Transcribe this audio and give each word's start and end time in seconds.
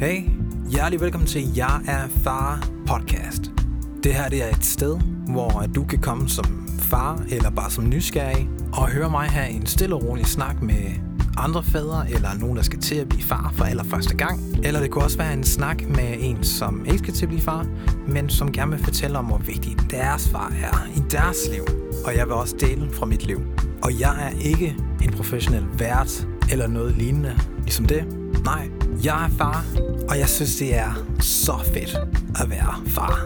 Hey, 0.00 0.22
hjertelig 0.70 1.00
velkommen 1.00 1.26
til 1.26 1.56
Jeg 1.56 1.80
er 1.88 2.08
far 2.08 2.68
podcast. 2.86 3.50
Det 4.04 4.14
her 4.14 4.28
det 4.28 4.44
er 4.44 4.48
et 4.48 4.64
sted, 4.64 5.00
hvor 5.28 5.64
du 5.74 5.84
kan 5.84 5.98
komme 5.98 6.28
som 6.28 6.68
far 6.80 7.24
eller 7.30 7.50
bare 7.50 7.70
som 7.70 7.88
nysgerrig 7.88 8.48
og 8.72 8.88
høre 8.90 9.10
mig 9.10 9.28
have 9.28 9.50
en 9.50 9.66
stille 9.66 9.94
og 9.94 10.04
rolig 10.04 10.26
snak 10.26 10.62
med 10.62 10.84
andre 11.36 11.62
fædre 11.62 12.10
eller 12.10 12.34
nogen, 12.34 12.56
der 12.56 12.62
skal 12.62 12.80
til 12.80 12.94
at 12.94 13.08
blive 13.08 13.22
far 13.22 13.52
for 13.56 13.64
allerførste 13.64 14.16
gang. 14.16 14.40
Eller 14.64 14.80
det 14.80 14.90
kunne 14.90 15.04
også 15.04 15.18
være 15.18 15.32
en 15.32 15.44
snak 15.44 15.82
med 15.88 16.16
en, 16.18 16.44
som 16.44 16.84
ikke 16.84 16.98
skal 16.98 17.14
til 17.14 17.24
at 17.24 17.28
blive 17.28 17.42
far, 17.42 17.66
men 18.08 18.28
som 18.28 18.52
gerne 18.52 18.70
vil 18.70 18.84
fortælle 18.84 19.18
om, 19.18 19.24
hvor 19.24 19.38
vigtig 19.38 19.76
deres 19.90 20.28
far 20.28 20.52
er 20.62 20.86
i 20.96 21.00
deres 21.10 21.38
liv. 21.52 21.64
Og 22.06 22.16
jeg 22.16 22.26
vil 22.26 22.34
også 22.34 22.56
dele 22.60 22.90
fra 22.92 23.06
mit 23.06 23.26
liv. 23.26 23.40
Og 23.82 24.00
jeg 24.00 24.24
er 24.26 24.40
ikke 24.40 24.76
en 25.02 25.12
professionel 25.12 25.66
vært 25.78 26.26
eller 26.50 26.66
noget 26.66 26.96
lignende 26.96 27.38
ligesom 27.64 27.86
det. 27.86 28.04
Nej, 28.44 28.68
jeg 29.04 29.24
er 29.24 29.28
far, 29.38 29.64
og 30.08 30.18
jeg 30.18 30.28
synes, 30.28 30.56
det 30.56 30.74
er 30.74 31.04
så 31.20 31.58
fedt 31.74 31.96
at 32.42 32.50
være 32.50 32.74
far. 32.86 33.20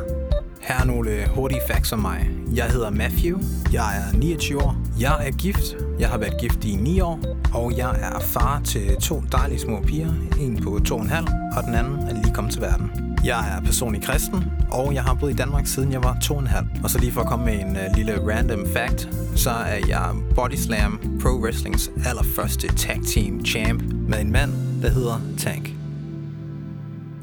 Her 0.61 0.75
er 0.75 0.85
nogle 0.85 1.11
øh, 1.11 1.29
hurtige 1.29 1.61
facts 1.69 1.93
om 1.93 1.99
mig. 1.99 2.31
Jeg 2.55 2.65
hedder 2.65 2.91
Matthew, 2.91 3.39
jeg 3.73 3.99
er 3.99 4.17
29 4.19 4.63
år, 4.63 4.77
jeg 5.01 5.27
er 5.27 5.31
gift, 5.31 5.77
jeg 5.99 6.09
har 6.09 6.19
været 6.19 6.41
gift 6.41 6.65
i 6.65 6.77
9 6.77 7.01
år, 7.01 7.21
og 7.55 7.77
jeg 7.77 7.91
er 8.01 8.21
far 8.21 8.61
til 8.65 8.97
to 8.97 9.23
dejlige 9.33 9.59
små 9.59 9.81
piger, 9.81 10.13
en 10.41 10.61
på 10.63 10.81
2,5 10.89 11.57
og 11.57 11.63
den 11.63 11.75
anden 11.75 11.99
er 11.99 12.15
lige 12.15 12.35
kommet 12.35 12.53
til 12.53 12.63
verden. 12.63 12.91
Jeg 13.25 13.57
er 13.57 13.61
personlig 13.61 14.03
kristen, 14.03 14.45
og 14.71 14.95
jeg 14.95 15.03
har 15.03 15.15
boet 15.15 15.33
i 15.33 15.37
Danmark 15.37 15.67
siden 15.67 15.93
jeg 15.93 16.03
var 16.03 16.17
2,5. 16.25 16.83
Og 16.85 16.91
så 16.91 16.99
lige 16.99 17.13
for 17.13 17.21
at 17.21 17.27
komme 17.27 17.45
med 17.45 17.55
en 17.55 17.77
uh, 17.77 17.97
lille 17.97 18.33
random 18.33 18.67
fact, 18.75 19.09
så 19.35 19.51
er 19.51 19.79
jeg 19.89 20.11
Body 20.35 20.55
Slam 20.55 21.19
Pro 21.23 21.29
Wrestlings 21.29 21.91
allerførste 22.07 22.69
tag 22.69 23.01
team 23.07 23.45
champ 23.45 23.83
med 24.09 24.21
en 24.21 24.33
mand, 24.33 24.72
der 24.83 24.89
hedder 24.89 25.21
Tank. 25.39 25.69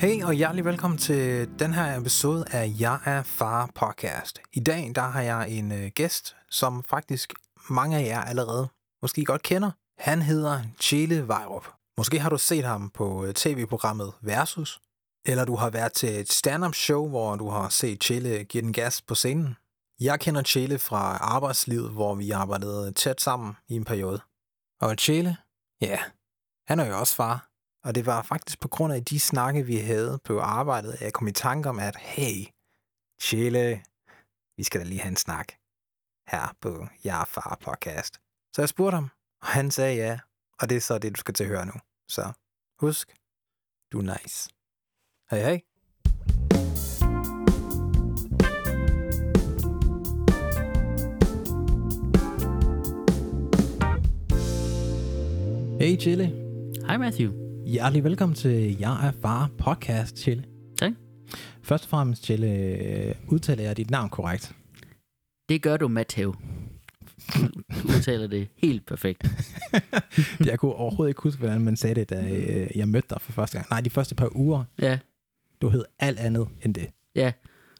Hey 0.01 0.23
og 0.23 0.33
hjertelig 0.33 0.65
velkommen 0.65 0.97
til 0.97 1.49
den 1.59 1.73
her 1.73 1.99
episode 1.99 2.45
af 2.51 2.75
Jeg 2.79 2.99
er 3.05 3.23
Far 3.23 3.71
podcast. 3.75 4.39
I 4.53 4.59
dag 4.59 4.91
der 4.95 5.01
har 5.01 5.21
jeg 5.21 5.49
en 5.49 5.71
øh, 5.71 5.91
gæst, 5.95 6.35
som 6.51 6.83
faktisk 6.83 7.33
mange 7.69 7.97
af 7.97 8.05
jer 8.05 8.21
allerede 8.21 8.67
måske 9.01 9.25
godt 9.25 9.41
kender. 9.41 9.71
Han 9.97 10.21
hedder 10.21 10.61
Chile 10.81 11.27
Vejrup. 11.27 11.67
Måske 11.97 12.19
har 12.19 12.29
du 12.29 12.37
set 12.37 12.63
ham 12.63 12.89
på 12.89 13.25
øh, 13.25 13.33
tv-programmet 13.33 14.13
Versus, 14.21 14.81
eller 15.25 15.45
du 15.45 15.55
har 15.55 15.69
været 15.69 15.93
til 15.93 16.19
et 16.19 16.31
stand-up 16.31 16.75
show, 16.75 17.09
hvor 17.09 17.35
du 17.35 17.49
har 17.49 17.69
set 17.69 18.03
Chile 18.03 18.43
give 18.43 18.63
den 18.63 18.73
gas 18.73 19.01
på 19.01 19.15
scenen. 19.15 19.55
Jeg 20.01 20.19
kender 20.19 20.43
Chile 20.43 20.79
fra 20.79 21.17
arbejdslivet, 21.17 21.91
hvor 21.91 22.15
vi 22.15 22.31
arbejdede 22.31 22.91
tæt 22.91 23.21
sammen 23.21 23.53
i 23.67 23.75
en 23.75 23.85
periode. 23.85 24.21
Og 24.81 24.95
Chile, 24.99 25.37
ja, 25.81 25.99
han 26.67 26.79
er 26.79 26.85
jo 26.85 26.99
også 26.99 27.15
far. 27.15 27.48
Og 27.83 27.95
det 27.95 28.05
var 28.05 28.21
faktisk 28.21 28.59
på 28.59 28.67
grund 28.67 28.93
af 28.93 29.05
de 29.05 29.19
snakke, 29.19 29.65
vi 29.65 29.77
havde 29.77 30.19
på 30.23 30.39
arbejdet, 30.39 30.93
at 30.93 31.01
jeg 31.01 31.13
kom 31.13 31.27
i 31.27 31.31
tanke 31.31 31.69
om, 31.69 31.79
at 31.79 31.95
hey, 31.95 32.45
Chile, 33.21 33.83
vi 34.57 34.63
skal 34.63 34.81
da 34.81 34.85
lige 34.85 35.01
have 35.01 35.09
en 35.09 35.15
snak 35.15 35.47
her 36.27 36.55
på 36.61 36.87
Jeg 37.03 37.25
Far 37.27 37.57
podcast. 37.61 38.21
Så 38.55 38.61
jeg 38.61 38.69
spurgte 38.69 38.95
ham, 38.95 39.09
og 39.41 39.47
han 39.47 39.71
sagde 39.71 39.95
ja, 39.95 40.19
og 40.59 40.69
det 40.69 40.77
er 40.77 40.81
så 40.81 40.97
det, 40.97 41.15
du 41.15 41.19
skal 41.19 41.33
til 41.33 41.43
at 41.43 41.49
høre 41.49 41.65
nu. 41.65 41.73
Så 42.09 42.31
husk, 42.79 43.15
du 43.91 43.99
er 43.99 44.17
nice. 44.21 44.49
Hej 45.31 45.39
hej. 45.39 45.61
Hey 55.81 55.99
Chile. 55.99 56.27
Hej 56.87 56.97
Matthew. 56.97 57.48
Hjertelig 57.69 58.03
velkommen 58.03 58.35
til 58.35 58.79
Jeg 58.79 59.07
er 59.07 59.11
Far 59.21 59.49
podcast, 59.57 60.17
Chile. 60.17 60.43
Tak. 60.77 60.91
Først 61.63 61.83
og 61.83 61.89
fremmest, 61.89 62.23
Chile, 62.23 62.47
øh, 62.47 63.15
udtaler 63.27 63.63
jeg 63.63 63.77
dit 63.77 63.91
navn 63.91 64.09
korrekt? 64.09 64.55
Det 65.49 65.61
gør 65.61 65.77
du, 65.77 65.87
Matthew. 65.87 66.33
Du 67.83 67.87
udtaler 67.87 68.27
det 68.27 68.47
helt 68.57 68.85
perfekt. 68.85 69.27
jeg 70.45 70.59
kunne 70.59 70.73
overhovedet 70.73 71.09
ikke 71.09 71.21
huske, 71.21 71.39
hvordan 71.39 71.61
man 71.61 71.75
sagde 71.75 71.95
det, 71.95 72.09
da 72.09 72.29
øh, 72.29 72.77
jeg 72.77 72.87
mødte 72.87 73.07
dig 73.09 73.21
for 73.21 73.31
første 73.31 73.57
gang. 73.57 73.67
Nej, 73.69 73.81
de 73.81 73.89
første 73.89 74.15
par 74.15 74.29
uger. 74.35 74.63
Ja. 74.81 74.99
Du 75.61 75.69
hed 75.69 75.83
alt 75.99 76.19
andet 76.19 76.47
end 76.65 76.73
det. 76.73 76.87
Ja. 77.15 77.31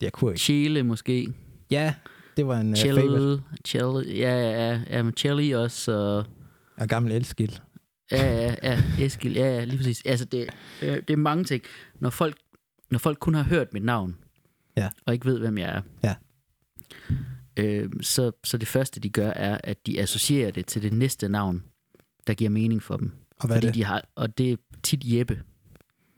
Jeg 0.01 0.11
kunne 0.11 0.31
ikke. 0.31 0.39
Chile 0.41 0.83
måske. 0.83 1.33
Ja, 1.72 1.94
det 2.38 2.47
var 2.47 2.57
en 2.59 2.75
Chill, 2.75 2.97
uh, 2.97 3.03
favorite. 3.03 3.44
chill, 3.66 4.17
ja, 4.17 4.51
ja, 4.51 4.81
ja, 4.89 5.11
Chili 5.11 5.51
også, 5.51 5.91
og 5.91 6.25
Og 6.78 6.88
gammel 6.88 7.11
elskild. 7.11 7.51
Ja, 8.12 8.25
ja, 8.42 8.56
ja, 8.64 8.81
Eskil, 9.06 9.34
ja, 9.34 9.46
ja, 9.56 9.64
lige 9.64 9.78
præcis. 9.78 10.02
Altså, 10.06 10.25
det, 10.25 10.50
øh, 10.81 10.97
det 10.97 11.09
er 11.09 11.18
mange 11.18 11.44
ting. 11.44 11.64
Når 12.00 12.09
folk, 12.09 12.38
når 12.92 13.00
folk 13.00 13.20
kun 13.20 13.34
har 13.34 13.44
hørt 13.44 13.74
mit 13.74 13.84
navn, 13.84 14.18
Ja. 14.78 14.90
og 15.06 15.14
ikke 15.14 15.25
ved, 15.25 15.40
hvem 15.40 15.58
jeg 15.58 15.70
er, 15.70 15.81
Ja. 16.03 16.16
øh, 17.58 17.90
så, 18.02 18.31
så 18.44 18.58
det 18.58 18.68
første, 18.68 19.00
de 19.00 19.09
gør, 19.09 19.30
er, 19.30 19.58
at 19.64 19.88
de 19.88 20.02
associerer 20.02 20.52
det 20.52 20.66
til 20.66 20.81
det 20.81 20.94
næste 20.94 21.30
navn, 21.30 21.64
der 22.28 22.34
giver 22.34 22.50
mening 22.50 22.84
for 22.84 22.97
dem. 22.97 23.12
Og 23.40 23.47
hvad 23.47 23.56
er 23.58 23.59
Fordi 23.62 23.68
det? 23.68 23.75
de 23.75 23.84
har, 23.84 24.03
og 24.16 24.38
det 24.38 24.52
er 24.52 24.56
tit 24.84 25.02
Jeppe. 25.06 25.44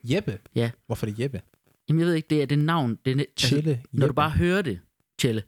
Jeppe? 0.03 0.39
Ja. 0.55 0.71
Hvorfor 0.85 1.07
er 1.07 1.11
det 1.11 1.19
Jeppe? 1.19 1.41
Jamen, 1.89 1.99
jeg 1.99 2.07
ved 2.07 2.13
ikke, 2.13 2.27
det 2.29 2.41
er 2.41 2.45
det 2.45 2.59
navn. 2.59 2.97
Det 3.05 3.11
er, 3.11 3.15
ne- 3.15 3.19
altså, 3.19 3.47
Chille 3.47 3.83
når 3.91 4.07
du 4.07 4.13
bare 4.13 4.29
hører 4.31 4.61
det, 4.61 4.79
Tjelle, 5.19 5.43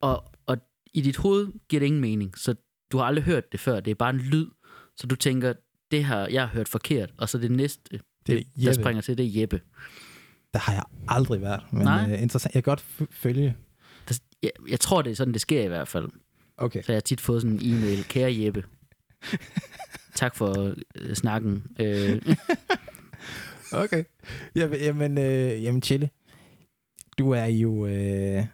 og, 0.00 0.24
og 0.46 0.58
i 0.94 1.00
dit 1.00 1.16
hoved 1.16 1.48
giver 1.68 1.80
det 1.80 1.86
ingen 1.86 2.00
mening, 2.00 2.38
så 2.38 2.54
du 2.92 2.96
har 2.98 3.04
aldrig 3.04 3.24
hørt 3.24 3.52
det 3.52 3.60
før. 3.60 3.80
Det 3.80 3.90
er 3.90 3.94
bare 3.94 4.10
en 4.10 4.20
lyd, 4.20 4.46
så 4.96 5.06
du 5.06 5.16
tænker, 5.16 5.52
det 5.90 6.04
har 6.04 6.26
jeg 6.26 6.42
har 6.42 6.48
hørt 6.48 6.68
forkert, 6.68 7.14
og 7.18 7.28
så 7.28 7.38
det 7.38 7.50
næste, 7.50 8.00
Det 8.26 8.38
er 8.38 8.42
der 8.64 8.72
springer 8.72 9.02
til, 9.02 9.18
det 9.18 9.26
er 9.26 9.40
Jeppe. 9.40 9.60
Der 10.54 10.58
har 10.58 10.72
jeg 10.72 10.82
aldrig 11.08 11.40
været. 11.40 11.62
Men 11.72 11.82
Nej. 11.82 12.12
uh, 12.12 12.22
interessant. 12.22 12.54
Jeg 12.54 12.64
kan 12.64 12.70
godt 12.70 12.84
følge. 13.10 13.56
Der, 14.08 14.20
jeg, 14.42 14.50
jeg 14.68 14.80
tror, 14.80 15.02
det 15.02 15.10
er 15.10 15.14
sådan, 15.14 15.32
det 15.32 15.40
sker 15.40 15.62
i 15.62 15.68
hvert 15.68 15.88
fald. 15.88 16.08
Okay. 16.56 16.82
Så 16.82 16.92
jeg 16.92 16.96
har 16.96 17.00
tit 17.00 17.20
fået 17.20 17.42
sådan 17.42 17.60
en 17.60 17.74
e-mail, 17.74 18.04
kære 18.04 18.34
Jeppe. 18.44 18.64
tak 20.14 20.36
for 20.36 20.74
øh, 20.94 21.14
snakken. 21.14 21.66
Øh, 21.80 22.22
Okay. 23.72 24.04
Jamen, 24.54 24.80
jamen, 24.80 25.18
øh, 25.18 25.62
jamen 25.62 25.82
Chille, 25.82 26.10
du 27.18 27.30
er 27.30 27.44
jo... 27.44 27.86
Øh... 27.86 28.46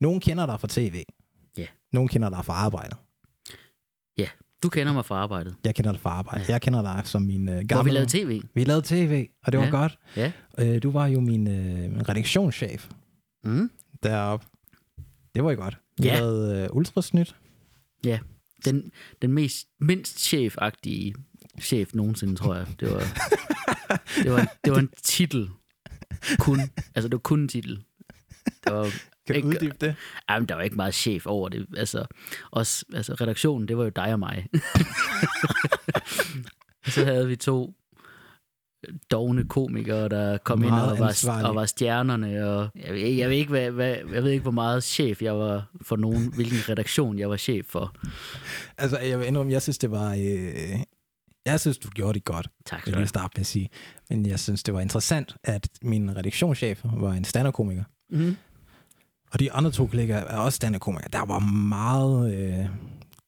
Nogen 0.00 0.20
kender 0.20 0.46
dig 0.46 0.60
fra 0.60 0.68
tv. 0.70 1.02
Ja. 1.58 1.66
Nogen 1.92 2.08
kender 2.08 2.28
dig 2.28 2.44
fra 2.44 2.52
arbejdet. 2.52 2.96
Du 4.64 4.68
kender 4.68 4.92
mig 4.92 5.04
fra 5.04 5.14
arbejdet. 5.14 5.54
Jeg 5.64 5.74
kender 5.74 5.92
dig 5.92 6.00
fra 6.00 6.10
arbejde. 6.10 6.44
Ja. 6.48 6.52
Jeg 6.52 6.62
kender 6.62 6.82
dig 6.82 7.02
som 7.04 7.22
min 7.22 7.48
øh, 7.48 7.54
gamle... 7.54 7.74
Hvor 7.74 7.82
vi 7.82 7.90
lavede 7.90 8.10
tv. 8.10 8.42
Vi 8.54 8.64
lavede 8.64 8.82
tv, 8.86 9.28
og 9.46 9.52
det 9.52 9.60
var 9.60 9.64
Ja. 9.66 9.70
godt. 9.70 9.98
Ja. 10.16 10.32
Øh, 10.58 10.82
du 10.82 10.90
var 10.90 11.06
jo 11.06 11.20
min, 11.20 11.48
øh, 11.48 11.90
min 11.90 12.08
redaktionschef 12.08 12.88
Mm. 13.44 13.70
deroppe. 14.02 14.46
Det 15.34 15.44
var 15.44 15.50
jo 15.50 15.56
godt. 15.56 15.78
Vi 15.98 16.06
Ja. 16.06 16.14
lavede 16.14 16.62
øh, 16.62 16.68
ultrasnyt. 16.76 17.36
Den, 18.64 18.90
den 19.22 19.32
mest, 19.32 19.66
mindst 19.80 20.20
chefagtige 20.20 21.14
chef 21.60 21.94
nogensinde, 21.94 22.36
tror 22.36 22.54
jeg. 22.54 22.66
Det 22.80 22.90
var, 22.92 22.98
det 24.24 24.32
var, 24.32 24.54
det 24.64 24.72
var 24.72 24.78
en 24.78 24.90
titel. 25.02 25.48
Kun. 26.38 26.60
Altså, 26.94 27.02
det 27.08 27.12
var 27.12 27.18
kun 27.18 27.40
en 27.40 27.48
titel. 27.48 27.82
Der 28.64 28.72
var, 28.72 28.90
Kan 29.26 29.34
du 29.34 29.36
Ikke- 29.36 29.48
uddybe 29.48 29.76
det? 29.80 29.94
jamen, 30.30 30.48
der 30.48 30.54
var 30.54 30.62
ikke 30.62 30.76
meget 30.76 30.94
chef 30.94 31.26
over 31.26 31.48
det. 31.48 31.66
Altså, 31.76 32.04
også, 32.50 32.84
altså 32.94 33.14
redaktionen, 33.14 33.68
det 33.68 33.76
var 33.78 33.84
jo 33.84 33.90
dig 33.90 34.12
og 34.12 34.18
mig. 34.18 34.46
Så 36.86 37.04
havde 37.04 37.28
vi 37.28 37.36
to 37.36 37.74
dogne 39.10 39.44
komikere, 39.48 40.08
der 40.08 40.38
kom 40.38 40.62
ind 40.62 40.70
Meget 40.70 40.92
og 40.92 40.98
var, 40.98 41.08
ansvarlige. 41.08 41.48
og 41.48 41.54
var 41.54 41.66
stjernerne. 41.66 42.46
Og 42.48 42.68
jeg, 42.74 42.94
ved, 42.94 43.00
jeg, 43.00 43.28
ved 43.30 43.36
ikke, 43.36 43.50
hvad, 43.50 43.70
hvad, 43.70 43.96
jeg 44.12 44.22
ved 44.24 44.30
ikke, 44.30 44.42
hvor 44.42 44.50
meget 44.50 44.84
chef 44.84 45.22
jeg 45.22 45.38
var 45.38 45.70
for 45.82 45.96
nogen, 45.96 46.34
hvilken 46.34 46.58
redaktion 46.68 47.18
jeg 47.18 47.30
var 47.30 47.36
chef 47.36 47.66
for. 47.68 47.94
Altså, 48.78 48.98
jeg 48.98 49.18
vil 49.18 49.26
indrømme, 49.26 49.52
jeg 49.52 49.62
synes, 49.62 49.78
det 49.78 49.90
var... 49.90 50.10
Øh, 50.12 50.78
jeg 51.46 51.60
synes, 51.60 51.78
du 51.78 51.88
gjorde 51.88 52.14
det 52.14 52.24
godt. 52.24 52.48
Tak 52.66 52.80
skal 52.80 52.92
du 52.92 52.98
have. 52.98 53.06
starte 53.06 53.32
med 53.36 53.40
at 53.40 53.46
sige. 53.46 53.68
Men 54.10 54.26
jeg 54.26 54.40
synes, 54.40 54.62
det 54.62 54.74
var 54.74 54.80
interessant, 54.80 55.36
at 55.44 55.68
min 55.82 56.16
redaktionschef 56.16 56.80
var 56.84 57.12
en 57.12 57.24
stand-up-komiker. 57.24 57.84
Mm. 58.10 58.36
Og 59.34 59.40
de 59.40 59.52
andre 59.52 59.70
to 59.70 59.86
kollegaer 59.86 60.24
er 60.24 60.38
også 60.38 60.56
stand-up-komikere. 60.56 61.08
Der 61.12 61.24
var 61.24 61.38
meget... 61.38 62.34
Øh, 62.34 62.66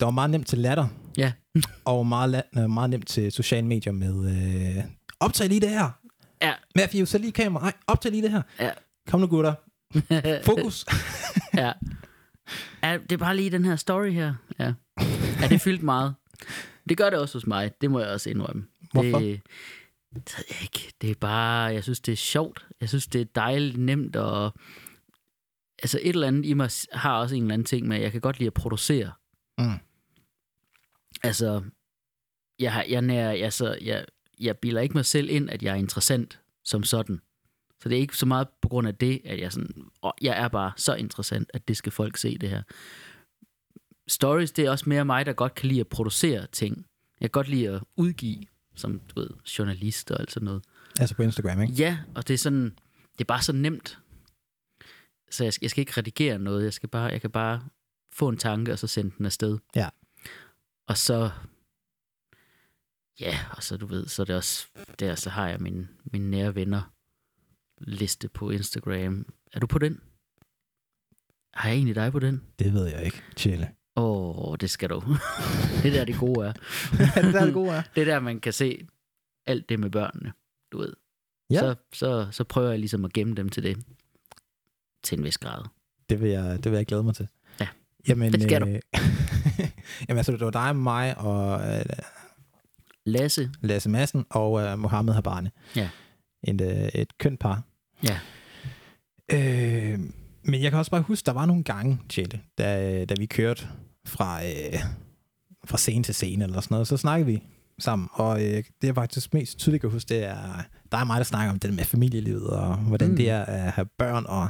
der 0.01 0.07
var 0.07 0.11
meget 0.11 0.31
nemt 0.31 0.47
til 0.47 0.59
latter, 0.59 0.89
Ja. 1.17 1.33
og 1.85 2.07
meget, 2.07 2.43
øh, 2.59 2.71
meget 2.71 2.91
nemt 2.91 3.09
til 3.09 3.33
sociale 3.33 3.67
medier 3.67 3.93
med... 3.93 4.31
Øh, 4.77 4.85
optag 5.21 5.49
lige 5.49 5.61
det 5.61 5.71
her. 5.71 5.91
Ja. 6.43 6.53
Matthew, 6.77 7.05
så 7.05 7.19
lige 7.19 7.33
kamera. 7.33 7.63
Nej, 7.63 7.73
optag 7.87 8.13
lige 8.13 8.23
det 8.23 8.31
her. 8.31 8.43
Ja. 8.61 8.71
Kom 9.09 9.21
nu, 9.21 9.27
gutter. 9.27 9.55
Fokus. 10.51 10.87
ja. 11.55 11.73
ja. 12.83 12.99
Det 12.99 13.13
er 13.13 13.17
bare 13.17 13.37
lige 13.37 13.51
den 13.51 13.65
her 13.65 13.77
story 13.77 14.11
her. 14.11 14.35
Ja. 14.59 14.73
Ja, 15.41 15.49
det 15.49 15.61
fyldt 15.61 15.83
meget. 15.83 16.15
Det 16.89 16.97
gør 16.97 17.11
det 17.11 17.19
også 17.19 17.39
hos 17.39 17.47
mig. 17.47 17.71
Det 17.81 17.91
må 17.91 18.01
jeg 18.01 18.09
også 18.09 18.31
indrømme. 18.31 18.65
Hvorfor? 18.93 19.19
Det, 19.19 19.41
det 20.15 20.45
ikke. 20.63 20.93
Det 21.01 21.11
er 21.11 21.15
bare, 21.21 21.73
jeg 21.73 21.83
synes, 21.83 22.01
det 22.01 22.13
er 22.13 22.17
sjovt. 22.17 22.67
Jeg 22.81 22.89
synes, 22.89 23.07
det 23.07 23.21
er 23.21 23.25
dejligt 23.35 23.79
nemt, 23.79 24.17
og 24.17 24.55
altså 25.83 25.99
et 26.03 26.09
eller 26.09 26.27
andet 26.27 26.45
i 26.45 26.55
mig 26.55 26.71
har 26.93 27.19
også 27.19 27.35
en 27.35 27.43
eller 27.43 27.55
anden 27.55 27.67
ting 27.67 27.89
med, 27.89 27.97
at 27.97 28.03
jeg 28.03 28.13
kan 28.13 28.21
godt 28.21 28.39
lide 28.39 28.47
at 28.47 28.55
producere. 28.55 29.13
Mm. 29.59 29.79
Altså, 31.23 31.63
jeg, 32.59 32.73
har, 32.73 32.85
jeg, 32.89 33.03
nær, 33.03 33.31
altså, 33.31 33.79
jeg, 33.83 34.05
jeg 34.41 34.59
bilder 34.59 34.81
ikke 34.81 34.95
mig 34.95 35.05
selv 35.05 35.31
ind, 35.31 35.51
at 35.51 35.63
jeg 35.63 35.73
er 35.73 35.77
interessant 35.77 36.41
som 36.65 36.83
sådan. 36.83 37.21
Så 37.83 37.89
det 37.89 37.97
er 37.97 38.01
ikke 38.01 38.17
så 38.17 38.27
meget 38.27 38.49
på 38.63 38.69
grund 38.69 38.89
af 38.89 38.95
det, 38.95 39.21
at 39.25 39.41
jeg 39.41 39.53
sådan, 39.53 39.71
åh, 40.03 40.13
jeg 40.23 40.39
er 40.39 40.49
bare 40.49 40.73
så 40.77 40.95
interessant, 40.95 41.51
at 41.55 41.69
det 41.69 41.77
skal 41.77 41.93
folk 41.93 42.17
se 42.17 42.39
det 42.39 42.49
her. 42.49 42.63
Stories, 44.09 44.53
det 44.53 44.65
er 44.65 44.71
også 44.71 44.89
mere 44.89 45.05
mig, 45.05 45.27
der 45.27 45.33
godt 45.33 45.55
kan 45.55 45.69
lide 45.69 45.81
at 45.81 45.89
producere 45.89 46.47
ting. 46.53 46.87
Jeg 47.21 47.31
kan 47.31 47.33
godt 47.33 47.49
lide 47.49 47.69
at 47.69 47.83
udgive, 47.97 48.45
som 48.75 49.01
du 49.01 49.21
ved, 49.21 49.31
journalist 49.59 50.11
og 50.11 50.21
alt 50.21 50.33
sådan 50.33 50.45
noget. 50.45 50.63
Altså 51.01 51.15
på 51.15 51.23
Instagram, 51.23 51.63
ikke? 51.63 51.75
Ja, 51.75 51.99
og 52.15 52.29
det 52.29 52.35
er 52.35 52.39
sådan, 52.39 52.65
det 53.13 53.21
er 53.21 53.25
bare 53.25 53.43
så 53.43 53.53
nemt. 53.53 53.99
Så 55.31 55.45
jeg 55.45 55.53
skal, 55.53 55.65
jeg 55.65 55.71
skal 55.71 55.81
ikke 55.81 55.93
redigere 55.97 56.39
noget, 56.39 56.65
jeg 56.65 56.73
skal 56.73 56.89
bare, 56.89 57.05
jeg 57.05 57.21
kan 57.21 57.31
bare 57.31 57.63
få 58.13 58.29
en 58.29 58.37
tanke, 58.37 58.73
og 58.73 58.79
så 58.79 58.87
sende 58.87 59.15
den 59.19 59.27
afsted. 59.27 59.59
Ja. 59.77 59.89
Og 60.87 60.99
så, 60.99 61.31
ja, 63.21 63.39
og 63.57 63.63
så 63.63 63.77
du 63.77 63.87
ved, 63.87 64.07
så 64.07 64.23
er 64.23 64.25
det 64.25 64.37
også, 64.37 64.67
der 64.99 65.15
så 65.15 65.31
har 65.31 65.49
jeg 65.49 65.61
min, 65.61 65.89
min 66.05 66.31
nære 66.31 66.55
venner 66.55 66.93
liste 67.79 68.29
på 68.29 68.51
Instagram. 68.51 69.27
Er 69.53 69.61
du 69.61 69.67
på 69.67 69.79
den? 69.79 70.01
Har 71.55 71.69
jeg 71.69 71.77
egentlig 71.77 71.95
dig 71.95 72.13
på 72.13 72.19
den? 72.19 72.43
Det 72.59 72.73
ved 72.73 72.87
jeg 72.87 73.05
ikke. 73.05 73.23
Chille. 73.37 73.71
Åh, 73.97 74.49
oh, 74.49 74.57
det 74.61 74.71
skal 74.71 74.91
du. 74.91 75.01
det 75.83 75.93
der, 75.93 76.05
det 76.05 76.19
gode 76.19 76.47
er. 76.47 76.53
er 77.17 77.23
det 77.23 77.35
der, 77.35 77.45
det 77.45 77.55
gode 77.55 77.71
er? 77.71 77.83
Det 77.95 78.01
er 78.01 78.05
der, 78.05 78.21
man 78.21 78.41
kan 78.41 78.53
se 78.53 78.87
alt 79.47 79.69
det 79.69 79.81
med 79.81 79.91
børnene, 79.91 80.33
du 80.73 80.79
ved. 80.79 80.93
Ja. 81.51 81.61
Så, 81.61 81.75
så, 81.93 82.29
så 82.31 82.45
prøver 82.45 82.71
jeg 82.71 82.79
ligesom 82.79 83.05
at 83.05 83.13
gemme 83.13 83.35
dem 83.35 83.49
til 83.49 83.63
det. 83.63 83.85
Til 85.07 85.19
en 85.19 85.25
vis 85.25 85.39
grad. 85.39 85.65
Det 86.11 86.21
vil 86.21 86.31
jeg, 86.31 86.65
det 86.65 86.73
vil 86.73 86.77
jeg 86.77 86.87
glæde 86.87 87.03
mig 87.03 87.15
til. 87.15 87.29
Ja, 87.61 87.67
Jamen, 88.09 88.33
det 88.33 88.43
skal 88.43 88.61
du. 88.61 88.67
øh, 88.67 88.81
Jamen 90.09 90.17
altså, 90.17 90.33
det 90.33 90.41
var 90.41 90.51
dig, 90.51 90.77
mig 90.77 91.19
og 91.19 91.75
øh, 91.75 91.85
Lasse, 93.05 93.51
Lasse 93.61 93.89
Madsen 93.89 94.25
og 94.31 94.63
øh, 94.63 94.79
Mohammed 94.79 95.15
Habane. 95.15 95.51
Ja. 95.77 95.89
En, 96.43 96.63
øh, 96.63 96.89
et 96.95 97.19
kønt 97.19 97.41
par. 97.41 97.63
Ja. 98.03 98.19
Øh, 99.33 100.01
men 100.43 100.63
jeg 100.63 100.71
kan 100.71 100.79
også 100.79 100.91
bare 100.91 101.01
huske, 101.01 101.27
der 101.27 101.33
var 101.33 101.47
nogle 101.47 101.65
gange, 101.65 101.99
Jelle, 102.19 102.41
da, 102.59 103.05
da 103.05 103.15
vi 103.19 103.27
kørte 103.27 103.69
fra, 104.07 104.45
øh, 104.45 104.81
fra 105.65 105.79
scene 105.79 106.05
til 106.05 106.15
scene 106.15 106.45
eller 106.45 106.61
sådan 106.61 106.75
noget, 106.75 106.89
så 106.89 106.97
snakkede 106.97 107.27
vi 107.27 107.43
sammen. 107.79 108.09
Og 108.13 108.45
øh, 108.45 108.57
det 108.57 108.65
jeg 108.83 108.95
faktisk 108.95 109.35
mest 109.35 109.59
tydeligt 109.59 109.81
kan 109.81 109.91
huske, 109.91 110.09
det 110.09 110.25
er 110.25 110.63
der 110.93 110.99
er 110.99 111.05
mig, 111.05 111.19
der 111.19 111.25
snakker 111.25 111.53
om 111.53 111.59
det 111.59 111.75
med 111.75 111.85
familielivet, 111.85 112.51
og 112.51 112.77
hvordan 112.77 113.11
mm. 113.11 113.17
det 113.17 113.31
er 113.31 113.45
at 113.45 113.73
have 113.73 113.87
børn, 113.99 114.25
og 114.29 114.49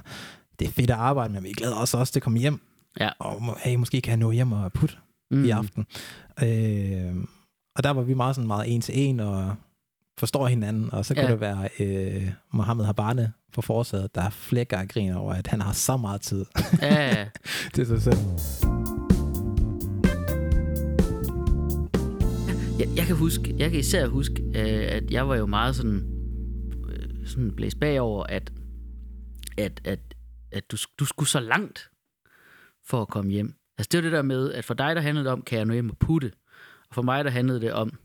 det 0.58 0.68
er 0.68 0.72
fedt 0.72 0.90
at 0.90 0.96
arbejde, 0.96 1.32
men 1.34 1.42
vi 1.44 1.52
glæder 1.52 1.76
os 1.76 1.94
også 1.94 2.12
til 2.12 2.18
at 2.20 2.22
komme 2.22 2.38
hjem. 2.38 2.60
Ja. 3.00 3.08
Og 3.18 3.56
hey, 3.60 3.74
måske 3.76 4.00
kan 4.00 4.10
jeg 4.10 4.16
nå 4.18 4.30
hjem 4.30 4.52
og 4.52 4.72
putte 4.72 4.94
mm, 5.30 5.44
i 5.44 5.50
aften. 5.50 5.86
Øh, 6.42 7.14
og 7.76 7.84
der 7.84 7.90
var 7.90 8.02
vi 8.02 8.14
meget 8.14 8.36
sådan 8.36 8.46
meget 8.46 8.74
en 8.74 8.80
til 8.80 8.98
en, 9.08 9.20
og 9.20 9.54
forstår 10.18 10.46
hinanden, 10.46 10.92
og 10.94 11.04
så 11.04 11.14
kunne 11.14 11.24
Ja. 11.26 11.32
det 11.32 11.40
være 11.40 11.68
øh, 11.80 12.30
Mohammed 12.52 12.84
Habane 12.84 13.32
på 13.52 13.62
forsædet, 13.62 14.14
der 14.14 14.30
flækker 14.30 14.78
og 14.78 14.88
griner 14.88 15.16
over, 15.16 15.32
at 15.34 15.46
han 15.46 15.60
har 15.60 15.72
så 15.72 15.96
meget 15.96 16.20
tid 16.20 16.44
Ja, 16.82 17.04
ja. 17.18 17.26
til 17.74 17.86
sig 17.86 18.02
selv. 18.02 18.18
jeg, 22.78 22.88
jeg 22.96 23.06
kan 23.06 23.16
huske, 23.16 23.54
jeg 23.58 23.70
kan 23.70 23.80
især 23.80 24.06
huske, 24.06 24.42
øh, 24.54 24.96
at 24.96 25.10
jeg 25.10 25.28
var 25.28 25.36
jo 25.36 25.46
meget 25.46 25.76
sådan, 25.76 26.02
øh, 26.88 27.26
sådan 27.26 27.50
blæst 27.56 27.80
bagover, 27.80 28.24
at, 28.28 28.52
at, 29.58 29.80
at, 29.84 29.98
at 30.56 30.70
du, 30.70 30.76
du 30.98 31.04
skulle 31.04 31.28
så 31.28 31.40
langt 31.40 31.90
for 32.86 33.02
at 33.02 33.08
komme 33.08 33.30
hjem. 33.30 33.54
Altså 33.78 33.88
det 33.92 33.98
var 33.98 34.02
det 34.02 34.12
der 34.12 34.22
med, 34.22 34.52
at 34.52 34.64
for 34.64 34.74
dig 34.74 34.96
der 34.96 35.02
handlede 35.02 35.24
det 35.24 35.32
om, 35.32 35.42
kan 35.42 35.58
jeg 35.58 35.66
nå 35.66 35.72
hjem 35.72 35.90
og 35.90 35.98
putte? 35.98 36.32
Og 36.88 36.94
for 36.94 37.02
mig 37.02 37.24
der 37.24 37.30
handlede 37.30 37.60
det 37.60 37.72
om, 37.72 37.98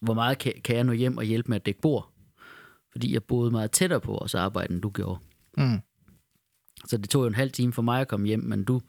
hvor 0.00 0.14
meget 0.14 0.38
kan, 0.38 0.52
kan 0.64 0.76
jeg 0.76 0.84
nå 0.84 0.92
hjem 0.92 1.16
og 1.16 1.24
hjælpe 1.24 1.48
med 1.48 1.56
at 1.56 1.66
dække 1.66 1.80
bord? 1.80 2.12
Fordi 2.92 3.12
jeg 3.12 3.24
boede 3.24 3.50
meget 3.50 3.70
tættere 3.70 4.00
på 4.00 4.10
vores 4.12 4.34
arbejde, 4.34 4.72
end 4.74 4.82
du 4.82 4.90
gjorde. 4.90 5.20
Mm. 5.58 5.80
Så 6.86 6.96
det 6.96 7.10
tog 7.10 7.22
jo 7.22 7.26
en 7.28 7.34
halv 7.34 7.50
time 7.52 7.72
for 7.72 7.82
mig 7.82 8.00
at 8.00 8.08
komme 8.08 8.26
hjem, 8.26 8.40
men 8.40 8.64
du, 8.64 8.80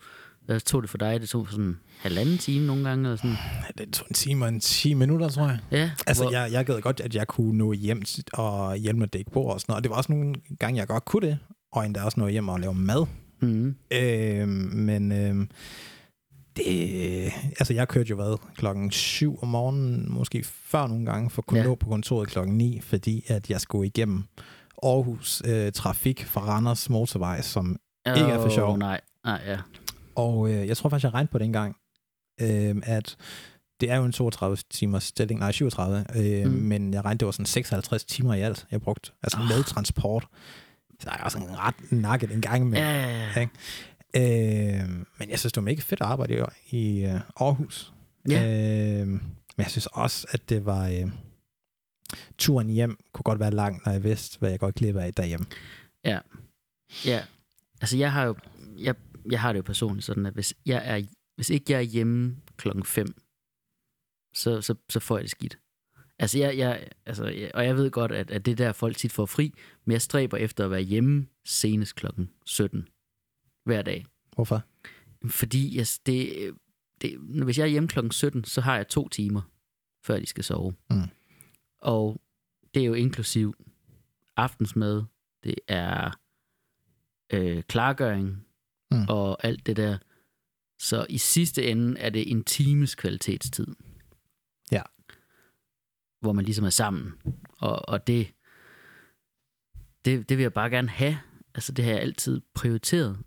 hvad 0.46 0.60
tog 0.60 0.82
det 0.82 0.90
for 0.90 0.98
dig? 0.98 1.22
Det 1.22 1.30
tog 1.30 1.48
sådan 1.50 1.66
en 1.66 1.80
halvanden 2.00 2.38
time 2.38 2.66
nogle 2.68 2.90
gange, 2.90 3.04
eller 3.04 3.16
sådan. 3.18 3.36
Det 3.78 3.94
tog 3.94 4.08
en 4.10 4.14
time 4.14 4.46
og 4.46 4.50
en 4.50 4.60
10 4.60 4.94
minutter, 4.94 5.30
tror 5.30 5.48
jeg. 5.48 5.60
Ja, 5.72 5.92
Altså, 6.08 6.24
hvor- 6.24 6.32
jeg, 6.32 6.52
jeg 6.52 6.66
gad 6.66 6.82
godt, 6.82 7.00
at 7.00 7.16
jeg 7.16 7.28
kunne 7.28 7.58
nå 7.58 7.74
hjem 7.74 8.02
og 8.34 8.76
hjælpe 8.78 9.00
med 9.00 9.08
at 9.08 9.14
dække 9.14 9.32
bord 9.32 9.54
og 9.54 9.62
sådan 9.62 9.72
noget. 9.72 9.78
Og 9.80 9.84
det 9.84 9.90
var 9.90 9.96
også 9.98 10.12
nogle 10.12 10.36
gange, 10.60 10.80
jeg 10.80 10.88
godt 10.88 11.06
kunne 11.06 11.28
det, 11.28 11.40
og 11.74 11.86
endda 11.86 12.02
også 12.04 12.20
nå 12.20 12.28
hjem 12.28 12.50
og 12.50 12.60
lave 12.60 12.74
mad. 12.76 13.06
Mhm. 13.42 13.76
Øh, 13.92 14.48
men 14.74 15.12
øh, 15.12 15.48
det, 16.58 16.66
altså 17.60 17.74
jeg 17.74 17.88
kørte 17.88 18.10
jo 18.10 18.16
hvad, 18.16 18.38
klokken 18.56 18.92
7 18.92 19.40
om 19.42 19.48
morgenen, 19.48 20.06
måske 20.14 20.44
før 20.44 20.88
nogle 20.88 21.06
gange, 21.06 21.30
for 21.30 21.42
at 21.42 21.46
kunne 21.46 21.60
Ja. 21.60 21.66
nå 21.66 21.76
på 21.76 21.90
kontoret 21.90 22.28
klokken 22.30 22.58
9, 22.58 22.80
fordi 22.82 23.26
at 23.28 23.50
jeg 23.50 23.62
skulle 23.62 23.88
igennem 23.88 24.24
Aarhus 24.84 25.42
øh, 25.46 25.72
trafik 25.72 26.26
fra 26.26 26.42
Randers 26.42 26.90
motorvej, 26.90 27.42
som 27.42 27.78
Ikke 28.08 28.20
er 28.20 28.42
for 28.42 28.50
sjov. 28.50 28.78
Nej, 28.78 29.02
nej, 29.26 29.42
ja. 29.46 29.58
Og 30.16 30.50
øh, 30.52 30.68
jeg 30.68 30.78
tror 30.78 30.90
faktisk, 30.90 31.04
jeg 31.04 31.14
regnede 31.14 31.32
på 31.32 31.38
det 31.38 31.46
engang, 31.46 31.76
øh, 32.42 32.76
at 32.84 33.16
det 33.82 33.92
er 33.92 33.96
jo 33.98 34.06
en 34.06 34.12
32 34.12 34.58
timers 34.72 35.04
stilling, 35.04 35.40
nej 35.40 35.52
37, 35.52 36.06
øh, 36.16 36.46
Mm. 36.46 36.52
mm. 36.52 36.58
men 36.62 36.94
jeg 36.94 37.06
regnede, 37.06 37.20
det 37.20 37.26
var 37.26 37.32
sådan 37.32 37.46
56 37.46 38.04
timer 38.06 38.34
i 38.34 38.42
alt, 38.42 38.66
jeg 38.72 38.82
brugte, 38.82 39.12
altså 39.24 39.38
Ah. 39.38 39.48
med 39.48 39.64
transport. 39.64 40.28
Så 41.00 41.10
der 41.10 41.12
er 41.12 41.24
også 41.24 41.38
en 41.38 41.58
ret 41.58 41.92
nakket 41.92 42.32
en 42.32 42.42
gang 42.42 42.70
med. 42.70 42.80
Ja, 42.80 42.92
ja, 42.92 43.32
ja. 43.36 43.40
ikke? 43.40 43.54
Øh, 44.16 44.90
men 45.18 45.30
jeg 45.30 45.40
synes, 45.40 45.54
det 45.54 45.62
var 45.62 45.66
mega 45.66 45.82
fedt 45.82 46.02
at 46.02 46.08
arbejde 46.08 46.46
i, 46.72 46.78
i 46.78 47.06
øh, 47.06 47.22
Aarhus. 47.40 47.94
Ja. 48.30 49.02
Øh, 49.02 49.08
men 49.08 49.22
jeg 49.58 49.72
synes 49.72 49.88
også, 49.92 50.28
at 50.32 50.50
det 50.50 50.66
var... 50.66 50.88
Øh, 50.88 51.12
turen 52.38 52.70
hjem 52.70 52.98
kunne 53.14 53.24
godt 53.24 53.40
være 53.40 53.52
lang, 53.52 53.82
når 53.86 53.92
jeg 53.92 54.04
vidste, 54.04 54.40
hvad 54.40 54.50
jeg 54.50 54.60
godt 54.60 54.76
glip 54.76 54.96
af 54.96 55.14
derhjemme. 55.14 55.46
Ja. 56.06 56.20
Ja. 57.06 57.24
Altså, 57.82 57.98
jeg 57.98 58.12
har 58.12 58.24
jo... 58.24 58.36
Jeg, 58.78 58.96
jeg 59.32 59.42
har 59.42 59.54
det 59.54 59.58
jo 59.58 59.64
personligt 59.64 60.06
sådan, 60.06 60.26
at 60.26 60.34
hvis, 60.34 60.54
jeg 60.66 60.82
er, 60.86 61.02
hvis 61.36 61.50
ikke 61.50 61.66
jeg 61.72 61.78
er 61.78 61.82
hjemme 61.82 62.36
klokken 62.58 62.84
5, 62.84 63.22
så, 64.34 64.62
så, 64.62 64.76
så 64.90 65.00
får 65.00 65.18
jeg 65.18 65.24
det 65.24 65.32
skidt. 65.32 65.58
Altså, 66.24 66.38
jeg, 66.40 66.58
jeg, 66.58 66.88
altså, 67.06 67.26
jeg, 67.26 67.52
og 67.54 67.66
jeg 67.66 67.76
ved 67.76 67.92
godt, 67.92 68.12
at, 68.12 68.32
at 68.32 68.46
det 68.46 68.52
er 68.52 68.56
der, 68.56 68.72
folk 68.72 68.98
tit 68.98 69.12
får 69.12 69.26
fri, 69.26 69.54
men 69.86 69.92
jeg 69.92 70.02
stræber 70.02 70.38
efter 70.38 70.66
at 70.66 70.72
være 70.72 70.82
hjemme 70.82 71.28
senest 71.46 71.96
klokken 71.96 72.30
17 72.46 72.88
hver 73.66 73.82
dag. 73.82 74.06
Hvorfor? 74.36 74.64
Fordi 75.30 75.78
jeg, 75.78 75.88
det, 76.06 76.52
det, 77.02 77.18
hvis 77.18 77.58
jeg 77.58 77.64
er 77.64 77.68
hjemme 77.68 77.90
klokken 77.90 78.12
17, 78.12 78.44
så 78.44 78.62
har 78.62 78.76
jeg 78.76 78.88
to 78.88 79.10
timer, 79.10 79.42
før 80.06 80.20
de 80.20 80.26
skal 80.26 80.44
sove. 80.44 80.74
Mm. 80.90 81.02
Og 81.82 82.22
det 82.74 82.82
er 82.82 82.86
jo 82.86 82.94
inklusiv 82.94 83.54
aftensmad, 84.38 85.04
det 85.44 85.56
er 85.68 86.12
øh, 87.34 87.64
klargøring 87.64 88.46
Mm. 88.92 89.06
og 89.10 89.46
alt 89.46 89.66
det 89.66 89.78
der. 89.78 89.98
Så 90.80 91.06
i 91.10 91.18
sidste 91.18 91.68
ende 91.68 92.00
er 92.00 92.10
det 92.10 92.32
en 92.32 92.44
times 92.44 92.96
kvalitetstid. 92.96 93.68
Ja. 94.72 94.82
Hvor 96.24 96.34
man 96.34 96.46
ligesom 96.46 96.66
er 96.66 96.70
sammen. 96.70 97.14
Og, 97.60 97.90
og 97.90 98.08
det, 98.08 98.28
det, 100.06 100.30
det 100.30 100.38
vil 100.38 100.42
jeg 100.44 100.54
bare 100.54 100.70
gerne 100.70 100.90
have. 100.90 101.18
Altså 101.56 101.72
det 101.72 101.86
har 101.86 101.92
jeg 101.92 102.02
altid 102.02 102.42
prioriteret. 102.56 103.18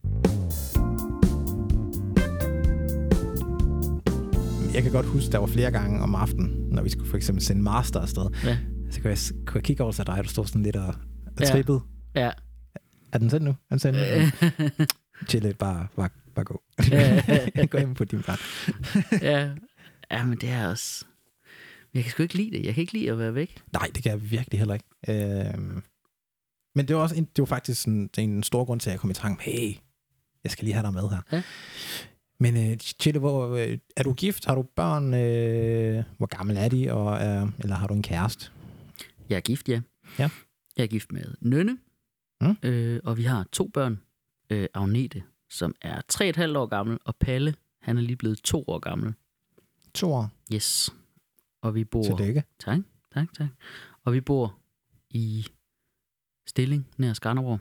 Jeg 4.74 4.82
kan 4.82 4.92
godt 4.92 5.06
huske, 5.06 5.32
der 5.32 5.38
var 5.38 5.46
flere 5.46 5.70
gange 5.70 6.00
om 6.00 6.14
aftenen, 6.14 6.68
når 6.70 6.82
vi 6.82 6.90
skulle 6.90 7.10
for 7.10 7.16
eksempel 7.16 7.44
sende 7.44 7.62
master 7.62 8.00
afsted. 8.00 8.26
Ja. 8.44 8.58
Så 8.90 9.00
kunne 9.00 9.10
jeg, 9.10 9.18
kunne 9.46 9.56
jeg 9.56 9.62
kigge 9.64 9.82
over 9.82 9.92
til 9.92 10.06
dig, 10.06 10.20
du 10.24 10.28
står 10.28 10.44
sådan 10.44 10.62
lidt 10.62 10.76
og, 10.76 10.86
og 10.86 10.94
Ja. 11.40 11.44
trippede. 11.46 11.80
Ja. 12.14 12.30
Er 13.12 13.18
den 13.18 13.30
sendt 13.30 13.44
nu? 13.44 13.50
Er 13.50 13.54
den 13.70 13.78
sendt 13.78 13.98
nu? 13.98 14.84
Chill 15.28 15.44
lidt, 15.46 15.58
bare, 15.58 15.86
bare, 15.96 16.08
bare 16.34 16.44
gå. 16.44 16.62
Ja. 16.90 17.66
gå 17.70 17.78
ind 17.78 17.96
på 17.96 18.04
din 18.04 18.22
plan. 18.22 18.36
ja. 19.22 19.50
ja, 20.10 20.24
men 20.24 20.38
det 20.38 20.48
er 20.48 20.68
også... 20.68 21.04
Jeg 21.96 22.04
kan 22.04 22.10
sgu 22.10 22.22
ikke 22.22 22.34
lide 22.36 22.50
det. 22.50 22.64
Jeg 22.64 22.74
kan 22.74 22.80
ikke 22.80 22.92
lide 22.92 23.10
at 23.10 23.18
være 23.18 23.34
væk. 23.34 23.62
Nej, 23.72 23.90
det 23.94 24.02
kan 24.02 24.12
jeg 24.12 24.30
virkelig 24.30 24.58
heller 24.60 24.74
ikke. 24.74 24.86
Øhm, 25.54 25.82
men 26.74 26.88
det 26.88 26.96
var, 26.96 27.02
også 27.02 27.16
en, 27.16 27.24
det 27.24 27.38
var 27.42 27.46
faktisk 27.46 27.82
sådan, 27.82 28.10
det 28.16 28.24
en 28.24 28.42
stor 28.42 28.64
grund 28.64 28.80
til, 28.80 28.90
at 28.90 28.92
jeg 28.92 29.00
kom 29.00 29.10
i 29.10 29.14
tanke 29.14 29.32
om, 29.32 29.52
hey, 29.52 29.74
jeg 30.44 30.52
skal 30.52 30.64
lige 30.64 30.74
have 30.74 30.86
dig 30.86 30.92
med 30.92 31.08
her. 31.10 31.20
Ja. 31.32 31.42
Men 32.40 32.70
øh, 32.70 32.76
Chille, 32.78 33.20
hvor, 33.20 33.48
øh, 33.56 33.78
er 33.96 34.02
du 34.02 34.12
gift? 34.12 34.44
Har 34.44 34.54
du 34.54 34.62
børn? 34.62 35.14
Øh, 35.14 36.04
hvor 36.18 36.26
gammel 36.26 36.56
er 36.56 36.68
de? 36.68 36.92
Og, 36.92 37.26
øh, 37.26 37.48
eller 37.58 37.74
har 37.76 37.86
du 37.86 37.94
en 37.94 38.02
kæreste? 38.02 38.50
Jeg 39.28 39.36
er 39.36 39.40
gift, 39.40 39.68
ja. 39.68 39.80
Ja. 40.18 40.30
Jeg 40.76 40.82
er 40.82 40.86
gift 40.86 41.12
med 41.12 41.24
Nynne, 41.40 41.78
Mm. 42.40 42.56
øh, 42.62 43.00
og 43.04 43.16
vi 43.16 43.22
har 43.22 43.46
to 43.52 43.70
børn. 43.74 44.00
Øh, 44.50 44.68
Agnete, 44.74 45.22
som 45.50 45.74
er 45.82 46.00
3,5 46.12 46.56
år 46.58 46.66
gammel, 46.66 46.98
og 47.04 47.16
Palle, 47.16 47.54
han 47.82 47.96
er 47.96 48.00
lige 48.02 48.16
blevet 48.16 48.38
to 48.38 48.64
år 48.68 48.78
gammel. 48.78 49.14
To 49.94 50.12
år. 50.12 50.30
Yes. 50.54 50.94
Og 51.66 51.74
vi 51.74 51.84
bor... 51.84 52.02
Tillykke. 52.02 52.44
Tak, 52.58 52.78
tak, 53.14 53.32
tak. 53.38 53.48
Og 54.04 54.12
vi 54.12 54.20
bor 54.20 54.58
i 55.10 55.46
Stilling, 56.46 56.88
nær 56.96 57.12
Skanderborg. 57.12 57.60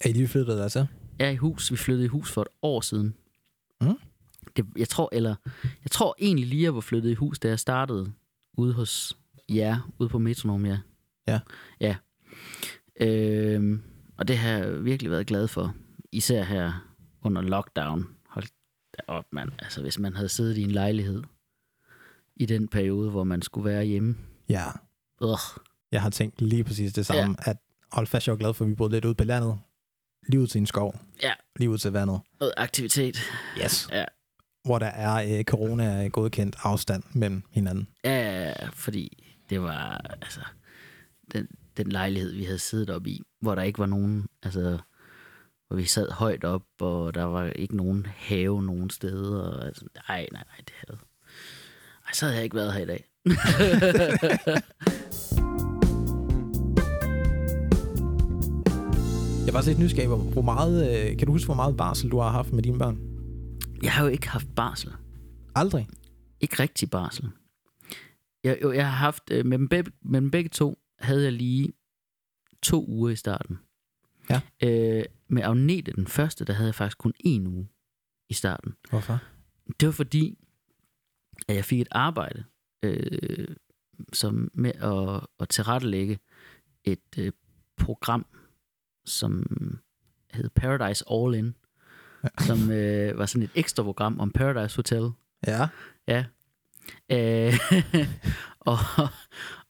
Er 0.00 0.08
I 0.08 0.12
lige 0.12 0.28
flyttet 0.28 0.60
altså? 0.60 0.86
er 1.18 1.30
i 1.30 1.36
hus. 1.36 1.70
Vi 1.70 1.76
flyttede 1.76 2.04
i 2.04 2.08
hus 2.08 2.32
for 2.32 2.42
et 2.42 2.48
år 2.62 2.80
siden. 2.80 3.14
Mm. 3.80 3.98
Det, 4.56 4.66
jeg 4.76 4.88
tror, 4.88 5.08
eller 5.12 5.34
jeg 5.84 5.90
tror 5.90 6.14
egentlig 6.18 6.46
lige, 6.46 6.62
jeg 6.62 6.74
var 6.74 6.80
flyttet 6.80 7.10
i 7.10 7.14
hus, 7.14 7.38
da 7.38 7.48
jeg 7.48 7.58
startede 7.58 8.12
ude 8.52 8.72
hos 8.72 9.16
Ja, 9.48 9.78
ude 9.98 10.08
på 10.08 10.18
Metronom, 10.18 10.66
ja. 10.66 10.78
Ja. 11.28 11.40
Ja. 11.80 11.96
Øhm, 13.00 13.82
og 14.16 14.28
det 14.28 14.38
har 14.38 14.50
jeg 14.50 14.84
virkelig 14.84 15.10
været 15.10 15.26
glad 15.26 15.48
for. 15.48 15.74
Især 16.12 16.42
her 16.42 16.88
under 17.22 17.42
lockdown. 17.42 18.08
Hold 18.26 18.44
da 18.98 19.02
op, 19.06 19.24
mand. 19.32 19.50
Altså, 19.58 19.82
hvis 19.82 19.98
man 19.98 20.16
havde 20.16 20.28
siddet 20.28 20.56
i 20.56 20.62
en 20.62 20.70
lejlighed 20.70 21.22
i 22.42 22.46
den 22.46 22.68
periode, 22.68 23.10
hvor 23.10 23.24
man 23.24 23.42
skulle 23.42 23.70
være 23.70 23.84
hjemme. 23.84 24.16
Ja, 24.48 24.64
Ugh. 25.20 25.38
jeg 25.92 26.02
har 26.02 26.10
tænkt 26.10 26.40
lige 26.40 26.64
præcis 26.64 26.92
det 26.92 27.06
samme, 27.06 27.36
ja. 27.46 27.50
at 27.50 27.56
hold 27.92 28.06
fast, 28.06 28.26
jeg 28.26 28.32
var 28.32 28.38
glad 28.38 28.54
for, 28.54 28.64
at 28.64 28.70
vi 28.70 28.74
boede 28.74 28.92
lidt 28.92 29.04
ude 29.04 29.14
på 29.14 29.24
landet. 29.24 29.58
Lige 30.28 30.40
ud 30.40 30.46
til 30.46 30.58
en 30.58 30.66
skov. 30.66 31.00
Ja. 31.22 31.32
Lige 31.56 31.70
ud 31.70 31.78
til 31.78 31.92
vandet. 31.92 32.20
Noget 32.40 32.54
aktivitet. 32.56 33.16
Yes. 33.64 33.88
Ja. 33.92 34.04
Hvor 34.64 34.78
der 34.78 34.86
er 34.86 35.38
øh, 35.38 35.44
corona 35.44 36.08
godkendt 36.08 36.56
afstand 36.62 37.02
mellem 37.12 37.42
hinanden. 37.50 37.88
Ja, 38.04 38.52
fordi 38.72 39.24
det 39.50 39.62
var 39.62 40.16
altså 40.22 40.40
den, 41.32 41.48
den 41.76 41.92
lejlighed, 41.92 42.32
vi 42.32 42.44
havde 42.44 42.58
siddet 42.58 42.90
op 42.90 43.06
i, 43.06 43.22
hvor 43.40 43.54
der 43.54 43.62
ikke 43.62 43.78
var 43.78 43.86
nogen, 43.86 44.26
altså 44.42 44.78
hvor 45.68 45.76
vi 45.76 45.84
sad 45.84 46.10
højt 46.10 46.44
op, 46.44 46.62
og 46.80 47.14
der 47.14 47.22
var 47.22 47.44
ikke 47.44 47.76
nogen 47.76 48.06
have 48.06 48.62
nogen 48.62 48.90
steder. 48.90 49.42
Og, 49.42 49.66
altså, 49.66 49.84
nej, 50.08 50.28
nej, 50.32 50.44
nej, 50.48 50.56
det 50.58 50.74
havde... 50.86 50.98
Så 52.12 52.24
havde 52.24 52.36
jeg 52.36 52.44
ikke 52.44 52.56
været 52.56 52.72
her 52.72 52.80
i 52.80 52.86
dag. 52.86 53.04
Jeg 59.46 59.54
var 59.54 59.58
også 59.58 59.70
lidt 59.70 59.78
nysgerrig, 59.78 60.08
hvor, 60.08 60.16
hvor 60.16 60.42
meget, 60.42 61.10
øh, 61.10 61.16
kan 61.18 61.26
du 61.26 61.32
huske, 61.32 61.46
hvor 61.46 61.54
meget 61.54 61.76
barsel 61.76 62.10
du 62.10 62.18
har 62.18 62.30
haft 62.30 62.52
med 62.52 62.62
dine 62.62 62.78
børn? 62.78 62.98
Jeg 63.82 63.92
har 63.92 64.04
jo 64.04 64.10
ikke 64.10 64.28
haft 64.28 64.46
barsel. 64.56 64.92
Aldrig. 65.54 65.88
Ikke 66.40 66.62
rigtig 66.62 66.90
barsel. 66.90 67.30
Jeg, 68.44 68.58
jo, 68.62 68.72
jeg 68.72 68.84
har 68.90 68.96
haft, 68.96 69.22
øh, 69.30 69.46
med, 69.46 69.58
dem 69.58 69.68
begge, 69.68 69.92
med 70.02 70.20
dem 70.20 70.30
begge 70.30 70.48
to, 70.48 70.78
havde 70.98 71.24
jeg 71.24 71.32
lige 71.32 71.72
to 72.62 72.84
uger 72.88 73.10
i 73.10 73.16
starten. 73.16 73.58
Ja. 74.30 74.40
Øh, 74.62 75.04
med 75.28 75.42
Agnete, 75.42 75.92
den 75.92 76.06
første, 76.06 76.44
der 76.44 76.52
havde 76.52 76.66
jeg 76.68 76.74
faktisk 76.74 76.98
kun 76.98 77.12
en 77.20 77.46
uge 77.46 77.68
i 78.28 78.34
starten. 78.34 78.72
Hvorfor? 78.90 79.18
Det 79.80 79.86
var 79.86 79.92
fordi, 79.92 80.38
at 81.48 81.56
jeg 81.56 81.64
fik 81.64 81.80
et 81.80 81.88
arbejde 81.90 82.44
øh, 82.82 83.48
som 84.12 84.50
med 84.54 84.72
at, 84.72 85.26
at 85.40 85.48
tilrettelægge 85.48 86.18
et 86.84 87.18
øh, 87.18 87.32
program, 87.76 88.26
som 89.04 89.46
hed 90.32 90.48
Paradise 90.48 91.04
All 91.10 91.34
In, 91.34 91.54
som 92.38 92.70
øh, 92.70 93.18
var 93.18 93.26
sådan 93.26 93.42
et 93.42 93.50
ekstra 93.54 93.82
program 93.82 94.20
om 94.20 94.30
Paradise 94.30 94.76
Hotel. 94.76 95.10
Ja. 95.46 95.68
Ja. 96.08 96.24
Øh, 97.12 97.54
og, 98.70 98.78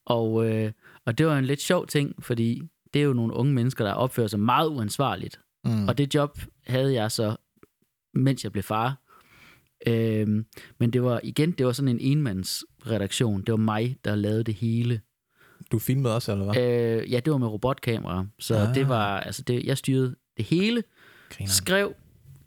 og, 0.04 0.50
øh, 0.50 0.72
og 1.04 1.18
det 1.18 1.26
var 1.26 1.38
en 1.38 1.44
lidt 1.44 1.60
sjov 1.60 1.86
ting, 1.86 2.24
fordi 2.24 2.62
det 2.94 3.00
er 3.00 3.04
jo 3.04 3.12
nogle 3.12 3.34
unge 3.34 3.54
mennesker, 3.54 3.84
der 3.84 3.92
opfører 3.92 4.26
sig 4.26 4.40
meget 4.40 4.68
uansvarligt. 4.68 5.40
Mm. 5.64 5.88
Og 5.88 5.98
det 5.98 6.14
job 6.14 6.38
havde 6.66 6.94
jeg 6.94 7.12
så, 7.12 7.36
mens 8.14 8.44
jeg 8.44 8.52
blev 8.52 8.62
far. 8.62 9.01
Øhm, 9.86 10.46
men 10.78 10.90
det 10.90 11.02
var 11.02 11.20
igen, 11.24 11.50
det 11.52 11.66
var 11.66 11.72
sådan 11.72 11.88
en 11.88 12.00
enmandsredaktion. 12.00 13.40
Det 13.42 13.52
var 13.52 13.56
mig, 13.58 13.96
der 14.04 14.14
lavede 14.14 14.44
det 14.44 14.54
hele. 14.54 15.00
Du 15.72 15.78
filmede 15.78 16.14
også, 16.14 16.32
eller 16.32 16.44
hvad? 16.52 16.62
Øh, 17.02 17.12
ja, 17.12 17.20
det 17.20 17.30
var 17.32 17.38
med 17.38 17.46
robotkamera. 17.48 18.26
Så 18.38 18.56
Ah. 18.56 18.74
det 18.74 18.88
var, 18.88 19.20
altså 19.20 19.42
det, 19.42 19.64
jeg 19.64 19.78
styrede 19.78 20.16
det 20.36 20.44
hele. 20.44 20.82
Griner. 21.30 21.50
Skrev, 21.50 21.94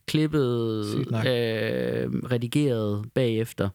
klippede, 0.07 1.05
nok. 1.11 1.25
øh, 1.25 2.31
redigerede 2.31 3.03
bagefter. 3.13 3.69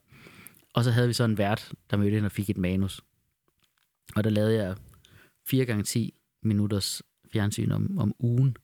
Og 0.75 0.85
så 0.85 0.91
havde 0.91 1.07
vi 1.09 1.13
så 1.13 1.25
en 1.25 1.39
vært, 1.39 1.73
der 1.91 1.97
mødte 1.97 2.17
ind 2.17 2.25
og 2.27 2.33
fik 2.33 2.51
et 2.51 2.59
manus. 2.59 3.01
Og 4.17 4.25
der 4.25 4.31
lavede 4.31 4.55
jeg 4.55 4.77
4 5.47 5.65
gange 5.65 5.83
10 5.83 6.15
minutters 6.43 7.03
fjernsyn 7.33 7.71
om, 7.71 7.99
om 7.99 8.15
ugen 8.19 8.57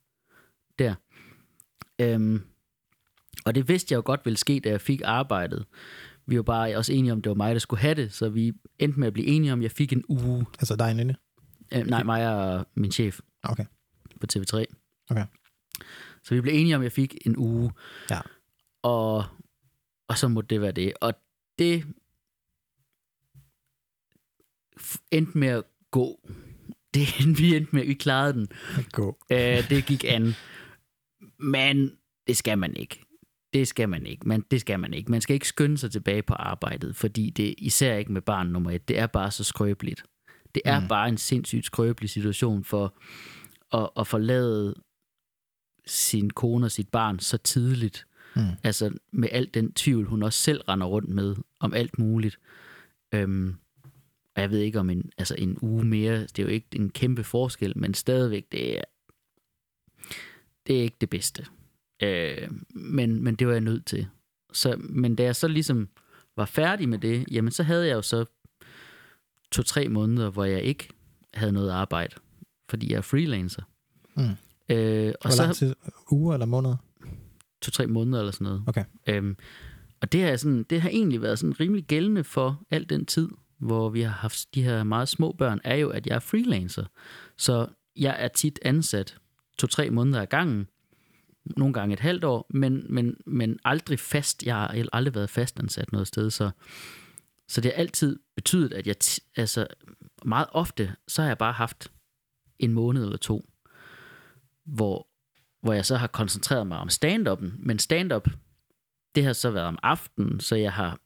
der. 0.79 0.95
Øhm, 2.01 2.41
og 3.45 3.55
det 3.55 3.69
vidste 3.69 3.93
jeg 3.93 3.97
jo 3.97 4.03
godt 4.05 4.21
ville 4.25 4.37
ske, 4.37 4.61
da 4.65 4.69
jeg 4.69 4.81
fik 4.81 5.01
arbejdet. 5.05 5.67
Vi 6.27 6.37
var 6.37 6.43
bare 6.43 6.77
også 6.77 6.93
enige 6.93 7.13
om, 7.13 7.23
det 7.23 7.31
var 7.31 7.35
mig, 7.37 7.55
der 7.55 7.59
skulle 7.59 7.81
have 7.81 7.95
det, 7.95 8.13
så 8.13 8.29
vi 8.29 8.53
endte 8.79 9.01
med 9.01 9.07
at 9.07 9.13
blive 9.13 9.27
enige 9.27 9.53
om, 9.53 9.59
at 9.59 9.63
jeg 9.63 9.71
fik 9.71 9.93
en 9.93 10.05
uge. 10.09 10.47
Altså 10.59 10.77
dig, 10.77 10.95
Nynne? 10.95 11.17
Øh, 11.75 11.87
nej, 11.87 12.03
mig 12.03 12.29
og 12.37 12.67
min 12.75 12.93
chef 12.93 13.21
Okay. 13.43 13.65
på 14.21 14.27
TV3. 14.33 14.65
Okay. 15.11 15.25
Så 16.25 16.35
vi 16.35 16.41
blev 16.41 16.55
enige 16.55 16.77
om, 16.77 16.81
at 16.81 16.85
jeg 16.85 16.93
fik 16.93 17.17
en 17.27 17.37
uge. 17.37 17.73
Ja. 18.11 18.21
Og, 18.83 19.25
og 20.09 20.19
så 20.19 20.29
måtte 20.29 20.49
det 20.49 20.61
være 20.61 20.73
det. 20.73 20.93
Og 21.01 21.15
det 21.59 21.85
endte 25.11 25.39
med 25.39 25.49
at 25.49 25.65
gå. 25.91 26.21
Det, 26.95 27.39
vi 27.39 27.57
endte 27.57 27.77
med, 27.77 27.87
vi 27.87 27.95
klarede 27.95 28.33
den. 28.33 28.49
Gå. 28.93 29.19
Øh, 29.33 29.69
det 29.71 29.87
gik 29.87 30.05
an. 30.09 30.35
Men 31.39 31.97
det 32.27 32.37
skal 32.37 32.59
man 32.59 32.77
ikke. 32.77 33.06
Det 33.57 33.69
skal 33.69 33.89
man 33.89 34.07
ikke. 34.07 34.29
Men 34.29 34.45
det 34.51 34.61
skal 34.61 34.81
man 34.81 34.95
ikke. 34.95 35.11
Man 35.11 35.21
skal 35.21 35.35
ikke 35.35 35.49
skynde 35.49 35.79
sig 35.79 35.91
tilbage 35.91 36.23
på 36.23 36.35
arbejdet, 36.35 36.97
fordi 36.97 37.31
det 37.31 37.55
især 37.59 37.97
ikke 37.97 38.13
med 38.13 38.23
barn 38.23 38.47
nummer 38.47 38.71
et. 38.71 38.89
Det 38.89 38.99
er 38.99 39.07
bare 39.07 39.31
så 39.31 39.45
skrøbeligt. 39.45 40.05
Det 40.55 40.63
er 40.65 40.81
mm. 40.81 40.89
bare 40.89 41.09
en 41.09 41.17
sindssygt 41.19 41.67
skrøbelig 41.67 42.11
situation 42.11 42.65
for 42.65 42.95
at, 43.73 43.91
at 43.97 44.07
forlade 44.07 44.75
sin 45.87 46.31
kone 46.31 46.67
og 46.67 46.71
sit 46.71 46.89
barn 46.89 47.19
så 47.19 47.37
tidligt. 47.39 48.07
Mm. 48.37 48.43
Altså 48.63 48.99
med 49.13 49.29
al 49.33 49.51
den 49.55 49.73
tvivl, 49.73 50.07
hun 50.07 50.23
også 50.23 50.39
selv 50.39 50.61
render 50.61 50.87
rundt 50.87 51.09
med 51.09 51.37
om 51.61 51.75
alt 51.75 51.99
muligt. 51.99 52.39
Øhm, 53.15 53.55
og 54.35 54.43
jeg 54.43 54.51
ved 54.51 54.59
ikke 54.59 54.81
om 54.81 54.91
en, 54.91 55.11
altså 55.19 55.35
en 55.39 55.59
uge 55.63 55.85
mere, 55.85 56.21
det 56.21 56.39
er 56.39 56.43
jo 56.43 56.49
ikke 56.49 56.69
en 56.73 56.91
kæmpe 56.91 57.25
forskel, 57.25 57.79
men 57.79 57.95
stadigvæk, 57.95 58.47
det 58.53 58.79
er, 58.79 58.85
det 60.67 60.79
er 60.79 60.83
ikke 60.83 60.97
det 61.01 61.11
bedste. 61.11 61.47
Øh, 62.03 62.49
men, 62.75 63.25
men 63.25 63.35
det 63.35 63.47
var 63.47 63.53
jeg 63.53 63.61
nødt 63.61 63.87
til. 63.87 64.07
Så, 64.53 64.77
men 64.79 65.17
da 65.17 65.23
jeg 65.23 65.37
så 65.37 65.49
ligesom 65.49 65.89
var 66.37 66.45
færdig 66.45 66.89
med 66.89 66.99
det, 66.99 67.25
jamen 67.31 67.51
så 67.53 67.63
havde 67.63 67.87
jeg 67.87 67.95
jo 67.95 68.03
så 68.03 68.25
to-tre 69.53 69.89
måneder, 69.89 70.31
hvor 70.31 70.45
jeg 70.45 70.63
ikke 70.63 70.89
havde 71.35 71.53
noget 71.53 71.71
arbejde, 71.71 72.15
fordi 72.69 72.91
jeg 72.91 72.97
er 72.97 73.01
freelancer. 73.01 73.63
Mm. 74.17 74.23
Øh, 74.23 75.13
og 75.21 75.29
Hvor 75.29 75.31
så 75.31 75.43
lang 75.43 75.55
tid? 75.55 75.75
Uger 76.11 76.35
eller 76.35 76.47
måneder? 76.47 76.77
to-tre 77.63 77.87
måneder 77.87 78.19
eller 78.19 78.33
sådan 78.33 78.45
noget. 78.45 78.63
Okay. 78.67 78.85
Øhm, 79.07 79.37
og 80.01 80.13
det 80.13 80.23
har, 80.23 80.37
sådan, 80.37 80.63
det 80.63 80.81
har 80.81 80.89
egentlig 80.89 81.23
været 81.23 81.39
sådan 81.39 81.61
rimelig 81.61 81.85
gældende 81.85 82.25
for 82.25 82.63
al 82.71 82.89
den 82.89 83.07
tid, 83.07 83.29
hvor 83.59 83.89
vi 83.89 84.01
har 84.01 84.11
haft 84.11 84.55
de 84.55 84.63
her 84.63 84.85
meget 84.85 85.09
små 85.09 85.33
børn, 85.33 85.61
er 85.65 85.75
jo, 85.75 85.89
at 85.89 86.07
jeg 86.07 86.15
er 86.15 86.19
freelancer. 86.19 86.85
Så 87.37 87.67
jeg 87.97 88.17
er 88.19 88.29
tit 88.29 88.59
ansat 88.63 89.19
to-tre 89.59 89.91
måneder 89.91 90.21
ad 90.23 90.27
gangen, 90.27 90.67
nogle 91.57 91.75
gange 91.75 91.93
et 91.93 92.01
halvt 92.01 92.25
år, 92.25 92.47
men, 92.51 92.87
men, 92.89 93.17
men 93.27 93.59
aldrig 93.65 93.99
fast. 93.99 94.43
Jeg 94.47 94.55
har 94.55 94.89
aldrig 94.93 95.15
været 95.15 95.31
fastansat 95.31 95.93
noget 95.93 96.07
sted, 96.07 96.31
så, 96.31 96.51
så 97.49 97.61
det 97.61 97.73
har 97.73 97.81
altid 97.81 98.19
betydet, 98.37 98.73
at 98.73 98.87
jeg 98.87 98.97
altså, 99.37 99.67
meget 100.25 100.47
ofte, 100.53 100.95
så 101.09 101.23
har 101.23 101.29
jeg 101.29 101.39
bare 101.39 101.53
haft 101.53 101.93
en 102.59 102.73
måned 102.73 103.05
eller 103.05 103.17
to, 103.17 103.49
hvor, 104.65 105.09
hvor 105.63 105.73
jeg 105.73 105.87
så 105.87 105.97
har 105.97 106.07
koncentreret 106.07 106.67
mig 106.67 106.79
om 106.79 106.89
stand-up'en. 106.89 107.51
Men 107.59 107.79
stand-up, 107.79 108.29
det 109.15 109.25
har 109.25 109.33
så 109.33 109.51
været 109.51 109.67
om 109.67 109.79
aftenen, 109.83 110.41
så 110.41 110.57
jeg 110.57 110.73
har, 110.73 111.01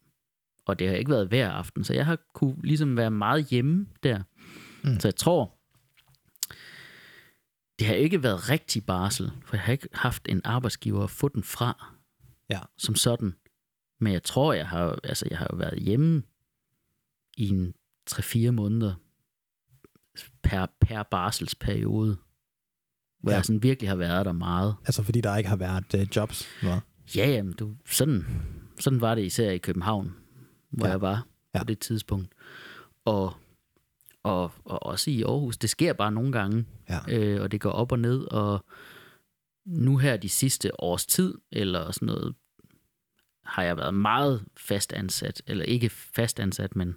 og 0.66 0.78
det 0.78 0.88
har 0.88 0.94
ikke 0.94 1.10
været 1.10 1.28
hver 1.28 1.50
aften, 1.50 1.84
så 1.84 1.94
jeg 1.94 2.06
har 2.06 2.18
kunne 2.34 2.56
ligesom 2.62 2.96
være 2.96 3.10
meget 3.10 3.44
hjemme 3.44 3.86
der. 4.02 4.22
Mm. 4.84 5.00
Så 5.00 5.08
jeg 5.08 5.16
tror, 5.16 5.59
det 7.80 7.88
har 7.88 7.94
ikke 7.94 8.22
været 8.22 8.48
rigtig 8.50 8.86
barsel, 8.86 9.32
for 9.44 9.56
jeg 9.56 9.62
har 9.64 9.72
ikke 9.72 9.88
haft 9.92 10.28
en 10.28 10.40
arbejdsgiver 10.44 11.04
at 11.04 11.10
få 11.10 11.28
den 11.28 11.42
fra, 11.42 11.94
Ja. 12.50 12.60
som 12.78 12.94
sådan. 12.94 13.34
Men 14.00 14.12
jeg 14.12 14.22
tror, 14.22 14.52
jeg 14.52 14.68
har, 14.68 14.98
altså, 15.04 15.26
jeg 15.30 15.38
har 15.38 15.56
været 15.56 15.78
hjemme 15.78 16.22
i 17.36 17.48
en 17.48 17.74
3-4 18.10 18.50
måneder 18.50 18.94
per, 20.42 20.66
per 20.80 21.02
barselsperiode, 21.02 22.16
hvor 23.20 23.30
Ja. 23.30 23.36
jeg 23.36 23.44
sådan 23.44 23.62
virkelig 23.62 23.88
har 23.88 23.96
været 23.96 24.26
der 24.26 24.32
meget. 24.32 24.76
Altså 24.86 25.02
fordi 25.02 25.20
der 25.20 25.36
ikke 25.36 25.48
har 25.48 25.56
været 25.56 25.94
uh, 25.94 26.16
jobs? 26.16 26.48
Hvad? 26.62 26.78
Ja, 27.16 27.28
jamen, 27.30 27.52
du, 27.52 27.76
sådan, 27.86 28.24
sådan 28.80 29.00
var 29.00 29.14
det 29.14 29.22
især 29.24 29.50
i 29.50 29.58
København, 29.58 30.14
hvor 30.70 30.86
ja. 30.86 30.90
jeg 30.92 31.00
var 31.00 31.26
Ja. 31.54 31.58
på 31.58 31.64
det 31.64 31.78
tidspunkt. 31.78 32.28
Og, 33.04 33.36
og, 34.22 34.52
og 34.64 34.82
også 34.86 35.10
i 35.10 35.22
Aarhus. 35.22 35.56
Det 35.58 35.70
sker 35.70 35.92
bare 35.92 36.12
nogle 36.12 36.32
gange, 36.32 36.64
Ja. 36.88 36.98
øh, 37.18 37.42
og 37.42 37.52
det 37.52 37.60
går 37.60 37.70
op 37.70 37.92
og 37.92 37.98
ned. 37.98 38.20
Og 38.24 38.64
nu 39.66 39.96
her 39.96 40.16
de 40.16 40.28
sidste 40.28 40.80
års 40.80 41.06
tid, 41.06 41.34
eller 41.52 41.90
sådan 41.92 42.06
noget, 42.06 42.34
har 43.44 43.62
jeg 43.62 43.76
været 43.76 43.94
meget 43.94 44.44
fastansat. 44.56 45.42
Eller 45.46 45.64
ikke 45.64 45.88
fastansat, 45.88 46.76
men 46.76 46.94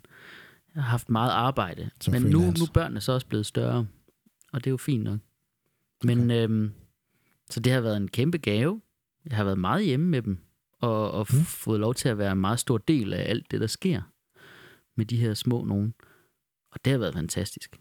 jeg 0.75 0.83
har 0.83 0.89
haft 0.89 1.09
meget 1.09 1.31
arbejde. 1.31 1.89
Som 2.01 2.11
men 2.11 2.21
nu, 2.21 2.29
freelance. 2.39 2.59
nu 2.59 2.65
er 2.65 2.71
børnene 2.73 3.01
så 3.01 3.11
også 3.11 3.27
blevet 3.27 3.45
større, 3.45 3.87
og 4.53 4.63
det 4.63 4.67
er 4.67 4.71
jo 4.71 4.77
fint 4.77 5.03
nok. 5.03 5.19
Men 6.03 6.31
øhm, 6.31 6.71
så 7.49 7.59
det 7.59 7.73
har 7.73 7.81
været 7.81 7.97
en 7.97 8.07
kæmpe 8.07 8.37
gave. 8.37 8.81
Jeg 9.29 9.37
har 9.37 9.43
været 9.43 9.57
meget 9.59 9.85
hjemme 9.85 10.05
med 10.05 10.21
dem, 10.21 10.37
og, 10.81 11.11
og 11.11 11.27
Mm. 11.31 11.37
mm. 11.37 11.43
fået 11.45 11.79
lov 11.79 11.93
til 11.95 12.09
at 12.09 12.17
være 12.17 12.31
en 12.31 12.37
meget 12.41 12.59
stor 12.59 12.77
del 12.77 13.13
af 13.13 13.29
alt 13.29 13.51
det, 13.51 13.61
der 13.61 13.67
sker 13.67 14.01
med 14.95 15.05
de 15.05 15.17
her 15.17 15.33
små 15.33 15.63
nogen. 15.63 15.93
Og 16.73 16.85
det 16.85 16.91
har 16.91 16.97
været 16.97 17.13
fantastisk. 17.13 17.79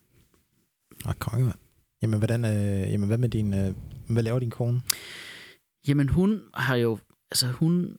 Og 1.05 1.19
konge, 1.19 1.45
mand. 1.45 1.59
Jamen, 2.03 2.19
hvordan, 2.19 2.45
øh, 2.45 2.93
jamen, 2.93 3.07
hvad 3.07 3.19
med 3.19 3.29
din, 3.29 3.55
øh, 3.55 3.75
hvad 4.09 4.23
laver 4.23 4.39
din 4.39 4.51
kone? 4.51 4.83
Jamen, 5.89 6.09
hun 6.09 6.43
har 6.55 6.77
jo, 6.77 6.99
altså 7.31 7.47
hun 7.47 7.97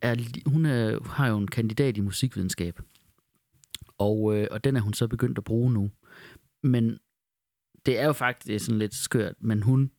er, 0.00 0.14
hun 0.46 0.66
er, 0.66 1.08
har 1.08 1.28
jo 1.28 1.38
en 1.38 1.48
kandidat 1.48 1.96
i 1.96 2.00
musikvidenskab. 2.00 2.80
Og, 3.98 4.36
øh, 4.36 4.48
og 4.50 4.64
den 4.64 4.76
er 4.76 4.80
hun 4.80 4.94
så 4.94 5.08
begyndt 5.08 5.38
at 5.38 5.44
bruge 5.44 5.72
nu. 5.72 5.90
Men 6.62 6.98
det 7.86 7.98
er 7.98 8.06
jo 8.06 8.12
faktisk 8.12 8.46
det 8.46 8.60
sådan 8.60 8.78
lidt 8.78 8.94
skørt, 8.94 9.34
men 9.40 9.62
hun, 9.62 9.90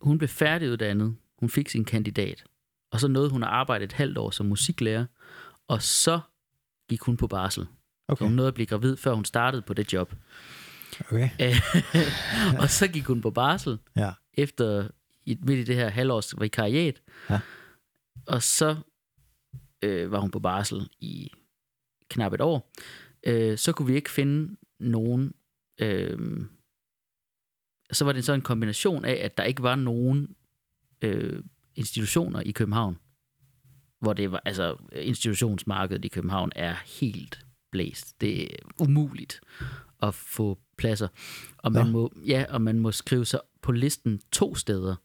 hun 0.00 0.18
blev 0.18 0.28
færdiguddannet. 0.28 1.16
Hun 1.38 1.48
fik 1.48 1.68
sin 1.68 1.84
kandidat. 1.84 2.44
Og 2.92 3.00
så 3.00 3.08
nåede 3.08 3.30
hun 3.30 3.42
at 3.42 3.48
arbejde 3.48 3.84
et 3.84 3.92
halvt 3.92 4.18
år 4.18 4.30
som 4.30 4.46
musiklærer. 4.46 5.06
Og 5.68 5.82
så 5.82 6.20
gik 6.88 7.00
hun 7.00 7.16
på 7.16 7.26
barsel. 7.26 7.66
Okay. 8.08 8.24
Hun 8.24 8.34
nåede 8.34 8.48
at 8.48 8.54
blive 8.54 8.66
gravid, 8.66 8.96
før 8.96 9.14
hun 9.14 9.24
startede 9.24 9.62
på 9.62 9.74
det 9.74 9.92
job. 9.92 10.14
Okay. 11.12 11.30
og 12.62 12.70
så 12.70 12.88
gik 12.88 13.04
hun 13.04 13.20
på 13.20 13.30
barsel 13.30 13.78
Ja. 13.96 14.12
efter 14.34 14.88
i, 15.24 15.38
midt 15.42 15.58
i 15.58 15.64
det 15.64 15.76
her 15.76 15.88
halvårs 15.88 16.40
vikariat. 16.40 17.02
Ja. 17.30 17.40
Og 18.26 18.42
så 18.42 18.76
øh, 19.82 20.12
var 20.12 20.20
hun 20.20 20.30
på 20.30 20.38
barsel 20.40 20.88
i 21.00 21.30
knap 22.08 22.32
et 22.32 22.40
år. 22.40 22.72
Øh, 23.26 23.58
så 23.58 23.72
kunne 23.72 23.88
vi 23.88 23.94
ikke 23.94 24.10
finde 24.10 24.56
nogen... 24.80 25.32
Øh, 25.80 26.46
så 27.92 28.04
var 28.04 28.12
det 28.12 28.24
så 28.24 28.32
en 28.32 28.42
kombination 28.42 29.04
af, 29.04 29.12
at 29.24 29.36
der 29.36 29.44
ikke 29.44 29.62
var 29.62 29.76
nogen 29.76 30.34
øh, 31.02 31.42
institutioner 31.74 32.40
i 32.40 32.50
København, 32.50 32.98
hvor 34.00 34.12
det 34.12 34.32
var, 34.32 34.42
altså 34.44 34.76
institutionsmarkedet 34.92 36.04
i 36.04 36.08
København 36.08 36.52
er 36.56 36.74
helt 37.00 37.46
blæst. 37.72 38.20
Det 38.20 38.42
er 38.42 38.56
umuligt 38.78 39.40
at 40.02 40.14
få 40.14 40.58
pladser. 40.76 41.08
Og 41.58 41.72
man, 41.72 41.86
Nå. 41.86 41.92
må, 41.92 42.12
ja, 42.26 42.44
og 42.48 42.62
man 42.62 42.78
må 42.78 42.92
skrive 42.92 43.24
sig 43.24 43.40
på 43.62 43.72
listen 43.72 44.20
to 44.32 44.54
steder 44.54 44.96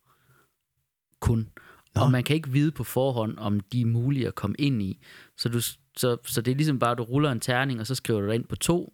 kun. 1.19 1.49
Nå. 1.95 2.01
Og 2.01 2.11
man 2.11 2.23
kan 2.23 2.35
ikke 2.35 2.49
vide 2.49 2.71
på 2.71 2.83
forhånd, 2.83 3.37
om 3.37 3.59
de 3.59 3.81
er 3.81 3.85
mulige 3.85 4.27
at 4.27 4.35
komme 4.35 4.55
ind 4.59 4.81
i. 4.81 4.99
Så, 5.37 5.49
du, 5.49 5.61
så, 5.97 6.17
så 6.25 6.41
det 6.41 6.51
er 6.51 6.55
ligesom 6.55 6.79
bare, 6.79 6.91
at 6.91 6.97
du 6.97 7.03
ruller 7.03 7.31
en 7.31 7.39
terning, 7.39 7.79
og 7.79 7.87
så 7.87 7.95
skriver 7.95 8.21
du 8.21 8.27
dig 8.27 8.35
ind 8.35 8.45
på 8.45 8.55
to, 8.55 8.93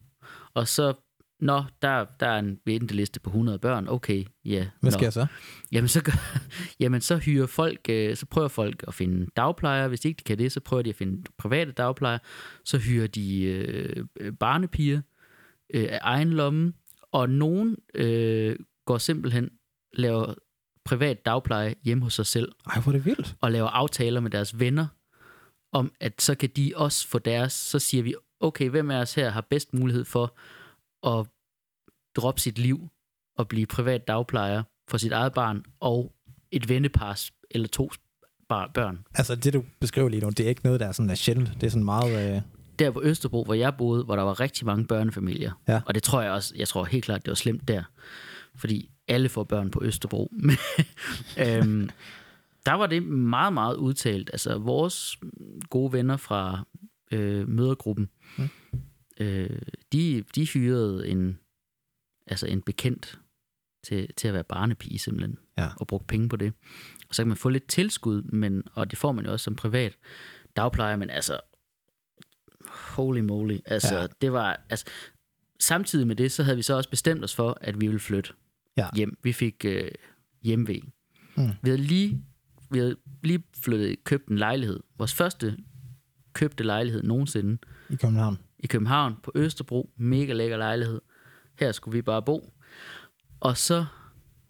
og 0.54 0.68
så, 0.68 0.94
nå, 1.40 1.64
der, 1.82 2.06
der 2.20 2.28
er 2.28 2.40
en 2.40 2.60
venteliste 2.66 3.20
på 3.20 3.30
100 3.30 3.60
børn, 3.60 3.88
okay, 3.88 4.26
ja. 4.46 4.68
Hvad 4.80 4.92
nå. 4.92 4.98
sker 4.98 5.10
så? 5.10 5.28
Jamen 5.72 5.88
så, 5.88 6.04
gør, 6.04 6.40
jamen 6.80 7.02
så 7.02 7.18
hyrer 7.18 7.48
folk, 7.48 7.80
øh, 7.90 8.16
så 8.16 8.26
prøver 8.26 8.48
folk 8.48 8.84
at 8.88 8.94
finde 8.94 9.28
dagplejere. 9.36 9.88
Hvis 9.88 10.06
ikke 10.06 10.18
de 10.18 10.24
kan 10.24 10.38
det, 10.38 10.52
så 10.52 10.60
prøver 10.60 10.84
de 10.84 10.90
at 10.90 10.96
finde 10.96 11.24
private 11.38 11.72
dagplejere. 11.72 12.20
Så 12.66 12.78
hyrer 12.78 13.08
de 13.08 13.44
øh, 13.44 14.06
øh, 14.20 14.34
barnepiger 14.34 15.02
øh, 15.74 15.88
af 15.90 16.00
egen 16.02 16.30
lomme. 16.30 16.74
Og 17.12 17.30
nogen 17.30 17.78
øh, 17.96 18.56
går 18.86 18.98
simpelthen, 18.98 19.50
laver 19.94 20.34
privat 20.86 21.26
dagpleje 21.26 21.76
hjemme 21.84 22.04
hos 22.04 22.14
sig 22.14 22.26
selv, 22.26 22.52
Ej, 22.66 22.82
hvor 22.82 22.92
er 22.92 22.96
det 22.96 23.06
vildt. 23.06 23.36
og 23.42 23.52
laver 23.52 23.68
aftaler 23.68 24.20
med 24.20 24.32
deres 24.32 24.60
venner, 24.60 24.88
om 25.72 25.92
at 26.00 26.22
så 26.22 26.36
kan 26.36 26.50
de 26.56 26.74
også 26.76 27.08
få 27.08 27.20
deres, 27.20 27.54
så 27.54 27.80
siger 27.80 28.04
vi, 28.04 28.16
okay, 28.40 28.70
hvem 28.70 28.92
af 28.92 29.02
os 29.02 29.14
her 29.14 29.30
har 29.30 29.42
bedst 29.42 29.74
mulighed 29.74 30.06
for 30.06 30.38
at 31.08 31.26
droppe 32.16 32.42
sit 32.42 32.58
liv 32.58 32.90
og 33.38 33.48
blive 33.48 33.66
privat 33.66 34.08
dagplejer 34.08 34.64
for 34.90 34.98
sit 34.98 35.12
eget 35.12 35.34
barn 35.34 35.64
og 35.80 36.14
et 36.52 36.70
vennepars 36.70 37.32
eller 37.52 37.68
to 37.68 37.92
børn. 38.74 39.06
Altså, 39.16 39.36
det 39.36 39.54
du 39.54 39.64
beskriver 39.80 40.10
lige 40.10 40.22
nu, 40.22 40.30
det 40.30 40.40
er 40.40 40.50
ikke 40.50 40.64
noget, 40.64 40.80
der 40.80 40.88
er 40.88 40.92
sådan 40.92 41.10
er 41.10 41.16
sjældent. 41.16 41.50
Det 41.62 41.64
er 41.64 41.70
sådan 41.72 41.84
meget... 41.84 42.36
Øh... 42.36 42.42
Der 42.80 42.92
på 42.92 43.02
Østerbro, 43.04 43.44
hvor 43.44 43.54
jeg 43.54 43.78
boede, 43.78 44.04
hvor 44.04 44.16
der 44.16 44.24
var 44.24 44.40
rigtig 44.40 44.66
mange 44.66 44.86
børnefamilier. 44.86 45.52
Ja. 45.68 45.82
Og 45.86 45.96
det 45.96 46.04
tror 46.04 46.22
jeg 46.22 46.32
også, 46.32 46.54
jeg 46.58 46.68
tror 46.68 46.84
helt 46.84 47.06
klart, 47.06 47.26
det 47.26 47.30
var 47.32 47.36
slemt 47.36 47.68
der. 47.68 47.84
Fordi 48.56 48.90
alle 49.08 49.30
får 49.30 49.44
børn 49.44 49.72
på 49.72 49.84
Østerbro. 49.84 50.32
Øhm, 51.48 51.90
der 52.66 52.74
var 52.74 52.88
det 52.88 53.04
meget, 53.04 53.54
meget 53.54 53.76
udtalt. 53.76 54.30
Altså, 54.34 54.58
vores 54.58 55.18
gode 55.70 55.94
venner 55.94 56.18
fra 56.18 56.66
øh, 57.12 57.50
mødergruppen, 57.50 58.10
Mm. 58.38 58.50
Øh, 59.20 59.62
de, 59.94 60.24
de 60.36 60.46
hyrede 60.48 61.08
en, 61.08 61.40
altså 62.28 62.48
en 62.48 62.62
bekendt 62.62 63.20
til, 63.84 64.14
til 64.18 64.28
at 64.28 64.34
være 64.34 64.44
barnepige 64.44 65.00
simpelthen, 65.00 65.38
Ja. 65.58 65.70
og 65.78 65.88
brugte 65.88 66.08
penge 66.08 66.30
på 66.30 66.36
det. 66.36 66.54
Og 67.10 67.16
så 67.16 67.22
kan 67.24 67.28
man 67.28 67.38
få 67.38 67.50
lidt 67.50 67.68
tilskud, 67.68 68.22
men, 68.22 68.64
og 68.74 68.92
det 68.92 69.00
får 69.00 69.12
man 69.12 69.26
jo 69.26 69.32
også 69.32 69.44
som 69.44 69.56
privat 69.56 69.98
dagplejer, 70.56 70.96
men 70.96 71.10
altså, 71.10 71.40
holy 72.68 73.20
moly, 73.20 73.58
altså, 73.66 73.96
Ja. 74.00 74.08
det 74.22 74.32
var, 74.32 74.62
altså, 74.70 74.86
samtidig 75.60 76.08
med 76.08 76.16
det, 76.16 76.32
så 76.32 76.44
havde 76.44 76.56
vi 76.58 76.62
så 76.64 76.74
også 76.74 76.90
bestemt 76.90 77.24
os 77.24 77.36
for, 77.36 77.58
at 77.62 77.82
vi 77.82 77.88
ville 77.88 78.00
flytte 78.00 78.34
Ja. 78.78 78.88
hjem. 78.96 79.18
Vi 79.24 79.34
fik 79.34 79.66
øh, 79.66 79.92
hjemvej. 80.42 80.80
Mm. 81.38 81.50
Vi 81.62 81.70
havde 81.70 81.82
lige, 81.82 82.24
vi 82.72 82.78
havde 82.80 82.96
lige 83.24 83.44
flyttet, 83.64 84.04
købt 84.04 84.28
en 84.28 84.38
lejlighed. 84.38 84.80
Vores 84.98 85.14
første 85.14 85.58
købte 86.34 86.64
lejlighed 86.64 87.04
nogensinde 87.04 87.58
I 87.90 87.96
København. 87.96 88.38
I 88.60 88.68
København 88.68 89.16
på 89.24 89.32
Østerbro. 89.36 89.90
Mega 89.98 90.34
lækker 90.34 90.58
lejlighed. 90.58 91.02
Her 91.60 91.72
skulle 91.72 91.98
vi 91.98 92.02
bare 92.02 92.22
bo. 92.22 92.54
Og 93.40 93.58
så 93.58 93.86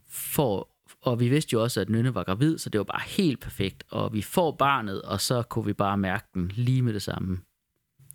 får 0.10 0.80
og 1.02 1.20
vi 1.20 1.30
vidste 1.30 1.54
jo 1.54 1.64
også, 1.64 1.82
at 1.82 1.90
Nynne 1.90 2.16
var 2.16 2.24
gravid, 2.24 2.58
så 2.58 2.70
det 2.70 2.80
var 2.80 2.84
bare 2.84 3.02
helt 3.08 3.40
perfekt. 3.40 3.84
Og 3.92 4.14
vi 4.14 4.22
får 4.22 4.52
barnet, 4.52 5.02
og 5.02 5.22
så 5.22 5.42
kunne 5.42 5.66
vi 5.66 5.74
bare 5.74 5.98
mærke 5.98 6.28
den 6.34 6.52
lige 6.56 6.82
med 6.82 6.94
det 6.94 7.02
samme 7.02 7.40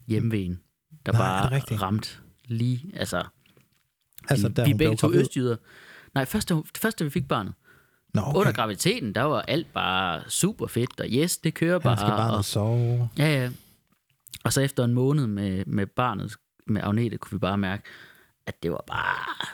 hjemvejen, 0.06 0.60
der 1.06 1.12
Nej, 1.12 1.20
bare 1.20 1.50
rigtigt? 1.50 1.82
ramt 1.82 2.22
lige, 2.44 2.92
altså, 2.96 3.24
Altså, 4.30 4.48
vi, 4.48 4.54
da 4.54 4.64
vi 4.64 4.70
hun 4.70 4.78
begge 4.78 4.96
to 4.96 5.12
østjyder. 5.12 5.56
Nej, 6.14 6.24
først 6.24 6.48
da, 6.48 6.54
først 6.76 6.98
da 6.98 7.04
vi 7.04 7.10
fik 7.10 7.28
barnet. 7.28 7.54
Nå, 8.14 8.20
Okay. 8.20 8.38
Under 8.38 8.52
graviditeten, 8.52 9.14
der 9.14 9.22
var 9.22 9.42
alt 9.42 9.72
bare 9.74 10.22
super 10.30 10.66
fedt, 10.66 11.00
og 11.00 11.06
yes, 11.12 11.36
det 11.38 11.54
kører 11.54 11.78
bare. 11.78 11.94
Han 11.94 11.98
skal 11.98 12.10
bare 12.10 12.34
og, 12.34 12.44
sove. 12.44 13.08
Ja, 13.18 13.42
ja. 13.42 13.50
Og 14.44 14.52
så 14.52 14.60
efter 14.60 14.84
en 14.84 14.94
måned 14.94 15.26
med, 15.26 15.64
med 15.66 15.86
barnet, 15.86 16.36
med 16.66 16.82
Agnete, 16.82 17.18
kunne 17.18 17.36
vi 17.36 17.38
bare 17.38 17.58
mærke, 17.58 17.82
at 18.46 18.62
det 18.62 18.70
var 18.70 18.84
bare... 18.86 19.46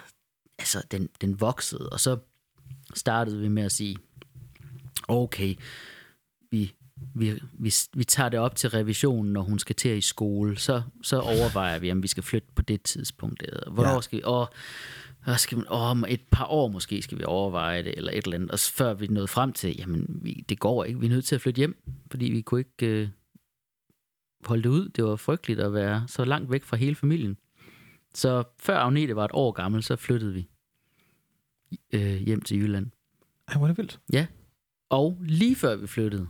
Altså, 0.59 0.83
den, 0.91 1.09
den 1.21 1.41
voksede. 1.41 1.89
Og 1.89 2.01
så 2.01 2.19
startede 2.95 3.41
vi 3.41 3.49
med 3.49 3.63
at 3.63 3.73
sige, 3.73 3.97
okay, 5.09 5.55
vi, 6.51 6.75
vi, 7.15 7.41
vi, 7.53 7.75
vi 7.95 8.05
tager 8.05 8.29
det 8.29 8.41
op 8.41 8.57
til 8.57 8.71
revisionen, 8.71 9.33
når 9.33 9.43
hun 9.43 9.59
skal 9.59 9.77
til 9.77 9.97
i 9.97 10.01
skole. 10.01 10.59
Så, 10.59 10.83
så 11.03 11.21
overvejer 11.21 11.79
vi, 11.79 11.93
om 11.93 12.03
vi 12.03 12.09
skal 12.09 12.23
flytte 12.23 12.49
på 12.55 12.63
det 12.63 12.83
tidspunkt. 12.83 13.43
Eller 13.43 13.71
Hvornår 13.71 13.95
Ja. 13.95 14.01
skal 14.01 14.19
vi... 14.19 14.23
Åh, 14.25 14.47
hvad 15.25 15.39
skal 15.39 15.59
man, 15.59 15.67
åh, 15.71 15.81
om 15.83 16.05
et 16.09 16.21
par 16.31 16.47
år 16.47 16.69
måske 16.69 17.03
skal 17.03 17.19
vi 17.19 17.25
overveje 17.25 17.83
det, 17.83 17.95
eller 17.97 18.13
et 18.13 18.25
eller 18.25 18.37
andet. 18.37 18.51
Og 18.51 18.59
så 18.59 18.73
før 18.73 18.95
vi 18.95 19.07
nåede 19.07 19.29
frem 19.29 19.53
til, 19.53 19.75
jamen, 19.79 20.21
vi, 20.23 20.45
det 20.49 20.59
går 20.59 20.85
ikke. 20.85 21.01
Vi 21.01 21.07
er 21.07 21.11
nødt 21.11 21.25
til 21.25 21.35
at 21.35 21.41
flytte 21.41 21.59
hjem, 21.59 21.83
fordi 22.11 22.25
vi 22.25 22.41
kunne 22.41 22.61
ikke 22.61 22.87
øh, 22.87 23.09
holde 24.45 24.63
det 24.63 24.69
ud. 24.69 24.89
Det 24.89 25.05
var 25.05 25.17
frygteligt 25.17 25.61
at 25.61 25.73
være 25.75 26.05
så 26.09 26.25
langt 26.25 26.51
væk 26.51 26.65
fra 26.65 26.77
hele 26.77 26.95
familien. 26.95 27.37
Så 28.15 28.45
før 28.59 28.79
Agnete 28.79 29.17
var 29.17 29.25
et 29.25 29.31
år 29.35 29.53
gammel, 29.53 29.83
så 29.83 29.97
flyttede 29.97 30.33
vi 30.35 30.49
øh, 31.93 32.17
hjem 32.17 32.41
til 32.41 32.59
Jylland. 32.59 32.87
Ej, 33.49 33.55
hvor 33.57 33.65
er 33.67 33.69
det 33.69 33.79
vildt. 33.79 34.01
Ja. 34.13 34.27
Og 34.89 35.19
lige 35.23 35.57
før 35.57 35.77
vi 35.77 35.87
flyttede, 35.87 36.29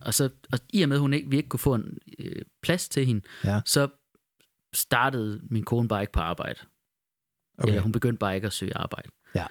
og, 0.00 0.14
så, 0.14 0.30
og 0.52 0.58
i 0.72 0.82
og 0.82 0.88
med, 0.88 0.96
at 0.96 1.00
hun 1.00 1.12
ikke, 1.14 1.30
vi 1.30 1.36
ikke 1.36 1.48
kunne 1.48 1.60
få 1.60 1.74
en 1.74 1.98
øh, 2.18 2.42
plads 2.62 2.88
til 2.88 3.06
hende, 3.06 3.20
Ja. 3.44 3.60
så 3.64 3.88
startede 4.72 5.40
min 5.50 5.64
kone 5.64 5.88
bare 5.88 6.00
ikke 6.02 6.12
på 6.12 6.20
arbejde. 6.20 6.60
Okay. 7.58 7.68
Eller 7.68 7.82
hun 7.82 7.92
begyndte 7.92 8.18
bare 8.18 8.34
ikke 8.34 8.46
at 8.46 8.52
søge 8.52 8.76
arbejde. 8.76 9.08
Ja. 9.34 9.46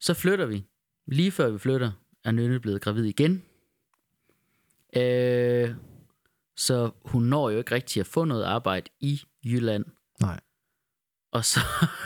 Så 0.00 0.14
flytter 0.14 0.46
vi. 0.46 0.64
Lige 1.06 1.30
før 1.30 1.50
vi 1.50 1.58
flytter, 1.58 1.92
er 2.24 2.30
Nynne 2.32 2.60
blevet 2.60 2.80
gravid 2.80 3.04
igen. 3.04 3.42
Øh, 4.96 5.74
så 6.56 6.90
hun 7.04 7.22
når 7.22 7.50
jo 7.50 7.58
ikke 7.58 7.74
rigtig 7.74 8.00
at 8.00 8.06
få 8.06 8.24
noget 8.24 8.44
arbejde 8.44 8.90
i 9.00 9.22
Jylland. 9.44 9.84
Nej. 10.20 10.40
Og 11.32 11.44
så, 11.44 11.60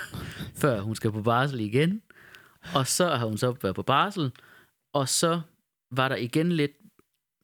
før 0.63 0.81
hun 0.81 0.95
skal 0.95 1.13
på 1.13 1.23
barsel 1.23 1.61
igen. 1.61 2.03
Og 2.75 2.87
så 2.87 3.09
har 3.17 3.27
hun 3.27 3.39
så 3.39 3.57
været 3.63 3.77
på 3.77 3.83
barsel. 3.83 4.33
Og 4.93 5.09
så 5.09 5.41
var 5.91 6.09
der 6.09 6.17
igen 6.17 6.53
lidt 6.53 6.73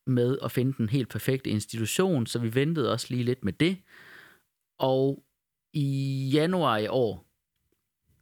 med 0.07 0.39
at 0.43 0.53
finde 0.53 0.73
den 0.79 0.89
helt 0.89 1.09
perfekte 1.09 1.51
institution, 1.51 2.27
så 2.27 2.39
vi 2.39 2.55
ventede 2.55 2.93
også 2.93 3.07
lige 3.11 3.25
lidt 3.25 3.45
med 3.45 3.53
det. 3.53 3.79
Og 4.79 5.25
i 5.73 6.31
januar 6.33 6.77
i 6.77 6.87
år 6.87 7.27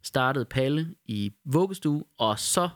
startede 0.03 0.45
Palle 0.45 0.95
i 1.05 1.33
vuggestue, 1.45 2.03
og 2.17 2.39
så 2.39 2.69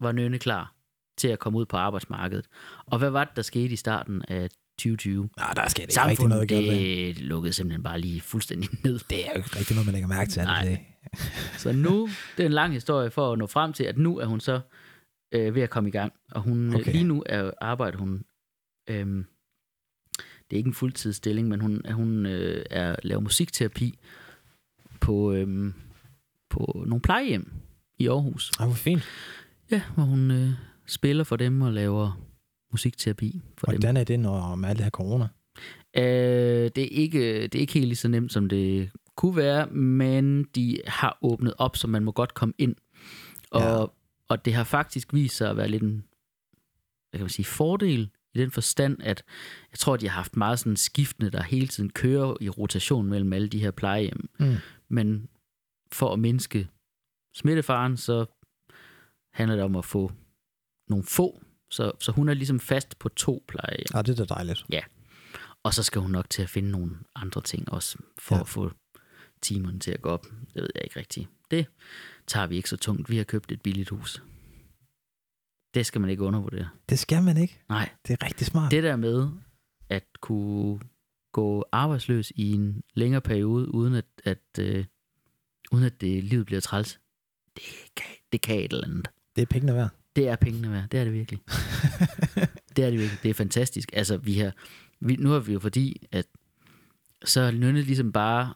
var 0.00 0.12
Nynne 0.12 0.38
klar 0.38 0.74
til 1.16 1.28
at 1.28 1.38
komme 1.38 1.58
ud 1.58 1.66
på 1.66 1.76
arbejdsmarkedet. 1.76 2.48
Og 2.86 2.98
hvad 2.98 3.10
var 3.10 3.24
det, 3.24 3.36
der 3.36 3.42
skete 3.42 3.72
i 3.72 3.76
starten 3.76 4.22
af 4.28 4.50
2020? 4.78 5.28
Nej, 5.36 5.52
der 5.56 5.68
skal 5.68 5.82
ikke 5.82 6.00
rigtig 6.00 6.28
noget 6.28 6.50
Samfundet, 6.50 6.66
galt 6.68 6.80
ved. 6.80 7.14
det 7.14 7.20
lukkede 7.20 7.52
simpelthen 7.52 7.82
bare 7.82 8.00
lige 8.00 8.20
fuldstændig 8.20 8.68
ned. 8.84 8.98
Det 9.10 9.26
er 9.26 9.30
jo 9.32 9.36
ikke 9.36 9.56
rigtig 9.56 9.76
noget, 9.76 9.86
man 9.86 9.92
lægger 9.92 10.08
mærke 10.08 10.30
til. 10.30 10.40
det 10.40 10.46
Nej. 10.48 10.64
det? 10.64 10.78
Så 11.62 11.72
nu, 11.72 12.08
det 12.36 12.42
er 12.42 12.46
en 12.46 12.52
lang 12.52 12.72
historie 12.72 13.10
for 13.10 13.32
at 13.32 13.38
nå 13.38 13.46
frem 13.46 13.72
til, 13.72 13.84
at 13.84 13.98
nu 13.98 14.18
er 14.18 14.26
hun 14.26 14.40
så 14.40 14.60
øh, 15.34 15.54
ved 15.54 15.62
at 15.62 15.70
komme 15.70 15.88
i 15.88 15.92
gang. 15.92 16.12
Og 16.30 16.42
hun, 16.42 16.68
Okay. 16.68 16.80
okay. 16.80 16.92
lige 16.92 17.04
nu 17.04 17.22
er, 17.26 17.50
arbejder 17.60 17.98
hun, 17.98 18.24
øhm, 18.90 19.24
det 20.18 20.56
er 20.56 20.56
ikke 20.56 20.68
en 20.68 20.74
fuldtidsstilling, 20.74 21.48
men 21.48 21.60
hun, 21.60 21.82
hun 21.92 22.26
øh, 22.26 22.64
er 22.70 22.96
laver 23.02 23.20
musikterapi 23.20 23.98
på, 25.00 25.32
øhm, 25.32 25.74
på 26.50 26.82
nogle 26.86 27.02
plejehjem 27.02 27.52
i 27.98 28.08
Aarhus. 28.08 28.50
Ej, 28.60 28.66
hvor 28.66 28.74
fint. 28.74 29.02
Ja, 29.70 29.82
hvor 29.94 30.04
hun 30.04 30.30
øh, 30.30 30.50
spiller 30.86 31.24
for 31.24 31.36
dem 31.36 31.62
og 31.62 31.72
laver 31.72 32.20
musikterapi 32.70 33.40
for 33.58 33.66
dem. 33.66 33.74
Hvordan 33.80 33.96
er 33.96 34.04
det, 34.04 34.20
når 34.20 34.54
med 34.54 34.68
alt 34.68 34.78
det 34.78 34.84
her 34.84 34.90
corona? 34.90 35.28
Øh, 35.96 36.70
det, 36.76 36.78
er 36.78 36.88
ikke, 36.90 37.42
det 37.42 37.54
er 37.54 37.60
ikke 37.60 37.72
helt 37.72 37.86
lige 37.86 37.96
så 37.96 38.08
nemt, 38.08 38.32
som 38.32 38.48
det 38.48 38.90
kunne 39.16 39.36
være, 39.36 39.66
men 39.66 40.44
de 40.44 40.80
har 40.86 41.18
åbnet 41.22 41.54
op, 41.58 41.76
så 41.76 41.86
man 41.86 42.04
må 42.04 42.12
godt 42.12 42.34
komme 42.34 42.54
ind. 42.58 42.76
Og, 43.50 43.62
ja. 43.62 43.86
og 44.28 44.44
det 44.44 44.54
har 44.54 44.64
faktisk 44.64 45.14
vist 45.14 45.36
sig 45.36 45.50
at 45.50 45.56
være 45.56 45.68
lidt 45.68 45.82
en 45.82 46.04
hvad 47.10 47.18
kan 47.18 47.24
man 47.24 47.30
sige, 47.30 47.46
fordel 47.46 48.10
i 48.34 48.38
den 48.38 48.50
forstand, 48.50 48.96
at 49.02 49.24
jeg 49.72 49.78
tror, 49.78 49.94
at 49.94 50.00
de 50.00 50.08
har 50.08 50.14
haft 50.14 50.36
meget 50.36 50.58
sådan 50.58 50.76
skiftende, 50.76 51.30
der 51.30 51.42
hele 51.42 51.66
tiden 51.66 51.90
kører 51.90 52.36
i 52.40 52.48
rotation 52.48 53.06
mellem 53.06 53.32
alle 53.32 53.48
de 53.48 53.58
her 53.58 53.70
plejehjem. 53.70 54.30
Mm. 54.38 54.54
Men 54.88 55.28
for 55.92 56.12
at 56.12 56.18
mindske 56.18 56.68
smittefaren, 57.34 57.96
så 57.96 58.26
handler 59.32 59.56
det 59.56 59.64
om 59.64 59.76
at 59.76 59.84
få 59.84 60.12
nogle 60.88 61.04
få. 61.04 61.42
Så, 61.70 61.92
så 62.00 62.12
hun 62.12 62.28
er 62.28 62.34
ligesom 62.34 62.60
fast 62.60 62.98
på 62.98 63.08
to 63.08 63.44
plejehjem. 63.48 63.86
Ja, 63.94 64.02
det 64.02 64.20
er 64.20 64.24
da 64.24 64.34
dejligt. 64.34 64.64
Og 65.62 65.74
så 65.74 65.82
skal 65.82 66.00
hun 66.02 66.10
nok 66.10 66.30
til 66.30 66.42
at 66.42 66.48
finde 66.48 66.70
nogle 66.70 66.90
andre 67.14 67.40
ting 67.42 67.72
også, 67.72 67.98
for 68.18 68.34
Ja. 68.34 68.38
ja. 68.38 68.42
at 68.42 68.48
få 68.48 68.70
timerne 69.42 69.78
til 69.78 69.90
at 69.90 70.02
gå 70.02 70.08
op. 70.08 70.24
Det 70.54 70.62
ved 70.62 70.68
jeg 70.74 70.84
ikke 70.84 70.98
rigtigt. 71.00 71.28
Det 71.50 71.66
tager 72.26 72.46
vi 72.46 72.56
ikke 72.56 72.68
så 72.68 72.76
tungt. 72.76 73.10
Vi 73.10 73.16
har 73.16 73.24
købt 73.24 73.52
et 73.52 73.62
billigt 73.62 73.88
hus. 73.88 74.22
Det 75.74 75.86
skal 75.86 76.00
man 76.00 76.10
ikke 76.10 76.22
undervurdere. 76.22 76.68
Det 76.88 76.98
skal 76.98 77.22
man 77.22 77.36
ikke. 77.36 77.60
Nej, 77.68 77.90
Det 78.06 78.12
er 78.20 78.26
rigtig 78.26 78.46
smart. 78.46 78.70
det 78.70 78.82
der 78.82 78.96
med 78.96 79.28
at 79.88 80.04
kunne 80.20 80.80
gå 81.32 81.64
arbejdsløs 81.72 82.32
i 82.36 82.52
en 82.52 82.82
længere 82.94 83.20
periode, 83.20 83.74
uden 83.74 83.94
at, 83.94 84.04
at, 84.24 84.42
øh, 84.60 84.84
uden 85.72 85.84
at 85.84 86.00
det, 86.00 86.24
livet 86.24 86.46
bliver 86.46 86.60
træls, 86.60 87.00
det 87.56 87.62
kan, 87.96 88.06
det 88.32 88.40
kan 88.40 88.58
et 88.58 88.72
eller 88.72 88.86
andet. 88.88 89.08
det 89.36 89.42
er 89.42 89.46
pengene 89.46 89.74
værd. 89.74 89.90
Det 90.18 90.28
er 90.28 90.36
pengene 90.36 90.70
værd. 90.72 90.88
Det 90.88 91.00
er 91.00 91.04
det 91.04 91.12
virkelig. 91.12 91.40
det 92.76 92.84
er 92.84 92.90
det 92.90 92.98
virkelig. 92.98 93.18
Det 93.22 93.30
er 93.30 93.34
fantastisk. 93.34 93.90
Altså, 93.92 94.16
vi 94.16 94.34
har, 94.38 94.52
vi, 95.00 95.16
nu 95.16 95.30
har 95.30 95.38
vi 95.38 95.52
jo 95.52 95.58
fordi, 95.58 96.06
at 96.12 96.26
så 97.24 97.42
har 97.42 97.50
Nynne 97.50 97.82
ligesom 97.82 98.12
bare 98.12 98.54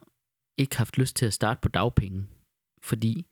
ikke 0.56 0.76
haft 0.76 0.98
lyst 0.98 1.16
til 1.16 1.26
at 1.26 1.32
starte 1.32 1.60
på 1.62 1.68
dagpenge. 1.68 2.26
Fordi 2.82 3.26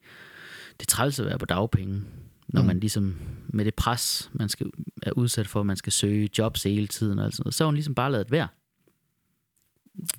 det 0.79 0.81
er 0.85 0.89
træls 0.89 1.19
at 1.19 1.25
være 1.25 1.37
på 1.39 1.45
dagpenge, 1.45 2.03
når 2.47 2.61
Mm. 2.61 2.67
man 2.67 2.79
ligesom 2.79 3.19
med 3.47 3.65
det 3.65 3.75
pres, 3.75 4.29
man 4.33 4.49
skal, 4.49 4.71
er 5.03 5.11
udsat 5.11 5.47
for, 5.47 5.59
at 5.59 5.65
man 5.65 5.77
skal 5.77 5.93
søge 5.93 6.29
jobs 6.37 6.63
hele 6.63 6.87
tiden 6.87 7.19
og 7.19 7.31
sådan 7.33 7.43
noget, 7.43 7.53
så 7.53 7.63
har 7.63 7.67
hun 7.67 7.75
ligesom 7.75 7.95
bare 7.95 8.11
lavet 8.11 8.31
være. 8.31 8.47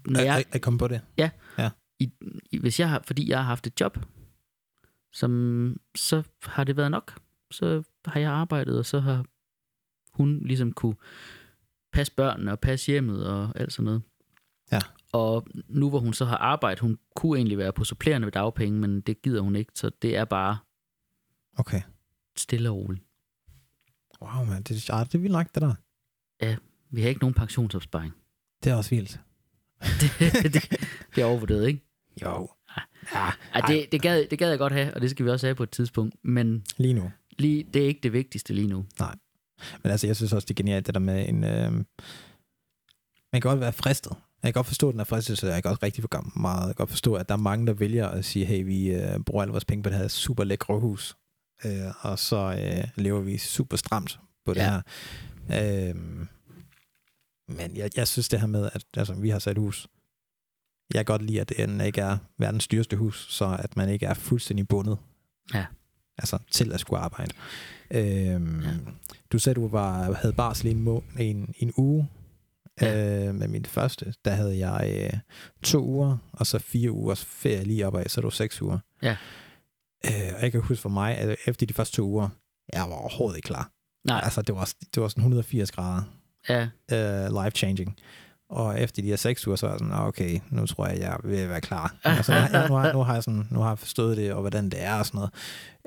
Når 0.06 0.20
Jeg, 0.20 0.26
jeg, 0.26 0.44
jeg, 0.52 0.62
kom 0.62 0.78
på 0.78 0.88
det. 0.88 1.00
i, 1.98 2.10
i, 2.50 2.58
hvis 2.58 2.80
jeg 2.80 2.88
har, 2.88 3.02
fordi 3.06 3.30
jeg 3.30 3.38
har 3.38 3.44
haft 3.44 3.66
et 3.66 3.80
job, 3.80 3.98
som, 5.12 5.76
så 5.96 6.22
har 6.42 6.64
det 6.64 6.76
været 6.76 6.90
nok. 6.90 7.18
Så 7.50 7.82
har 8.04 8.20
jeg 8.20 8.30
arbejdet, 8.30 8.78
og 8.78 8.86
så 8.86 9.00
har 9.00 9.24
hun 10.12 10.38
ligesom 10.38 10.72
kunne 10.72 10.96
passe 11.92 12.12
børnene 12.14 12.52
og 12.52 12.60
passe 12.60 12.92
hjemmet 12.92 13.26
og 13.26 13.52
alt 13.56 13.72
sådan 13.72 13.84
noget. 13.84 14.02
Ja. 14.72 14.80
Og 15.12 15.46
nu 15.68 15.88
hvor 15.90 15.98
hun 15.98 16.12
så 16.12 16.24
har 16.24 16.36
arbejdet, 16.36 16.80
hun 16.80 16.98
kunne 17.16 17.36
egentlig 17.38 17.58
være 17.58 17.72
på 17.72 17.84
supplerende 17.84 18.26
ved 18.26 18.32
dagpenge, 18.32 18.80
men 18.80 19.00
det 19.00 19.22
gider 19.22 19.40
hun 19.40 19.56
ikke, 19.56 19.72
så 19.74 19.90
det 20.02 20.16
er 20.16 20.24
bare 20.24 20.58
Okay. 21.58 21.82
stille 22.36 22.70
og 22.70 22.76
roligt. 22.76 23.04
Wow, 24.22 24.44
man. 24.44 24.62
Det, 24.62 24.88
ja, 24.88 25.04
det 25.04 25.14
er 25.14 25.18
vildt 25.18 25.32
nok, 25.32 25.46
det 25.54 25.62
der. 25.62 25.74
Vi 26.90 27.02
har 27.02 27.08
ikke 27.08 27.20
nogen 27.20 27.34
pensionsopsparing. 27.34 28.14
Det 28.64 28.72
er 28.72 28.76
også 28.76 28.90
vildt. 28.90 29.20
det, 30.00 30.54
det, 30.54 30.70
det 31.14 31.22
er 31.22 31.24
overvurderet, 31.24 31.66
ikke? 31.68 31.84
Jo. 32.22 32.48
Ja, 33.14 33.30
Ej, 33.54 33.60
det, 33.66 33.92
det, 33.92 34.02
gad, 34.02 34.26
det 34.30 34.38
gad 34.38 34.48
jeg 34.48 34.58
godt 34.58 34.72
have, 34.72 34.94
og 34.94 35.00
det 35.00 35.10
skal 35.10 35.26
vi 35.26 35.30
også 35.30 35.46
have 35.46 35.54
på 35.54 35.62
et 35.62 35.70
tidspunkt, 35.70 36.14
men 36.24 36.64
lige 36.76 36.94
nu. 36.94 37.10
Lige, 37.42 37.64
det 37.74 37.82
er 37.82 37.86
ikke 37.86 38.00
det 38.02 38.12
vigtigste 38.12 38.54
lige 38.54 38.66
nu. 38.68 38.86
Men 39.82 39.90
altså, 39.90 40.06
jeg 40.06 40.16
synes 40.16 40.32
også, 40.32 40.46
det 40.46 40.50
er 40.54 40.62
genialt, 40.62 40.86
det 40.86 40.94
der 40.94 41.00
med 41.00 41.28
en... 41.28 41.44
Øh... 41.44 41.72
Man 43.32 43.40
kan 43.40 43.48
godt 43.50 43.60
være 43.60 43.72
fristet. 43.72 44.12
Jeg 44.42 44.48
kan 44.48 44.58
godt 44.58 44.66
forstå 44.66 44.90
den 44.90 45.00
her 45.00 45.04
fristelse. 45.04 45.46
Jeg 45.46 45.62
kan 45.62 45.70
også 45.70 45.80
rigtig 45.82 46.02
for 46.02 46.38
meget 46.38 46.60
jeg 46.60 46.66
kan 46.66 46.74
godt 46.74 46.90
forstå, 46.90 47.14
at 47.14 47.28
der 47.28 47.34
er 47.34 47.38
mange, 47.38 47.66
der 47.66 47.72
vælger 47.72 48.08
at 48.08 48.24
sige, 48.24 48.44
hey, 48.44 48.64
vi 48.64 48.90
øh, 48.90 49.20
bruger 49.20 49.42
alle 49.42 49.52
vores 49.52 49.64
penge 49.64 49.82
på 49.82 49.90
det 49.90 49.98
her 49.98 50.08
super 50.08 50.44
lækre 50.44 50.80
hus. 50.80 51.16
Øh, 51.64 51.72
og 52.00 52.18
så 52.18 52.36
øh, 52.36 53.02
lever 53.02 53.20
vi 53.20 53.38
super 53.38 53.76
stramt 53.76 54.20
på 54.46 54.54
det 54.54 54.60
Ja. 54.60 54.80
her. 55.48 55.88
Øh, 55.90 55.96
men 57.48 57.76
jeg, 57.76 57.90
jeg 57.96 58.08
synes 58.08 58.28
det 58.28 58.40
her 58.40 58.46
med, 58.46 58.70
at 58.72 58.84
altså, 58.96 59.14
vi 59.14 59.28
har 59.30 59.38
sat 59.38 59.58
hus. 59.58 59.88
Jeg 60.94 60.98
kan 60.98 61.04
godt 61.04 61.22
lide, 61.22 61.40
at 61.40 61.48
det 61.48 61.86
ikke 61.86 62.00
er 62.00 62.18
verdens 62.38 62.68
dyreste 62.68 62.96
hus, 62.96 63.26
så 63.30 63.56
at 63.58 63.76
man 63.76 63.88
ikke 63.88 64.06
er 64.06 64.14
fuldstændig 64.14 64.68
bundet. 64.68 64.98
Ja. 65.54 65.66
Altså 66.22 66.38
til 66.50 66.72
at 66.72 66.80
skulle 66.80 67.00
arbejde. 67.00 67.34
Øhm, 67.90 68.60
Ja. 68.60 68.68
Du 69.32 69.38
sagde, 69.38 69.54
du 69.60 69.68
var, 69.68 70.12
havde 70.12 70.32
barsel 70.32 70.66
i 70.66 70.70
en, 70.70 70.82
må, 70.82 71.04
en, 71.18 71.54
en 71.58 71.72
uge. 71.76 72.08
Ja. 72.80 73.26
Øh, 73.28 73.34
med 73.34 73.48
min 73.48 73.64
første, 73.64 74.14
der 74.24 74.30
havde 74.30 74.58
jeg 74.68 75.10
øh, 75.12 75.18
to 75.62 75.84
uger, 75.84 76.16
og 76.32 76.46
så 76.46 76.58
fire 76.58 76.90
ugers 76.90 77.24
ferie 77.24 77.64
lige 77.64 77.86
opad, 77.86 78.08
så 78.08 78.20
det 78.20 78.24
var 78.24 78.30
seks 78.30 78.62
uger. 78.62 78.78
Ja. 79.02 79.16
Øh, 80.06 80.32
og 80.36 80.42
jeg 80.42 80.52
kan 80.52 80.60
huske 80.60 80.82
for 80.82 80.88
mig, 80.88 81.16
at 81.18 81.36
efter 81.46 81.66
de 81.66 81.74
første 81.74 81.96
to 81.96 82.02
uger, 82.06 82.28
jeg 82.72 82.82
var 82.82 82.94
overhovedet 82.96 83.36
ikke 83.36 83.46
klar. 83.46 83.70
Nej, 84.04 84.20
Altså, 84.24 84.42
det 84.42 84.54
var, 84.54 84.72
det 84.94 85.02
var 85.02 85.08
sådan 85.08 85.20
180 85.20 85.70
grader 85.72 86.02
ja, 86.48 86.62
øh, 86.92 87.44
life-changing. 87.44 87.96
Og 88.52 88.80
efter 88.80 89.02
de 89.02 89.08
her 89.08 89.16
seks 89.16 89.46
uger, 89.46 89.56
så 89.56 89.66
var 89.66 89.72
jeg 89.72 89.78
sådan, 89.78 89.92
"Ah, 89.94 90.06
okay, 90.06 90.40
nu 90.50 90.66
tror 90.66 90.86
jeg, 90.86 90.98
jeg 91.00 91.16
vil 91.24 91.48
være 91.48 91.60
klar. 91.60 91.96
altså, 92.04 92.32
jeg, 92.32 92.48
jeg, 92.52 92.68
nu, 92.68 92.74
har, 92.74 92.92
nu, 92.92 92.98
har 93.02 93.14
jeg 93.14 93.22
sådan, 93.22 93.46
nu 93.50 93.60
har 93.60 93.68
jeg 93.68 93.78
forstået 93.78 94.16
det, 94.16 94.32
og 94.32 94.40
hvordan 94.40 94.64
det 94.70 94.82
er 94.82 94.94
og 94.98 95.06
sådan 95.06 95.18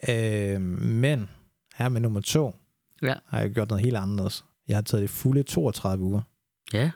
noget. 0.08 0.56
Øh, 0.56 0.62
men 0.82 1.30
her 1.76 1.90
med 1.90 2.02
nummer 2.02 2.22
to, 2.22 2.56
Ja. 3.02 3.14
har 3.28 3.40
jeg 3.40 3.50
gjort 3.52 3.70
noget 3.70 3.84
helt 3.86 3.98
anderledes. 3.98 4.46
Jeg 4.68 4.78
har 4.78 4.82
taget 4.82 5.02
det 5.02 5.10
fulde 5.10 5.44
32 5.44 6.04
uger. 6.04 6.22
ja. 6.74 6.92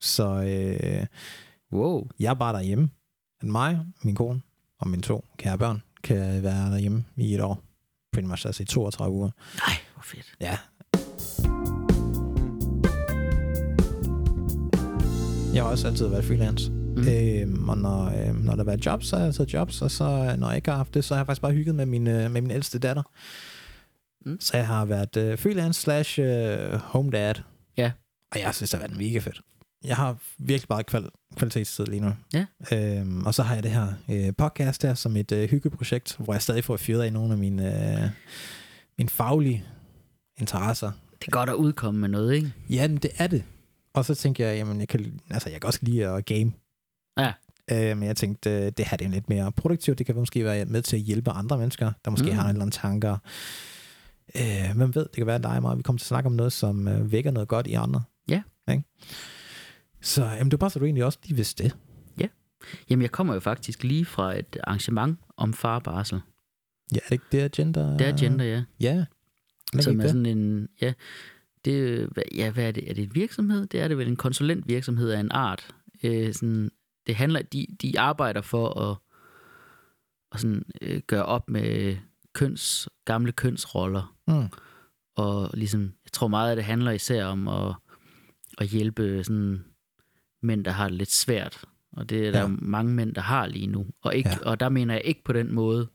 Så 0.00 0.24
øh, 0.42 1.06
Wow. 1.72 2.08
jeg 2.20 2.30
er 2.30 2.34
bare 2.34 2.52
derhjemme. 2.54 2.90
At 3.40 3.48
mig, 3.48 3.80
min 4.02 4.14
kone 4.14 4.40
og 4.80 4.88
mine 4.88 5.02
to 5.02 5.24
kære 5.38 5.58
børn 5.58 5.82
kan 6.04 6.42
være 6.42 6.70
derhjemme 6.72 7.04
i 7.16 7.34
et 7.34 7.40
år. 7.40 7.62
Pretty 8.12 8.28
much 8.28 8.46
altså 8.46 8.62
i 8.62 8.66
32 8.66 9.14
uger. 9.16 9.30
Nej, 9.66 9.76
hvor 9.94 10.02
fedt. 10.02 10.34
Ja. 10.40 10.58
Jeg 15.54 15.62
har 15.62 15.70
også 15.70 15.88
altid 15.88 16.06
været 16.08 16.24
freelance. 16.24 16.70
Mm. 16.70 17.08
Øhm, 17.08 17.68
og 17.68 17.78
når, 17.78 18.04
øh, 18.04 18.44
når 18.44 18.54
der 18.56 18.64
været 18.64 18.86
jobs, 18.86 19.06
så 19.06 19.16
har 19.16 19.24
jeg 19.24 19.34
taget 19.34 19.52
jobs, 19.54 19.82
og 19.82 19.90
så 19.90 20.36
når 20.38 20.46
jeg 20.48 20.56
ikke 20.56 20.70
har 20.70 20.76
haft 20.76 20.94
det, 20.94 21.04
så 21.04 21.14
har 21.14 21.20
jeg 21.20 21.26
faktisk 21.26 21.42
bare 21.42 21.52
hygget 21.52 21.74
med 21.74 21.86
min, 21.86 22.06
øh, 22.06 22.30
med 22.30 22.40
min 22.40 22.50
ældste 22.50 22.78
datter. 22.78 23.02
Mm. 24.26 24.40
Så 24.40 24.56
jeg 24.56 24.66
har 24.66 24.84
været 24.84 25.16
øh, 25.16 25.38
freelance 25.38 25.80
slash 25.80 26.20
øh, 26.20 26.72
home 26.72 27.10
dad. 27.10 27.34
Ja. 27.76 27.90
Og 28.32 28.40
jeg 28.40 28.54
synes, 28.54 28.70
det 28.70 28.80
har 28.80 28.86
været 28.88 28.98
mega 28.98 29.18
fedt. 29.18 29.40
Jeg 29.84 29.96
har 29.96 30.16
virkelig 30.38 30.68
bare 30.68 30.84
kval- 30.90 31.34
kvalitetstid 31.36 31.86
lige 31.86 32.00
nu. 32.00 32.12
Ja. 32.32 32.46
Øhm, 32.72 33.26
og 33.26 33.34
så 33.34 33.42
har 33.42 33.54
jeg 33.54 33.62
det 33.62 33.70
her 33.70 33.86
øh, 34.10 34.32
podcast 34.38 34.82
her 34.82 34.94
som 34.94 35.16
et 35.16 35.32
øh, 35.32 35.48
hyggeprojekt, 35.50 36.16
hvor 36.18 36.32
jeg 36.34 36.42
stadig 36.42 36.64
får 36.64 36.76
fyret 36.76 37.02
af 37.02 37.12
nogle 37.12 37.32
af 37.32 37.38
mine, 37.38 37.98
øh, 38.02 38.08
mine 38.98 39.08
faglige 39.10 39.64
interesser. 40.38 40.90
Det 41.20 41.26
er 41.26 41.30
godt 41.30 41.48
at 41.50 41.54
udkomme 41.54 42.00
med 42.00 42.08
noget, 42.08 42.34
ikke? 42.34 42.52
Ja, 42.70 42.88
men 42.88 42.96
det 42.96 43.10
er 43.18 43.26
det. 43.26 43.44
Og 43.94 44.04
så 44.04 44.14
tænker 44.14 44.46
jeg, 44.46 44.56
jamen, 44.56 44.80
jeg 44.80 44.88
kan, 44.88 45.20
altså, 45.30 45.50
jeg 45.50 45.60
kan 45.60 45.66
også 45.68 45.78
lide 45.82 46.06
at 46.08 46.26
game. 46.26 46.52
Ja. 47.18 47.32
Øh, 47.70 47.96
men 47.96 48.06
jeg 48.08 48.16
tænkte, 48.16 48.50
øh, 48.50 48.72
det 48.76 48.84
her 48.86 48.96
det 48.96 49.04
er 49.04 49.08
lidt 49.10 49.28
mere 49.28 49.52
produktivt. 49.52 49.98
Det 49.98 50.06
kan 50.06 50.14
måske 50.14 50.44
være 50.44 50.64
med 50.64 50.82
til 50.82 50.96
at 50.96 51.02
hjælpe 51.02 51.30
andre 51.30 51.58
mennesker, 51.58 51.92
der 52.04 52.10
måske 52.10 52.26
Mm. 52.30 52.32
har 52.36 52.42
en 52.44 52.48
eller 52.48 52.62
anden 52.62 52.70
tanker. 52.72 53.16
Øh, 54.34 54.76
hvem 54.76 54.94
ved, 54.94 55.02
det 55.02 55.16
kan 55.16 55.26
være, 55.26 55.38
dig 55.38 55.56
og 55.56 55.62
mig, 55.62 55.76
vi 55.78 55.82
kommer 55.82 55.98
til 55.98 56.04
at 56.04 56.08
snakke 56.08 56.26
om 56.26 56.32
noget, 56.32 56.52
som 56.52 56.88
øh, 56.88 57.12
vækker 57.12 57.30
noget 57.30 57.48
godt 57.48 57.66
i 57.66 57.72
andre. 57.74 58.02
Ja. 58.28 58.42
Ikke? 58.70 58.84
Så 60.00 60.24
jamen, 60.24 60.50
det 60.50 60.60
var 60.60 60.68
så 60.68 60.78
du 60.78 60.84
egentlig 60.84 61.04
også 61.04 61.18
lige 61.24 61.36
vidste 61.36 61.64
det. 61.64 61.76
Jamen, 62.90 63.02
jeg 63.02 63.10
kommer 63.10 63.34
jo 63.34 63.40
faktisk 63.40 63.82
lige 63.84 64.04
fra 64.04 64.38
et 64.38 64.56
arrangement 64.64 65.18
om 65.36 65.54
farbarsel. 65.54 66.20
Ja, 66.92 66.96
er 66.96 67.00
det 67.08 67.12
ikke 67.12 67.24
det, 67.32 67.40
agenda? 67.40 67.80
Det 67.80 68.00
er 68.00 68.16
gender, 68.16 68.44
ja. 68.44 68.62
Ja. 68.80 69.04
Hvad 69.72 69.82
som 69.82 69.98
er 70.00 70.02
det? 70.02 70.10
sådan 70.10 70.26
en, 70.26 70.68
ja, 70.80 70.92
det, 71.64 72.08
ja, 72.34 72.50
hvad 72.50 72.64
er 72.68 72.70
det? 72.72 72.90
Er 72.90 72.94
det 72.94 73.04
en 73.04 73.14
virksomhed? 73.14 73.66
Det 73.66 73.80
er 73.80 73.88
det 73.88 73.98
vel 73.98 74.08
en 74.08 74.16
konsulentvirksomhed 74.16 75.10
af 75.10 75.20
en 75.20 75.30
art. 75.32 75.74
Øh, 76.02 76.34
sådan, 76.34 76.70
det 77.06 77.14
handler, 77.16 77.42
de, 77.42 77.66
de 77.82 78.00
arbejder 78.00 78.40
for 78.40 78.80
at, 78.90 78.96
at 80.32 80.40
sådan, 80.40 80.64
øh, 80.82 81.00
gøre 81.06 81.24
op 81.24 81.48
med 81.50 81.96
køns, 82.32 82.88
gamle 83.04 83.32
kønsroller. 83.32 84.16
Mm. 84.28 84.48
Og 85.16 85.50
ligesom, 85.54 85.80
jeg 85.82 86.12
tror 86.12 86.28
meget, 86.28 86.50
at 86.50 86.56
det 86.56 86.64
handler 86.64 86.90
især 86.90 87.24
om 87.24 87.48
at, 87.48 87.74
at 88.58 88.66
hjælpe 88.68 89.24
sådan 89.24 89.64
mænd, 90.42 90.64
der 90.64 90.70
har 90.70 90.88
det 90.88 90.96
lidt 90.98 91.10
svært. 91.12 91.64
Og 91.92 92.10
det 92.10 92.26
er 92.28 92.32
der 92.32 92.40
Ja. 92.40 92.46
mange 92.58 92.92
mænd, 92.94 93.14
der 93.14 93.20
har 93.20 93.46
lige 93.46 93.66
nu. 93.66 93.86
Og, 94.02 94.14
ikke, 94.16 94.30
ja. 94.30 94.38
og 94.50 94.60
der 94.60 94.68
mener 94.68 94.94
jeg 94.94 95.02
ikke 95.04 95.24
på 95.24 95.32
den 95.32 95.52
måde, 95.52 95.88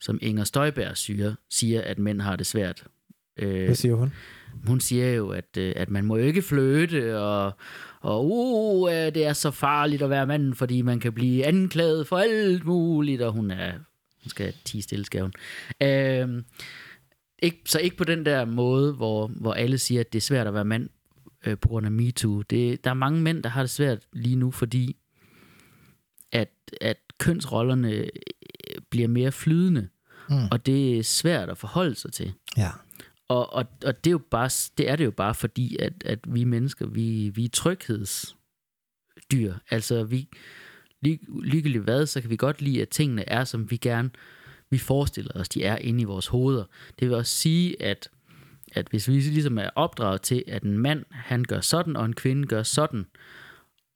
som 0.00 0.18
Inger 0.22 0.44
Støjberg 0.44 0.96
siger, 0.96 1.34
siger 1.50 1.82
at 1.82 1.98
mænd 1.98 2.20
har 2.20 2.36
det 2.36 2.46
svært. 2.46 2.84
Øh, 3.36 3.64
Hvad 3.64 3.74
siger 3.74 3.94
hun? 3.94 4.12
Hun 4.66 4.80
siger 4.80 5.14
jo, 5.14 5.28
at, 5.28 5.56
øh, 5.58 5.72
at 5.76 5.90
man 5.90 6.04
må 6.04 6.16
jo 6.16 6.24
ikke 6.24 6.42
fløte, 6.42 7.18
og, 7.18 7.52
Og 8.00 8.30
uh, 8.30 8.92
øh, 8.92 9.14
det 9.14 9.26
er 9.26 9.32
så 9.32 9.50
farligt 9.50 10.02
at 10.02 10.10
være 10.10 10.26
mand, 10.26 10.54
fordi 10.54 10.82
man 10.82 11.00
kan 11.00 11.12
blive 11.12 11.46
anklaget 11.46 12.06
for 12.06 12.18
alt 12.18 12.64
muligt, 12.64 13.22
og 13.22 13.32
hun 13.32 13.50
er... 13.50 13.72
Hun 14.22 14.30
skal 14.30 14.54
tige 14.64 14.82
stille, 14.82 15.04
skal 15.04 15.22
hun. 15.22 15.32
Øh, 15.82 16.42
ikke, 17.42 17.62
så 17.66 17.78
ikke 17.78 17.96
på 17.96 18.04
den 18.04 18.26
der 18.26 18.44
måde, 18.44 18.92
hvor, 18.92 19.26
hvor 19.26 19.52
alle 19.52 19.78
siger, 19.78 20.00
at 20.00 20.12
det 20.12 20.18
er 20.18 20.22
svært 20.22 20.46
at 20.46 20.54
være 20.54 20.64
mand 20.64 20.88
øh, 21.46 21.58
på 21.58 21.68
grund 21.68 21.86
af 21.86 21.92
MeToo. 21.92 22.42
Det, 22.42 22.84
der 22.84 22.90
er 22.90 22.94
mange 22.94 23.20
mænd, 23.20 23.42
der 23.42 23.48
har 23.48 23.62
det 23.62 23.70
svært 23.70 23.98
lige 24.12 24.36
nu, 24.36 24.50
fordi 24.50 24.96
at, 26.32 26.50
at 26.80 26.96
kønsrollerne 27.18 27.92
øh, 27.92 28.08
bliver 28.90 29.08
mere 29.08 29.32
flydende, 29.32 29.88
mm. 30.28 30.44
og 30.50 30.66
det 30.66 30.98
er 30.98 31.02
svært 31.02 31.48
at 31.48 31.58
forholde 31.58 31.94
sig 31.94 32.12
til. 32.12 32.32
Ja. 32.56 32.70
Og, 33.30 33.52
og, 33.52 33.66
og 33.84 34.04
det, 34.04 34.10
er 34.10 34.12
jo 34.12 34.20
bare, 34.30 34.50
det 34.78 34.88
er 34.88 34.96
det 34.96 35.04
jo 35.04 35.10
bare 35.10 35.34
fordi, 35.34 35.76
at, 35.76 35.92
at 36.04 36.18
vi 36.28 36.44
mennesker, 36.44 36.86
vi, 36.86 37.28
vi 37.28 37.44
er 37.44 37.48
tryghedsdyr. 37.48 39.54
Altså, 39.70 40.04
vi, 40.04 40.28
lig, 41.02 41.20
ligegyldigt 41.42 41.84
hvad, 41.84 42.06
så 42.06 42.20
kan 42.20 42.30
vi 42.30 42.36
godt 42.36 42.62
lide, 42.62 42.82
at 42.82 42.88
tingene 42.88 43.28
er, 43.28 43.44
som 43.44 43.70
vi 43.70 43.76
gerne 43.76 44.10
vi 44.70 44.78
forestiller 44.78 45.32
os, 45.34 45.48
de 45.48 45.64
er 45.64 45.76
inde 45.76 46.00
i 46.00 46.04
vores 46.04 46.26
hoveder. 46.26 46.64
Det 46.98 47.08
vil 47.08 47.16
også 47.16 47.34
sige, 47.34 47.82
at, 47.82 48.10
at 48.72 48.86
hvis 48.90 49.08
vi 49.08 49.12
ligesom 49.12 49.58
er 49.58 49.70
opdraget 49.74 50.22
til, 50.22 50.44
at 50.46 50.62
en 50.62 50.78
mand, 50.78 51.04
han 51.10 51.44
gør 51.44 51.60
sådan, 51.60 51.96
og 51.96 52.04
en 52.04 52.14
kvinde 52.14 52.46
gør 52.46 52.62
sådan, 52.62 53.06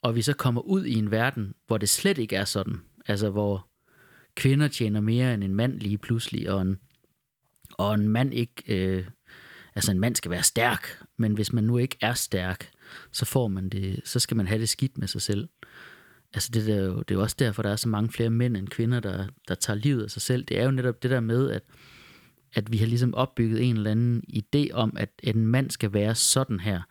og 0.03 0.15
vi 0.15 0.23
så 0.23 0.33
kommer 0.33 0.61
ud 0.61 0.85
i 0.85 0.95
en 0.95 1.11
verden, 1.11 1.55
hvor 1.67 1.79
det 1.79 1.89
slet 1.89 2.19
ikke 2.19 2.37
er 2.37 2.45
sådan, 2.45 2.81
altså 3.07 3.31
hvor 3.31 3.69
kvinder 4.35 4.69
tjener 4.69 5.01
mere 5.01 5.35
end 5.35 5.45
en 5.45 5.55
mand 5.55 5.81
lige 5.81 5.99
pludselig, 5.99 6.51
og 6.51 6.63
en, 6.63 6.79
og 7.71 7.95
en 7.95 8.09
mand 8.09 8.35
ikke, 8.35 8.63
øh, 8.67 9.05
altså 9.75 9.91
en 9.91 10.01
mand 10.01 10.17
skal 10.17 10.31
være 10.31 10.43
stærk, 10.43 11.03
men 11.17 11.33
hvis 11.33 11.53
man 11.53 11.65
nu 11.65 11.79
ikke 11.79 11.97
er 12.01 12.15
stærk, 12.15 12.71
så 13.13 13.25
får 13.25 13.49
man 13.49 13.69
det, 13.69 14.01
så 14.05 14.21
skal 14.21 14.37
man 14.37 14.47
have 14.47 14.61
det 14.61 14.69
skidt 14.69 14.99
med 14.99 15.09
sig 15.09 15.23
selv. 15.23 15.49
Altså 16.35 16.51
det, 16.55 16.67
der, 16.67 16.97
det 16.97 17.11
er 17.11 17.15
jo 17.15 17.23
også 17.23 17.37
derfor, 17.39 17.63
der 17.63 17.71
er 17.71 17.77
så 17.77 17.89
mange 17.89 18.11
flere 18.13 18.31
mænd 18.31 18.57
end 18.57 18.69
kvinder, 18.69 19.01
der, 19.01 19.27
der 19.49 19.55
tager 19.55 19.77
livet 19.77 20.05
af 20.05 20.11
sig 20.11 20.23
selv. 20.23 20.45
Det 20.45 20.59
er 20.59 20.65
jo 20.65 20.71
netop 20.71 21.03
det 21.03 21.11
der 21.11 21.21
med, 21.21 21.51
at, 21.51 21.63
at 22.55 22.73
vi 22.73 22.77
har 22.77 22.87
ligesom 22.87 23.15
opbygget 23.15 23.63
en 23.63 23.77
eller 23.77 23.91
anden 23.91 24.23
idé 24.29 24.73
om, 24.73 24.97
at 24.97 25.11
en 25.23 25.47
mand 25.47 25.71
skal 25.71 25.93
være 25.93 26.15
sådan 26.15 26.61
her. 26.61 26.83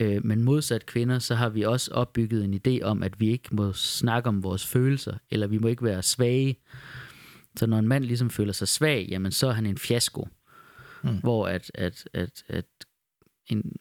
Øh, 0.00 0.24
men 0.24 0.42
modsat 0.42 0.86
kvinder, 0.86 1.18
så 1.18 1.34
har 1.34 1.48
vi 1.48 1.62
også 1.62 1.90
opbygget 1.90 2.44
en 2.44 2.60
idé 2.66 2.82
om, 2.82 3.02
at 3.02 3.20
vi 3.20 3.30
ikke 3.30 3.54
må 3.54 3.72
snakke 3.72 4.28
om 4.28 4.42
vores 4.42 4.66
følelser, 4.66 5.16
eller 5.30 5.46
vi 5.46 5.58
må 5.58 5.68
ikke 5.68 5.84
være 5.84 6.02
svage. 6.02 6.56
Så 7.56 7.66
når 7.66 7.78
en 7.78 7.88
mand 7.88 8.04
ligesom 8.04 8.30
føler 8.30 8.52
sig 8.52 8.68
svag, 8.68 9.06
jamen 9.10 9.32
så 9.32 9.46
er 9.46 9.52
han 9.52 9.66
en 9.66 9.78
fiasko. 9.78 10.28
Mm. 11.04 11.20
Hvor 11.20 11.46
at, 11.46 11.70
at, 11.74 12.04
at, 12.14 12.44
at 12.48 12.66
en, 13.46 13.72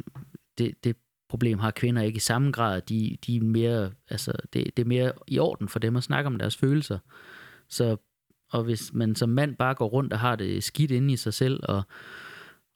det, 0.58 0.84
det 0.84 0.96
problem 1.30 1.60
har 1.60 1.72
kvinder 1.72 2.02
ikke 2.02 2.18
i 2.18 2.20
samme 2.20 2.52
grad. 2.52 2.82
De, 2.82 3.18
de 3.26 3.36
er 3.36 3.42
mere, 3.42 3.92
altså, 4.10 4.32
det, 4.54 4.78
det 4.78 4.84
er 4.84 4.88
mere 4.88 5.12
i 5.28 5.40
orden 5.40 5.68
for 5.68 5.80
dem 5.80 5.96
at 5.96 6.04
snakke 6.04 6.28
om 6.28 6.38
deres 6.38 6.58
følelser. 6.58 7.00
Så, 7.70 7.98
og 8.52 8.64
hvis 8.64 8.94
man 8.94 9.16
som 9.16 9.30
mand 9.30 9.56
bare 9.56 9.76
går 9.76 9.88
rundt 9.88 10.14
og 10.14 10.20
har 10.20 10.36
det 10.36 10.64
skidt 10.64 10.92
inde 10.92 11.14
i 11.14 11.18
sig 11.18 11.34
selv, 11.34 11.60
og, 11.64 11.84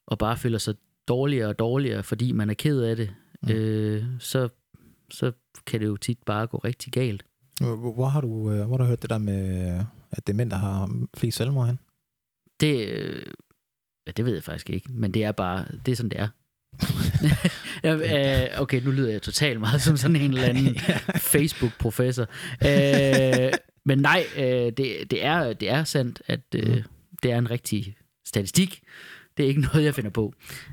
og 0.06 0.18
bare 0.18 0.36
føler 0.36 0.58
sig 0.58 0.74
dårligere 1.08 1.48
og 1.48 1.58
dårligere, 1.58 2.02
fordi 2.02 2.32
man 2.32 2.50
er 2.50 2.54
ked 2.54 2.82
af 2.82 2.96
det, 2.96 3.14
mm. 3.42 3.50
øh, 3.50 4.04
så, 4.18 4.48
så 5.10 5.32
kan 5.66 5.80
det 5.80 5.86
jo 5.86 5.96
tit 5.96 6.18
bare 6.26 6.46
gå 6.46 6.58
rigtig 6.58 6.92
galt. 6.92 7.24
Hvor, 7.60 8.06
har 8.06 8.20
du, 8.20 8.50
øh, 8.50 8.66
hvor 8.66 8.76
har 8.76 8.84
du 8.84 8.84
hørt 8.84 9.02
det 9.02 9.10
der 9.10 9.18
med, 9.18 9.68
at 10.10 10.26
det 10.26 10.32
er 10.32 10.36
mænd, 10.36 10.50
der 10.50 10.56
har 10.56 11.06
flest 11.16 11.36
selvmord 11.36 11.66
hen? 11.66 11.78
Det, 12.60 12.88
ja, 14.06 14.12
det 14.16 14.24
ved 14.24 14.34
jeg 14.34 14.42
faktisk 14.42 14.70
ikke, 14.70 14.92
men 14.92 15.14
det 15.14 15.24
er 15.24 15.32
bare, 15.32 15.64
det 15.86 15.92
er 15.92 15.96
sådan, 15.96 16.10
det 16.10 16.20
er. 16.20 16.28
Øh, 17.84 18.60
okay, 18.60 18.82
nu 18.82 18.90
lyder 18.90 19.10
jeg 19.10 19.22
totalt 19.22 19.60
meget 19.60 19.82
som 19.82 19.96
sådan 19.96 20.16
en 20.16 20.30
eller 20.30 20.48
anden 20.48 20.76
Facebook-professor. 21.32 22.26
Øh, 22.66 23.52
men 23.84 23.98
nej, 23.98 24.24
det, 24.36 25.10
det, 25.10 25.24
er, 25.24 25.52
det 25.52 25.70
er 25.70 25.84
sandt, 25.84 26.22
at 26.26 26.40
mm. 26.54 26.82
det 27.22 27.32
er 27.32 27.38
en 27.38 27.50
rigtig 27.50 27.96
statistik. 28.26 28.80
Det 29.36 29.44
er 29.44 29.48
ikke 29.48 29.60
noget, 29.60 29.84
jeg 29.84 29.94
finder 29.94 30.10
på. 30.10 30.32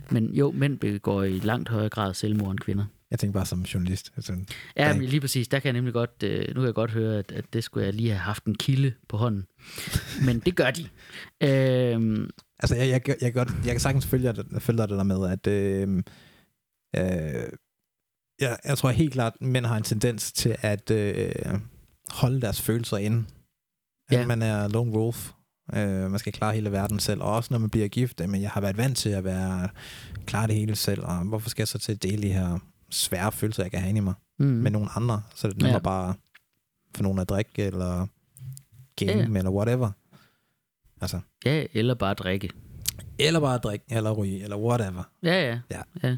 Men 0.09 0.33
jo, 0.33 0.51
mænd 0.51 0.77
begår 0.77 1.23
i 1.23 1.39
langt 1.39 1.69
højere 1.69 1.89
grad 1.89 2.13
selvmord 2.13 2.51
end 2.51 2.59
kvinder. 2.59 2.85
Jeg 3.13 3.19
tænker 3.19 3.33
bare 3.33 3.45
som 3.45 3.61
journalist. 3.61 4.11
Altså, 4.15 4.33
ja, 4.77 4.93
men 4.93 5.03
lige 5.05 5.21
præcis. 5.21 5.47
Der 5.47 5.59
kan 5.59 5.67
jeg 5.67 5.73
nemlig 5.73 5.93
godt, 5.93 6.23
øh, 6.23 6.47
nu 6.47 6.53
kan 6.53 6.65
jeg 6.65 6.73
godt 6.73 6.91
høre, 6.91 7.19
at, 7.19 7.31
at 7.31 7.45
det 7.53 7.63
skulle 7.63 7.85
jeg 7.85 7.93
lige 7.93 8.09
have 8.09 8.19
haft 8.19 8.45
en 8.45 8.55
kilde 8.55 8.93
på 9.09 9.17
hånden. 9.17 9.45
Men 10.25 10.39
det 10.39 10.55
gør 10.55 10.71
de. 10.71 10.89
Øhm, 11.43 12.29
altså, 12.59 12.75
jeg, 12.75 12.89
jeg, 12.89 13.07
jeg, 13.07 13.17
jeg, 13.21 13.33
godt, 13.33 13.49
jeg 13.65 13.71
kan 13.71 13.79
sagtens 13.79 14.05
følge, 14.05 14.33
følge 14.59 14.77
dig 14.77 14.89
det 14.89 14.97
der 14.97 15.03
med, 15.03 15.31
at 15.31 15.47
øh, 15.47 16.03
øh, 16.95 17.49
jeg, 18.41 18.57
jeg 18.65 18.77
tror 18.77 18.89
helt 18.89 19.13
klart, 19.13 19.33
at 19.41 19.47
mænd 19.47 19.65
har 19.65 19.77
en 19.77 19.83
tendens 19.83 20.31
til 20.31 20.55
at 20.61 20.91
øh, 20.91 21.31
holde 22.09 22.41
deres 22.41 22.61
følelser 22.61 22.97
inde. 22.97 23.25
At 24.09 24.19
ja. 24.19 24.27
man 24.27 24.41
er 24.41 24.67
lone 24.67 24.91
wolf. 24.91 25.31
Øh, 25.75 26.11
man 26.11 26.19
skal 26.19 26.33
klare 26.33 26.53
hele 26.53 26.71
verden 26.71 26.99
selv. 26.99 27.21
Og 27.21 27.35
også 27.35 27.53
når 27.53 27.59
man 27.59 27.69
bliver 27.69 27.87
gift, 27.87 28.19
men 28.29 28.41
jeg 28.41 28.49
har 28.49 28.61
været 28.61 28.77
vant 28.77 28.97
til 28.97 29.09
at 29.09 29.23
være 29.23 29.69
klare 30.25 30.47
det 30.47 30.55
hele 30.55 30.75
selv. 30.75 31.03
Og 31.03 31.15
hvorfor 31.15 31.49
skal 31.49 31.61
jeg 31.61 31.67
så 31.67 31.79
til 31.79 31.91
at 31.91 32.03
dele 32.03 32.21
de 32.21 32.33
her 32.33 32.59
svære 32.93 33.31
følelser, 33.31 33.63
jeg 33.63 33.71
kan 33.71 33.79
have 33.79 33.89
inde 33.89 33.97
i 33.97 34.01
mig 34.01 34.13
mm. 34.37 34.45
med 34.45 34.71
nogle 34.71 34.89
andre? 34.95 35.23
Så 35.35 35.47
det 35.47 35.63
er 35.63 35.67
ja. 35.67 35.79
bare 35.79 36.15
for 36.95 37.03
nogen 37.03 37.19
at 37.19 37.29
drikke, 37.29 37.63
eller 37.63 38.07
game, 38.95 39.33
ja. 39.33 39.37
eller 39.37 39.51
whatever. 39.51 39.91
Altså. 41.01 41.19
Ja, 41.45 41.65
eller 41.73 41.93
bare 41.93 42.13
drikke. 42.13 42.49
Eller 43.19 43.39
bare 43.39 43.57
drikke, 43.57 43.85
eller 43.89 44.11
ryge, 44.11 44.43
eller 44.43 44.57
whatever. 44.57 45.03
Ja, 45.23 45.41
ja. 45.41 45.59
ja. 45.71 45.81
ja. 46.03 46.17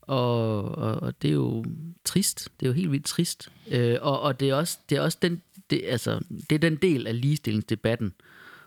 Og, 0.00 0.64
og, 0.64 0.94
og 0.94 1.22
det 1.22 1.28
er 1.28 1.34
jo 1.34 1.64
trist. 2.04 2.48
Det 2.60 2.66
er 2.66 2.70
jo 2.70 2.74
helt 2.74 2.92
vildt 2.92 3.06
trist. 3.06 3.52
Øh, 3.68 3.98
og, 4.00 4.20
og 4.20 4.40
det 4.40 4.50
er 4.50 4.54
også, 4.54 4.78
det 4.88 4.98
er 4.98 5.00
også 5.00 5.18
den, 5.22 5.42
det, 5.70 5.82
altså, 5.84 6.20
det 6.50 6.54
er 6.54 6.58
den 6.58 6.76
del 6.76 7.06
af 7.06 7.20
ligestillingsdebatten, 7.20 8.14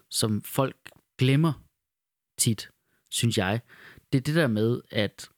som 0.09 0.41
folk 0.41 0.75
glemmer 1.17 1.63
tit, 2.37 2.69
synes 3.09 3.37
jeg. 3.37 3.59
Det 4.11 4.17
er 4.17 4.21
det 4.21 4.35
der 4.35 4.47
med, 4.47 4.81
at, 4.91 5.29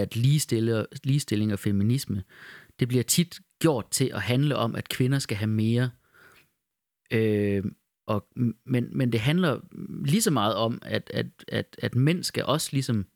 at 0.00 0.16
ligestille, 0.16 0.86
ligestilling 1.04 1.52
og 1.52 1.58
feminisme, 1.58 2.22
det 2.80 2.88
bliver 2.88 3.04
tit 3.04 3.40
gjort 3.58 3.90
til 3.90 4.10
at 4.14 4.22
handle 4.22 4.56
om, 4.56 4.74
at 4.74 4.88
kvinder 4.88 5.18
skal 5.18 5.36
have 5.36 5.48
mere. 5.48 5.90
Øh, 7.12 7.64
og, 8.06 8.26
men, 8.66 8.88
men 8.92 9.12
det 9.12 9.20
handler 9.20 9.60
lige 10.04 10.22
så 10.22 10.30
meget 10.30 10.54
om, 10.54 10.78
at, 10.82 11.10
at, 11.14 11.26
at, 11.48 11.76
at 11.82 11.94
mænd 11.94 12.24
skal 12.24 12.44
også 12.44 12.68
ligesom 12.72 13.06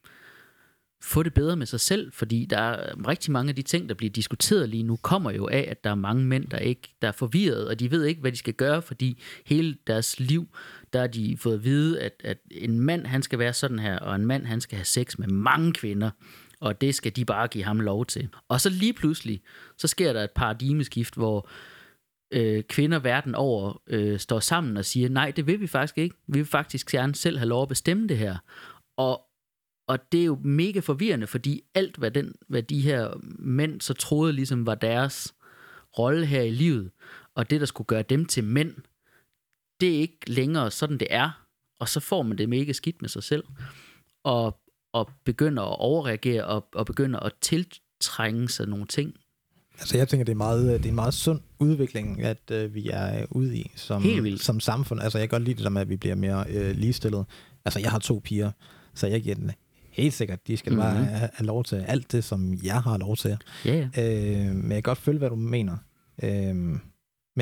få 1.02 1.22
det 1.22 1.34
bedre 1.34 1.56
med 1.56 1.66
sig 1.66 1.80
selv, 1.80 2.12
fordi 2.12 2.44
der 2.50 2.58
er 2.58 3.08
rigtig 3.08 3.32
mange 3.32 3.48
af 3.48 3.56
de 3.56 3.62
ting, 3.62 3.88
der 3.88 3.94
bliver 3.94 4.10
diskuteret 4.10 4.68
lige 4.68 4.82
nu, 4.82 4.96
kommer 4.96 5.30
jo 5.30 5.48
af, 5.48 5.66
at 5.70 5.84
der 5.84 5.90
er 5.90 5.94
mange 5.94 6.24
mænd, 6.24 6.46
der 6.48 6.58
ikke 6.58 6.94
der 7.02 7.08
er 7.08 7.12
forvirret, 7.12 7.68
og 7.68 7.80
de 7.80 7.90
ved 7.90 8.04
ikke, 8.04 8.20
hvad 8.20 8.32
de 8.32 8.36
skal 8.36 8.54
gøre, 8.54 8.82
fordi 8.82 9.22
hele 9.46 9.76
deres 9.86 10.20
liv, 10.20 10.48
der 10.92 11.00
har 11.00 11.06
de 11.06 11.36
fået 11.36 11.54
at 11.54 11.64
vide, 11.64 12.00
at, 12.00 12.12
at 12.24 12.38
en 12.50 12.80
mand, 12.80 13.06
han 13.06 13.22
skal 13.22 13.38
være 13.38 13.52
sådan 13.52 13.78
her, 13.78 13.98
og 13.98 14.16
en 14.16 14.26
mand, 14.26 14.46
han 14.46 14.60
skal 14.60 14.76
have 14.76 14.84
sex 14.84 15.18
med 15.18 15.28
mange 15.28 15.72
kvinder, 15.72 16.10
og 16.60 16.80
det 16.80 16.94
skal 16.94 17.16
de 17.16 17.24
bare 17.24 17.48
give 17.48 17.64
ham 17.64 17.80
lov 17.80 18.06
til. 18.06 18.28
Og 18.48 18.60
så 18.60 18.70
lige 18.70 18.92
pludselig, 18.92 19.42
så 19.78 19.88
sker 19.88 20.12
der 20.12 20.24
et 20.24 20.30
paradigmeskift, 20.30 21.14
hvor 21.14 21.48
øh, 22.32 22.64
kvinder 22.64 22.98
verden 22.98 23.34
over 23.34 23.82
øh, 23.86 24.18
står 24.18 24.40
sammen 24.40 24.76
og 24.76 24.84
siger, 24.84 25.08
nej, 25.08 25.30
det 25.30 25.46
vil 25.46 25.60
vi 25.60 25.66
faktisk 25.66 25.98
ikke. 25.98 26.16
Vi 26.26 26.38
vil 26.38 26.46
faktisk 26.46 26.90
gerne 26.90 27.14
selv 27.14 27.38
have 27.38 27.48
lov 27.48 27.62
at 27.62 27.68
bestemme 27.68 28.08
det 28.08 28.18
her. 28.18 28.36
Og, 28.96 29.22
og 29.88 30.12
det 30.12 30.20
er 30.20 30.24
jo 30.24 30.38
mega 30.44 30.80
forvirrende, 30.80 31.26
fordi 31.26 31.62
alt, 31.74 31.96
hvad, 31.96 32.10
den, 32.10 32.34
hvad 32.48 32.62
de 32.62 32.80
her 32.80 33.14
mænd 33.38 33.80
så 33.80 33.94
troede 33.94 34.32
ligesom 34.32 34.66
var 34.66 34.74
deres 34.74 35.34
rolle 35.98 36.26
her 36.26 36.42
i 36.42 36.50
livet, 36.50 36.90
og 37.34 37.50
det, 37.50 37.60
der 37.60 37.66
skulle 37.66 37.86
gøre 37.86 38.02
dem 38.02 38.24
til 38.24 38.44
mænd, 38.44 38.74
det 39.80 39.96
er 39.96 40.00
ikke 40.00 40.18
længere 40.26 40.70
sådan, 40.70 40.98
det 40.98 41.08
er. 41.10 41.46
Og 41.80 41.88
så 41.88 42.00
får 42.00 42.22
man 42.22 42.38
det 42.38 42.48
mega 42.48 42.72
skidt 42.72 43.02
med 43.02 43.08
sig 43.08 43.22
selv. 43.22 43.44
Og, 44.24 44.60
og 44.92 45.08
begynder 45.24 45.62
at 45.62 45.78
overreagere, 45.78 46.44
og, 46.44 46.66
og 46.74 46.86
begynder 46.86 47.20
at 47.20 47.32
tiltrænge 47.40 48.48
sig 48.48 48.66
nogle 48.66 48.86
ting. 48.86 49.14
Altså 49.78 49.96
jeg 49.96 50.08
tænker, 50.08 50.24
det 50.24 50.32
er, 50.32 50.36
meget, 50.36 50.64
det 50.64 50.84
er 50.84 50.88
en 50.88 50.94
meget 50.94 51.14
sund 51.14 51.40
udvikling, 51.58 52.22
at 52.22 52.50
øh, 52.52 52.74
vi 52.74 52.90
er 52.92 53.26
ude 53.30 53.56
i 53.56 53.70
som, 53.76 54.04
som 54.36 54.60
samfund. 54.60 55.00
Altså 55.00 55.18
jeg 55.18 55.28
kan 55.28 55.38
godt 55.38 55.44
lide 55.44 55.56
det 55.56 55.64
der 55.64 55.70
med, 55.70 55.80
at 55.80 55.88
vi 55.88 55.96
bliver 55.96 56.14
mere 56.14 56.44
øh, 56.48 56.76
ligestillet. 56.76 57.26
Altså 57.64 57.80
jeg 57.80 57.90
har 57.90 57.98
to 57.98 58.20
piger, 58.24 58.50
så 58.94 59.06
jeg 59.06 59.22
giver 59.22 59.34
den 59.34 59.50
helt 59.90 60.14
sikkert, 60.14 60.46
de 60.46 60.56
skal 60.56 60.72
mm-hmm. 60.72 60.82
bare 60.82 61.04
have, 61.04 61.30
have 61.32 61.46
lov 61.46 61.64
til 61.64 61.76
alt 61.76 62.12
det, 62.12 62.24
som 62.24 62.54
jeg 62.62 62.82
har 62.82 62.98
lov 62.98 63.16
til. 63.16 63.38
Yeah. 63.66 63.82
Øh, 63.98 64.54
men 64.54 64.72
jeg 64.72 64.76
kan 64.76 64.82
godt 64.82 64.98
følge, 64.98 65.18
hvad 65.18 65.30
du 65.30 65.36
mener. 65.36 65.76
Øh, 66.22 66.78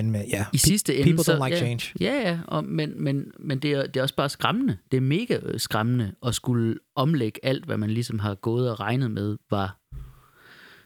men 0.03 0.11
med, 0.11 0.25
ja, 0.29 0.47
i 0.53 0.59
sidste 0.59 0.97
ende, 0.97 1.15
people 1.15 1.35
don't 1.35 1.45
like 1.45 1.57
ja, 1.57 1.61
change. 1.61 1.95
Ja, 2.01 2.13
ja, 2.13 2.41
og, 2.49 2.65
men, 2.65 3.03
men, 3.03 3.33
men 3.39 3.59
det, 3.59 3.73
er, 3.73 3.87
det 3.87 3.97
er 3.97 4.03
også 4.03 4.17
bare 4.17 4.29
skræmmende. 4.29 4.79
Det 4.91 4.97
er 4.97 5.01
mega 5.01 5.39
skræmmende 5.57 6.15
at 6.27 6.35
skulle 6.35 6.79
omlægge 6.95 7.41
alt, 7.43 7.65
hvad 7.65 7.77
man 7.77 7.91
ligesom 7.91 8.19
har 8.19 8.35
gået 8.35 8.71
og 8.71 8.81
regnet 8.81 9.11
med, 9.11 9.37
var 9.51 9.81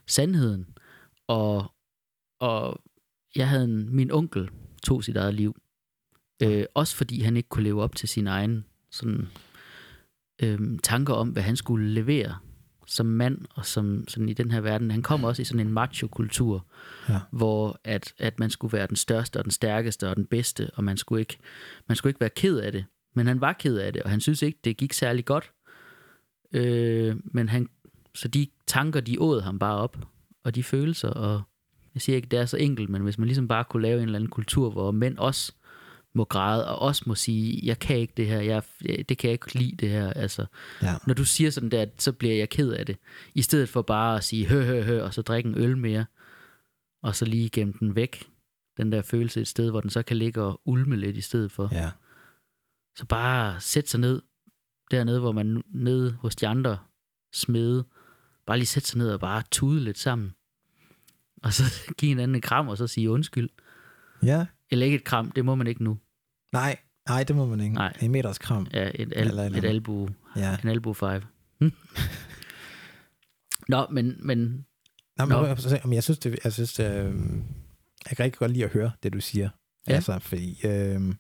sandheden. 0.07 0.67
Og, 1.29 1.73
og 2.41 2.83
jeg 3.37 3.49
havde 3.49 3.65
en, 3.65 3.97
min 3.97 4.11
onkel 4.11 4.51
tog 4.83 5.05
sit 5.05 5.17
eget 5.17 5.35
liv. 5.35 5.57
Øh, 6.43 6.65
også 6.75 6.97
fordi 6.97 7.21
han 7.23 7.37
ikke 7.37 7.49
kunne 7.49 7.65
leve 7.65 7.83
op 7.83 7.97
til 7.97 8.09
sin 8.09 8.27
egen 8.27 8.65
sådan, 8.91 9.29
øh, 10.43 10.79
tanker 10.83 11.15
om, 11.15 11.29
hvad 11.29 11.43
han 11.43 11.57
skulle 11.57 11.91
levere 11.91 12.37
som 12.87 13.07
mand 13.07 13.39
og 13.55 13.67
som 13.67 14.05
sådan 14.09 14.29
i 14.29 14.33
den 14.33 14.51
her 14.51 14.61
verden, 14.61 14.91
han 14.91 15.03
kom 15.03 15.25
også 15.25 15.43
i 15.43 15.45
sådan 15.45 15.67
en 15.67 15.73
macho-kultur, 15.73 16.67
Ja. 17.09 17.19
hvor 17.31 17.81
at, 17.85 18.15
at 18.19 18.39
man 18.39 18.51
skulle 18.51 18.73
være 18.79 18.87
den 18.87 18.97
største 18.97 19.37
og 19.39 19.45
den 19.45 19.51
stærkeste 19.53 20.09
og 20.09 20.17
den 20.17 20.27
bedste, 20.27 20.71
og 20.75 20.85
man 20.85 20.97
skulle 20.97 21.21
ikke, 21.21 21.39
man 21.89 21.97
skulle 21.97 22.11
ikke 22.11 22.21
være 22.21 22.31
ked 22.31 22.59
af 22.59 22.73
det. 22.73 22.85
Men 23.15 23.27
han 23.27 23.41
var 23.41 23.53
ked 23.53 23.77
af 23.77 23.93
det, 23.93 24.03
og 24.03 24.11
han 24.11 24.21
synes 24.21 24.43
ikke, 24.43 24.59
det 24.65 24.77
gik 24.77 24.93
særlig 24.93 25.25
godt. 25.25 25.53
Øh, 26.53 27.17
men 27.25 27.49
han, 27.49 27.69
så 28.15 28.29
de 28.29 28.47
tanker, 28.67 29.01
de 29.01 29.21
åd 29.21 29.41
ham 29.41 29.59
bare 29.59 29.77
op, 29.77 29.97
og 30.45 30.55
de 30.55 30.63
følelser, 30.63 31.09
og 31.09 31.43
jeg 31.95 32.03
siger 32.03 32.17
ikke, 32.17 32.29
det 32.29 32.39
er 32.39 32.47
så 32.47 32.57
enkelt, 32.57 32.89
men 32.91 33.03
hvis 33.03 33.19
man 33.19 33.27
ligesom 33.29 33.49
bare 33.49 33.65
kunne 33.65 33.83
lave 33.83 33.97
en 33.99 34.05
eller 34.05 34.19
anden 34.19 34.31
kultur, 34.31 34.71
hvor 34.71 34.91
mænd 34.91 35.19
også 35.19 35.53
må 36.15 36.25
græde, 36.25 36.69
og 36.69 36.79
også 36.79 37.03
må 37.07 37.15
sige, 37.15 37.61
jeg 37.67 37.79
kan 37.79 37.97
ikke 37.97 38.13
det 38.17 38.27
her, 38.27 38.41
jeg, 38.41 38.63
det 39.09 39.19
kan 39.19 39.29
jeg 39.29 39.33
ikke 39.33 39.59
lide 39.59 39.77
det 39.77 39.89
her, 39.91 40.13
altså, 40.13 40.47
Ja. 40.83 40.95
når 41.07 41.15
du 41.15 41.25
siger 41.25 41.51
sådan 41.51 41.71
der, 41.71 41.87
så 41.99 42.13
bliver 42.13 42.35
jeg 42.35 42.49
ked 42.49 42.73
af 42.73 42.87
det. 42.87 42.97
I 43.35 43.43
stedet 43.43 43.69
for 43.69 43.83
bare 43.83 44.17
at 44.17 44.25
sige 44.25 44.47
hø, 44.47 44.65
hø, 44.65 44.83
hø, 44.83 45.03
og 45.03 45.15
så 45.15 45.23
drikke 45.23 45.49
en 45.49 45.59
øl 45.59 45.77
mere, 45.77 46.05
og 47.03 47.17
så 47.17 47.25
lige 47.25 47.51
gemme 47.51 47.75
den 47.81 47.97
væk, 47.97 48.29
den 48.77 48.93
der 48.93 49.03
følelse 49.03 49.41
et 49.41 49.49
sted, 49.49 49.71
hvor 49.71 49.81
den 49.81 49.91
så 49.91 50.03
kan 50.03 50.17
ligge 50.17 50.43
og 50.43 50.61
ulme 50.65 50.97
lidt 50.97 51.17
i 51.17 51.21
stedet 51.21 51.53
for. 51.53 51.69
Ja. 51.73 51.91
Så 52.97 53.07
bare 53.07 53.61
sæt 53.61 53.89
sig 53.89 54.01
ned, 54.01 54.23
dernede, 54.91 55.21
hvor 55.21 55.33
man 55.33 55.63
nede 55.75 56.13
hos 56.13 56.37
de 56.37 56.47
andre 56.49 56.79
smede, 57.33 57.85
bare 58.47 58.57
lige 58.59 58.67
sætte 58.67 58.89
sig 58.89 58.99
ned 58.99 59.11
og 59.13 59.21
bare 59.21 59.43
tude 59.51 59.81
lidt 59.81 59.99
sammen. 59.99 60.35
Og 61.43 61.53
så 61.53 61.63
give 61.99 62.09
hinanden 62.09 62.35
en 62.35 62.41
kram, 62.41 62.69
og 62.69 62.77
så 62.79 62.87
sige 62.87 63.11
undskyld. 63.11 63.49
Ja. 64.23 64.47
Eller 64.71 64.87
ikke 64.87 64.97
et 64.97 65.05
kram, 65.05 65.31
det 65.31 65.45
må 65.45 65.55
man 65.55 65.67
ikke 65.67 65.85
nu. 65.85 65.99
Nej, 66.53 66.77
nej, 67.09 67.25
det 67.25 67.37
må 67.37 67.47
man 67.47 67.61
ikke. 67.61 67.75
Nej. 67.75 67.97
En 68.03 68.11
meters 68.11 68.39
kram. 68.39 68.67
Ja, 68.73 68.91
et, 68.95 69.13
Eller 69.17 69.17
al, 69.17 69.27
et 69.27 69.57
eller 69.57 69.59
et 69.59 69.65
albu, 69.65 70.09
Ja. 70.37 70.57
en 70.63 70.69
albu 70.69 70.93
five. 70.93 71.23
Hm? 71.61 71.73
Nå, 73.69 73.87
men, 73.91 74.17
men 74.27 74.39
Nå, 75.19 75.25
men, 75.25 75.29
Nå. 75.29 75.47
jeg, 75.47 75.81
men 75.85 75.93
jeg 75.93 76.03
synes, 76.05 76.19
det, 76.19 76.39
jeg 76.45 76.53
synes, 76.53 76.73
det, 76.75 76.85
øh, 77.05 77.15
jeg 78.09 78.17
kan 78.17 78.25
rigtig 78.25 78.39
godt 78.39 78.51
lide 78.51 78.65
at 78.65 78.71
høre 78.71 78.91
det, 79.03 79.13
du 79.13 79.21
siger. 79.21 79.49
Ja. 79.89 79.93
Altså, 79.95 80.19
fordi, 80.19 80.61
øh, 80.67 81.15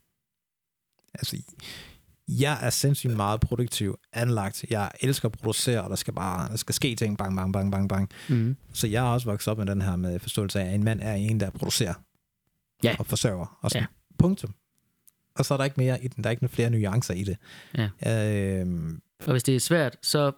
altså, 1.15 1.37
jeg 2.29 2.59
er 2.63 2.71
sindssygt 2.71 3.17
meget 3.17 3.41
produktiv, 3.41 3.99
anlagt. 4.13 4.65
Jeg 4.71 4.91
elsker 5.01 5.29
at 5.29 5.33
producere, 5.33 5.83
og 5.83 5.91
der 5.91 5.97
skal 5.97 6.15
bare, 6.15 6.49
der 6.49 6.57
skal 6.57 6.75
ske 6.75 6.95
ting, 6.97 7.19
bang, 7.19 7.37
bang, 7.37 7.53
bang, 7.53 7.73
bang, 7.73 7.89
bang. 7.89 8.11
mm, 8.29 8.57
Så 8.73 8.87
jeg 8.87 9.03
har 9.03 9.09
også 9.13 9.31
vokset 9.31 9.51
op 9.51 9.59
med 9.59 9.67
den 9.67 9.83
her 9.83 9.97
med 9.97 10.19
forståelse 10.19 10.61
af, 10.61 10.69
at 10.69 10.75
en 10.75 10.85
mand 10.85 11.01
er 11.03 11.13
en, 11.15 11.41
der 11.41 11.51
producerer. 11.51 11.95
Ja. 12.85 12.97
Og 12.99 13.07
forsørger. 13.07 13.59
Og 13.63 13.71
sådan, 13.71 13.83
Ja. 13.83 14.15
punktum. 14.19 14.55
Og 15.35 15.45
så 15.45 15.55
er 15.55 15.59
der 15.59 15.65
ikke 15.65 15.81
mere 15.81 16.05
i 16.05 16.09
den. 16.09 16.25
Der 16.25 16.31
er 16.31 16.33
ikke 16.33 16.49
flere 16.49 16.71
nuancer 16.71 17.15
i 17.15 17.25
det. 17.25 17.37
Ja. 17.79 18.61
Øh, 18.61 18.91
og 19.27 19.33
hvis 19.33 19.43
det 19.43 19.57
er 19.57 19.61
svært, 19.61 19.97
så 20.03 20.33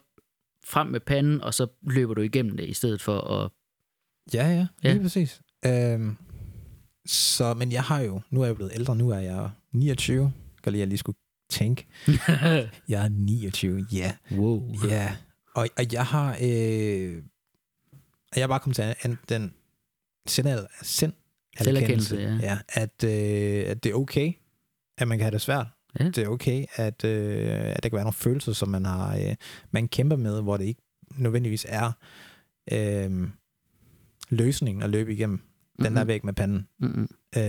frem 0.64 0.86
med 0.86 1.00
panden, 1.00 1.40
og 1.40 1.54
så 1.54 1.66
løber 1.82 2.14
du 2.14 2.20
igennem 2.20 2.56
det, 2.56 2.68
i 2.68 2.74
stedet 2.74 3.02
for 3.02 3.20
at... 3.20 3.50
Ja, 4.34 4.48
ja, 4.48 4.66
Ja. 4.84 4.92
lige 4.92 5.02
præcis. 5.02 5.40
Øhm, 5.66 6.16
så, 7.06 7.54
men 7.54 7.72
jeg 7.72 7.82
har 7.82 8.00
jo, 8.00 8.20
nu 8.30 8.42
er 8.42 8.46
jeg 8.46 8.54
blevet 8.56 8.72
ældre, 8.74 8.96
nu 8.96 9.10
er 9.10 9.18
jeg 9.18 9.50
29. 9.72 10.32
Gør 10.62 10.70
lige, 10.70 10.80
jeg 10.80 10.88
lige 10.88 10.98
skulle 10.98 11.18
tænke. 11.50 11.86
Jeg 12.88 13.04
er 13.04 13.08
29, 13.08 13.86
ja. 13.92 14.12
wow. 14.32 14.74
Ja. 14.88 15.16
Og, 15.54 15.68
og 15.76 15.92
jeg 15.92 16.06
har, 16.06 16.36
øh, 16.42 17.22
jeg 18.36 18.42
er 18.42 18.46
bare 18.46 18.60
kommet 18.60 18.76
til 18.76 18.94
an, 19.02 19.18
den 19.28 19.54
sind, 20.26 20.48
sind 20.82 21.12
Selverkendelse, 21.62 22.16
ja. 22.16 22.38
ja 22.42 22.58
at, 22.68 23.04
øh, 23.04 23.70
at 23.70 23.84
det 23.84 23.90
er 23.90 23.94
okay, 23.94 24.32
at 24.98 25.08
man 25.08 25.18
kan 25.18 25.24
have 25.24 25.32
det 25.32 25.40
svært. 25.40 25.66
Ja. 26.00 26.04
Det 26.04 26.18
er 26.18 26.28
okay, 26.28 26.64
at, 26.74 27.04
øh, 27.04 27.48
at 27.76 27.82
der 27.82 27.88
kan 27.88 27.96
være 27.96 28.04
nogle 28.04 28.12
følelser, 28.12 28.52
som 28.52 28.68
man 28.68 28.84
har, 28.84 29.16
øh, 29.16 29.34
man 29.70 29.88
kæmper 29.88 30.16
med, 30.16 30.42
hvor 30.42 30.56
det 30.56 30.64
ikke 30.64 30.82
nødvendigvis 31.16 31.66
er 31.68 31.92
øh, 32.72 33.28
løsningen 34.30 34.82
at 34.82 34.90
løbe 34.90 35.12
igennem. 35.12 35.38
Den 35.78 35.86
Mhm. 35.86 35.94
der 35.94 36.04
væk 36.04 36.24
med 36.24 36.32
panden. 36.32 36.68
Mm-mm. 36.78 37.08
Øh, 37.36 37.42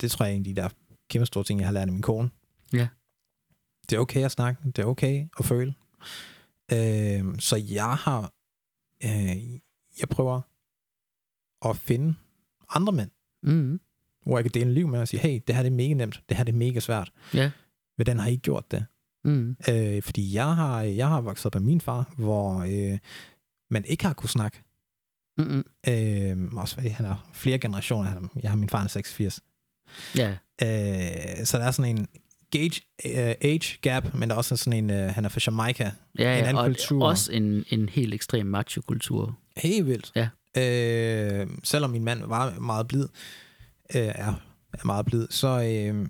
det 0.00 0.10
tror 0.10 0.24
jeg 0.26 0.36
er 0.36 0.42
de 0.42 0.54
der 0.56 0.68
kæmpe 1.10 1.26
store 1.26 1.44
ting, 1.44 1.60
jeg 1.60 1.68
har 1.68 1.72
lært 1.72 1.88
af 1.88 1.92
min 1.92 2.02
kone. 2.02 2.30
Ja. 2.72 2.88
Det 3.90 3.96
er 3.96 4.00
okay 4.00 4.24
at 4.24 4.30
snakke. 4.30 4.62
Det 4.66 4.78
er 4.78 4.84
okay 4.86 5.28
at 5.38 5.44
føle. 5.44 5.74
Øh, 6.72 7.38
så 7.38 7.56
jeg 7.56 7.94
har... 7.94 8.32
Øh, 9.04 9.52
jeg 10.00 10.08
prøver 10.10 10.40
at 11.68 11.76
finde 11.76 12.14
andre 12.68 12.92
mænd, 12.92 13.10
Mm-hmm. 13.42 13.80
Hvor 14.28 14.38
jeg 14.38 14.44
kan 14.44 14.50
dele 14.54 14.66
en 14.66 14.74
liv 14.74 14.88
med 14.88 15.00
og 15.00 15.08
sige, 15.08 15.20
hey, 15.20 15.40
det 15.46 15.54
her 15.54 15.62
det 15.62 15.70
er 15.72 15.76
mega 15.76 15.94
nemt. 15.94 16.20
Det 16.28 16.36
her 16.36 16.44
det 16.44 16.52
er 16.52 16.56
mega 16.56 16.80
svært. 16.80 17.12
Ja. 17.34 17.50
Den 18.06 18.18
har 18.18 18.26
I 18.28 18.30
ikke 18.30 18.42
gjort 18.42 18.70
det. 18.70 18.86
Mm. 19.24 19.56
Øh, 19.70 20.02
fordi 20.02 20.34
jeg 20.34 20.54
har, 20.56 20.80
jeg 20.82 21.08
har 21.08 21.20
vokset 21.20 21.46
op 21.46 21.54
med 21.54 21.62
min 21.62 21.80
far, 21.80 22.14
hvor 22.16 22.58
øh, 22.92 22.98
man 23.70 23.84
ikke 23.84 24.04
har 24.06 24.12
kunne 24.12 24.30
snakke. 24.30 24.62
Mm-mm. 25.38 25.64
Øh, 25.88 26.52
også 26.58 26.74
fordi 26.74 26.88
han 26.88 27.06
er 27.06 27.28
flere 27.32 27.58
generationer. 27.58 28.10
Han- 28.10 28.28
Jeg 28.42 28.50
har 28.50 28.56
min 28.56 28.68
far 28.68 28.84
er 28.84 28.88
86. 28.88 29.40
Ja. 30.16 30.30
Øh, 30.62 31.44
så 31.46 31.58
der 31.58 31.64
er 31.64 31.70
sådan 31.70 31.96
en 31.96 32.06
gauge, 32.50 32.80
uh, 33.04 33.34
age 33.40 33.78
gap, 33.82 34.14
men 34.14 34.28
der 34.28 34.34
er 34.34 34.38
også 34.38 34.56
sådan 34.56 34.90
en, 34.90 34.90
uh, 34.90 35.14
han 35.14 35.24
er 35.24 35.28
fra 35.28 35.40
Jamaica. 35.46 35.84
Ja, 35.84 35.90
En 36.22 36.26
ja 36.42 36.48
anden 36.48 36.56
og 36.56 36.64
kultur. 36.66 37.06
også 37.06 37.32
en, 37.32 37.64
en 37.68 37.88
helt 37.88 38.14
ekstrem 38.14 38.46
macho-kultur. 38.46 39.38
Helt 39.56 39.86
vildt. 39.86 40.12
Ja. 40.16 40.28
Øh, 40.58 41.46
selvom 41.64 41.90
min 41.90 42.04
mand 42.04 42.24
var 42.24 42.58
meget 42.60 42.88
blid, 42.88 43.08
øh, 43.94 44.02
er, 44.02 44.34
er 44.72 44.86
meget 44.86 45.06
blid, 45.06 45.26
så, 45.30 45.48
øh, 45.48 46.08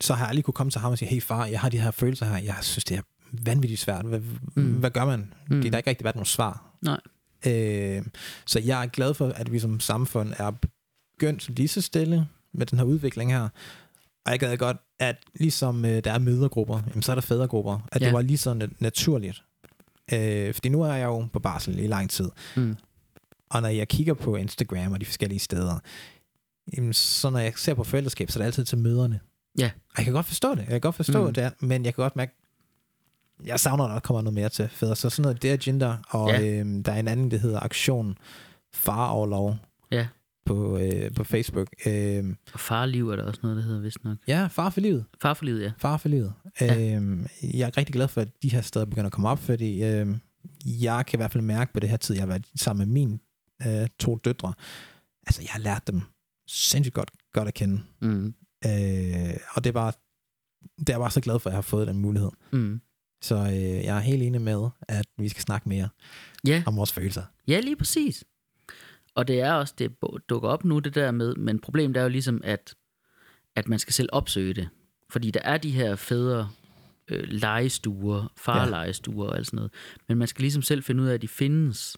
så 0.00 0.14
har 0.14 0.24
jeg 0.24 0.28
aldrig 0.28 0.44
kunne 0.44 0.54
komme 0.54 0.70
til 0.70 0.80
ham 0.80 0.92
og 0.92 0.98
sige, 0.98 1.08
hey 1.08 1.22
far, 1.22 1.46
jeg 1.46 1.60
har 1.60 1.68
de 1.68 1.80
her 1.80 1.90
følelser 1.90 2.26
her, 2.26 2.38
jeg 2.38 2.56
synes, 2.62 2.84
det 2.84 2.96
er 2.98 3.02
vanvittigt 3.32 3.80
svært. 3.80 4.04
Hvad, 4.04 4.20
Mm. 4.56 4.72
hvad 4.72 4.90
gør 4.90 5.04
man? 5.04 5.32
Mm. 5.50 5.56
Det 5.56 5.66
er 5.66 5.70
der 5.70 5.78
ikke 5.78 5.90
rigtig 5.90 6.04
været 6.04 6.16
nogen 6.16 6.26
svar. 6.26 6.78
Nej. 6.82 7.00
Øh, 7.46 8.02
så 8.46 8.60
jeg 8.60 8.82
er 8.82 8.86
glad 8.86 9.14
for, 9.14 9.28
at 9.28 9.52
vi 9.52 9.58
som 9.58 9.80
samfund 9.80 10.32
er 10.38 10.52
begyndt 11.18 11.48
lige 11.56 11.68
så 11.68 11.80
stille 11.80 12.28
med 12.54 12.66
den 12.66 12.78
her 12.78 12.84
udvikling 12.86 13.32
her. 13.32 13.48
Og 14.26 14.32
jeg 14.32 14.38
gad 14.40 14.56
godt, 14.56 14.76
at 14.98 15.16
ligesom 15.34 15.84
øh, 15.84 16.04
der 16.04 16.12
er 16.12 16.18
mødergrupper, 16.18 16.82
jamen, 16.88 17.02
så 17.02 17.12
er 17.12 17.16
der 17.16 17.22
fædregrupper. 17.22 17.80
At 17.92 18.00
Ja. 18.00 18.06
det 18.06 18.14
var 18.14 18.20
lige 18.22 18.38
så 18.38 18.52
na- 18.62 18.76
naturligt. 18.80 19.42
Øh, 20.12 20.54
fordi 20.54 20.68
nu 20.68 20.82
er 20.82 20.92
jeg 20.94 21.04
jo 21.04 21.26
på 21.32 21.38
barsel 21.38 21.78
i 21.78 21.86
lang 21.86 22.10
tid. 22.10 22.30
Mm. 22.56 22.76
Og 23.50 23.62
når 23.62 23.68
jeg 23.68 23.88
kigger 23.88 24.14
på 24.14 24.36
Instagram 24.36 24.92
og 24.92 25.00
de 25.00 25.04
forskellige 25.06 25.38
steder, 25.38 25.78
jamen, 26.76 26.92
så 26.92 27.30
når 27.30 27.38
jeg 27.38 27.52
ser 27.56 27.74
på 27.74 27.84
forældreskab, 27.84 28.30
så 28.30 28.38
er 28.38 28.40
det 28.40 28.46
altid 28.46 28.64
til 28.64 28.78
møderne. 28.78 29.20
Ja. 29.58 29.70
Og 29.90 29.94
jeg 29.96 30.04
kan 30.04 30.14
godt 30.14 30.26
forstå 30.26 30.50
det. 30.54 30.58
Jeg 30.58 30.66
kan 30.68 30.80
godt 30.80 30.94
forstå 30.94 31.26
Mm. 31.26 31.34
det, 31.34 31.52
men 31.60 31.84
jeg 31.84 31.94
kan 31.94 32.02
godt 32.02 32.16
mærke, 32.16 32.34
jeg 33.46 33.60
savner, 33.60 33.84
at 33.84 33.90
der 33.90 34.00
kommer 34.00 34.22
noget 34.22 34.34
mere 34.34 34.48
til 34.48 34.68
fædre. 34.68 34.96
Så 34.96 35.10
sådan 35.10 35.22
noget, 35.22 35.42
det 35.42 35.52
er 35.52 35.56
gender, 35.60 35.96
og 36.08 36.30
Ja. 36.30 36.42
øhm, 36.60 36.82
der 36.82 36.92
er 36.92 36.98
en 37.00 37.08
anden, 37.08 37.30
der 37.30 37.36
hedder 37.38 37.60
Aktion 37.60 38.18
Far 38.74 39.08
og 39.10 39.28
Lov 39.28 39.56
Ja. 39.92 40.06
på, 40.46 40.78
øh, 40.78 41.14
på 41.14 41.24
Facebook. 41.24 41.68
Øhm, 41.86 42.36
Og 42.52 42.60
farliv 42.60 43.10
er 43.10 43.16
der 43.16 43.22
også 43.22 43.40
noget, 43.42 43.56
der 43.56 43.62
hedder 43.62 43.80
vist 43.80 44.04
nok. 44.04 44.16
ja, 44.28 44.46
Far 44.46 44.70
for 44.70 44.80
livet. 44.80 45.04
Far 45.22 45.34
for 45.34 45.44
livet, 45.44 45.62
ja. 45.62 45.72
Far 45.78 45.96
for 45.96 46.08
livet. 46.08 46.32
Ja. 46.60 46.94
Øhm, 46.96 47.26
jeg 47.42 47.66
er 47.66 47.76
rigtig 47.76 47.92
glad 47.92 48.08
for, 48.08 48.20
at 48.20 48.28
de 48.42 48.48
her 48.50 48.60
steder 48.60 48.84
begynder 48.84 49.06
at 49.06 49.12
komme 49.12 49.28
op, 49.28 49.38
fordi 49.38 49.84
øhm, 49.84 50.20
jeg 50.66 51.06
kan 51.06 51.16
i 51.16 51.20
hvert 51.20 51.32
fald 51.32 51.44
mærke 51.44 51.72
på 51.72 51.80
det 51.80 51.88
her 51.90 51.96
tid, 51.96 52.14
jeg 52.14 52.22
har 52.22 52.26
været 52.26 52.46
sammen 52.56 52.88
med 52.88 52.92
mine 52.94 53.18
øh, 53.82 53.88
to 53.98 54.16
døtre. 54.24 54.52
Altså, 55.26 55.42
jeg 55.42 55.50
har 55.50 55.60
lært 55.60 55.86
dem 55.86 56.02
sindssygt 56.46 56.94
godt, 56.94 57.10
godt 57.32 57.48
at 57.48 57.54
kende. 57.54 57.82
Mm. 58.00 58.34
Øh, 58.66 59.34
og 59.54 59.64
det 59.64 59.66
er 59.70 59.72
bare, 59.72 59.92
det 60.78 60.88
er 60.88 60.92
jeg 60.92 61.00
bare 61.00 61.10
så 61.10 61.20
glad 61.20 61.38
for, 61.38 61.50
at 61.50 61.52
jeg 61.52 61.56
har 61.56 61.62
fået 61.62 61.86
den 61.88 61.98
mulighed. 61.98 62.30
Mm. 62.52 62.80
Så 63.22 63.34
øh, 63.36 63.52
jeg 63.84 63.96
er 63.96 64.00
helt 64.00 64.22
enig 64.22 64.40
med, 64.40 64.68
at 64.88 65.06
vi 65.18 65.28
skal 65.28 65.42
snakke 65.42 65.68
mere 65.68 65.88
Ja. 66.46 66.62
om 66.66 66.76
vores 66.76 66.92
følelser. 66.92 67.22
ja, 67.48 67.60
lige 67.60 67.76
præcis. 67.76 68.24
Og 69.14 69.28
det 69.28 69.40
er 69.40 69.52
også, 69.52 69.74
det 69.78 69.92
dukker 70.28 70.48
op 70.48 70.64
nu, 70.64 70.78
det 70.78 70.94
der 70.94 71.10
med, 71.10 71.34
men 71.34 71.58
problemet 71.60 71.96
er 71.96 72.02
jo 72.02 72.08
ligesom, 72.08 72.40
at, 72.44 72.74
at 73.56 73.68
man 73.68 73.78
skal 73.78 73.92
selv 73.94 74.08
opsøge 74.12 74.54
det. 74.54 74.68
Fordi 75.10 75.30
der 75.30 75.40
er 75.44 75.56
de 75.58 75.70
her 75.70 75.96
fædre 75.96 76.48
øh, 77.08 77.24
legestuer, 77.28 78.32
farlegestuer 78.36 79.26
og 79.28 79.36
alt 79.36 79.46
sådan 79.46 79.56
noget. 79.56 79.72
Men 80.08 80.18
man 80.18 80.28
skal 80.28 80.42
ligesom 80.42 80.62
selv 80.62 80.82
finde 80.82 81.02
ud 81.02 81.08
af, 81.08 81.14
at 81.14 81.22
de 81.22 81.28
findes. 81.28 81.96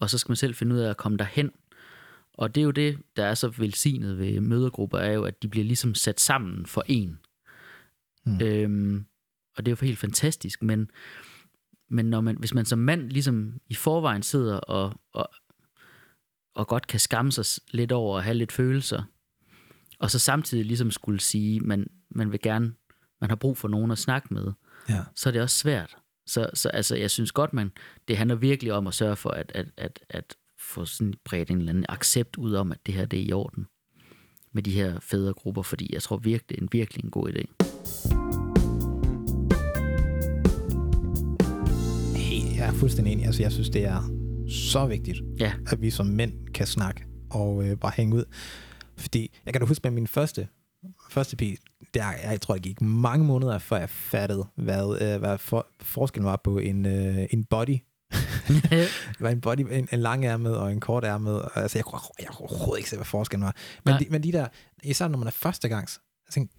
Og 0.00 0.10
så 0.10 0.18
skal 0.18 0.30
man 0.30 0.36
selv 0.36 0.54
finde 0.54 0.74
ud 0.74 0.80
af 0.80 0.90
at 0.90 0.96
komme 0.96 1.18
derhen. 1.18 1.50
Og 2.34 2.54
det 2.54 2.60
er 2.60 2.64
jo 2.64 2.70
det, 2.70 2.98
der 3.16 3.24
er 3.24 3.34
så 3.34 3.48
velsignet 3.48 4.18
ved 4.18 4.40
mødergrupper, 4.40 4.98
er 4.98 5.12
jo, 5.12 5.24
at 5.24 5.42
de 5.42 5.48
bliver 5.48 5.64
ligesom 5.64 5.94
sat 5.94 6.20
sammen 6.20 6.66
for 6.66 6.84
en. 6.86 7.18
Mm. 8.26 8.40
Øhm, 8.42 9.04
og 9.56 9.66
det 9.66 9.72
er 9.72 9.76
jo 9.82 9.86
helt 9.86 9.98
fantastisk, 9.98 10.62
men, 10.62 10.90
men 11.90 12.06
når 12.06 12.20
man, 12.20 12.36
hvis 12.38 12.54
man 12.54 12.64
som 12.64 12.78
mand 12.78 13.10
ligesom 13.10 13.60
i 13.68 13.74
forvejen 13.74 14.22
sidder 14.22 14.56
og, 14.56 15.00
og, 15.12 15.28
og 16.54 16.68
godt 16.68 16.86
kan 16.86 17.00
skamme 17.00 17.32
sig 17.32 17.62
lidt 17.70 17.92
over 17.92 18.18
at 18.18 18.24
have 18.24 18.34
lidt 18.34 18.52
følelser, 18.52 19.02
og 19.98 20.10
så 20.10 20.18
samtidig 20.18 20.64
ligesom 20.64 20.90
skulle 20.90 21.20
sige, 21.20 21.60
man, 21.60 21.86
man 22.10 22.32
vil 22.32 22.40
gerne, 22.40 22.74
man 23.20 23.30
har 23.30 23.36
brug 23.36 23.58
for 23.58 23.68
nogen 23.68 23.90
at 23.90 23.98
snakke 23.98 24.34
med, 24.34 24.52
Ja. 24.88 25.04
så 25.16 25.28
er 25.28 25.32
det 25.32 25.42
også 25.42 25.56
svært. 25.58 25.96
Så, 26.26 26.50
så 26.54 26.68
altså, 26.68 26.96
jeg 26.96 27.10
synes 27.10 27.32
godt, 27.32 27.52
man, 27.52 27.72
det 28.08 28.16
handler 28.16 28.36
virkelig 28.36 28.72
om 28.72 28.86
at 28.86 28.94
sørge 28.94 29.16
for, 29.16 29.30
at, 29.30 29.52
at, 29.54 29.66
at, 29.76 30.00
at 30.08 30.36
få 30.64 30.84
sådan 30.84 31.14
bredt 31.24 31.50
en 31.50 31.58
eller 31.58 31.70
anden 31.72 31.84
accept 31.88 32.36
ud 32.36 32.52
om, 32.54 32.72
at 32.72 32.78
det 32.86 32.94
her 32.94 33.06
det 33.06 33.18
er 33.20 33.24
i 33.24 33.32
orden 33.32 33.66
med 34.52 34.62
de 34.62 34.70
her 34.70 35.00
fædregrupper, 35.00 35.62
fordi 35.62 35.90
jeg 35.94 36.02
tror 36.02 36.16
virkelig, 36.16 36.48
det 36.48 36.56
er 36.58 36.62
en 36.62 36.68
virkelig 36.72 37.04
en 37.04 37.10
god 37.10 37.28
idé. 37.28 37.44
Hey, 42.16 42.56
jeg 42.56 42.66
er 42.68 42.72
fuldstændig 42.72 43.12
enig. 43.12 43.26
Altså, 43.26 43.42
jeg 43.42 43.52
synes, 43.52 43.70
det 43.70 43.84
er 43.84 44.10
så 44.48 44.86
vigtigt, 44.86 45.18
Ja. 45.40 45.52
at 45.66 45.82
vi 45.82 45.90
som 45.90 46.06
mænd 46.06 46.46
kan 46.54 46.66
snakke 46.66 47.04
og 47.30 47.68
øh, 47.68 47.76
bare 47.76 47.92
hænge 47.96 48.16
ud. 48.16 48.24
Fordi 48.96 49.30
jeg 49.46 49.54
kan 49.54 49.60
da 49.60 49.66
huske 49.66 49.80
med 49.84 49.90
min 49.90 50.06
første, 50.06 50.48
første 51.10 51.36
pige, 51.36 51.56
der, 51.94 52.04
jeg 52.24 52.40
tror, 52.40 52.54
det 52.54 52.62
gik 52.62 52.80
mange 52.80 53.24
måneder, 53.26 53.58
før 53.58 53.76
jeg 53.76 53.88
fattede, 53.90 54.46
hvad, 54.56 54.98
øh, 55.02 55.18
hvad 55.18 55.38
for, 55.38 55.66
forskellen 55.80 56.26
var 56.26 56.40
på 56.44 56.58
en, 56.58 56.86
øh, 56.86 57.26
en 57.30 57.44
body. 57.44 57.78
det 58.70 59.20
var 59.20 59.30
en 59.30 59.40
body, 59.40 59.60
en, 59.60 59.88
en 59.92 60.00
lang 60.00 60.24
ærmet 60.24 60.56
og 60.56 60.72
en 60.72 60.80
kort 60.80 61.04
ærmet. 61.04 61.42
Og, 61.42 61.50
Altså, 61.56 61.78
jeg 61.78 61.84
kunne, 61.84 62.00
jeg 62.20 62.28
kunne 62.28 62.48
overhovedet 62.50 62.78
ikke 62.78 62.90
se, 62.90 62.96
hvad 62.96 63.04
forskellen 63.06 63.44
var. 63.44 63.56
Men 63.84 63.92
Nej. 63.92 63.98
de, 63.98 64.06
men 64.10 64.22
de 64.22 64.32
der, 64.32 64.46
især 64.82 65.08
når 65.08 65.18
man 65.18 65.26
er 65.26 65.30
førstegangs, 65.32 66.00
jeg 66.28 66.32
tænkte, 66.32 66.56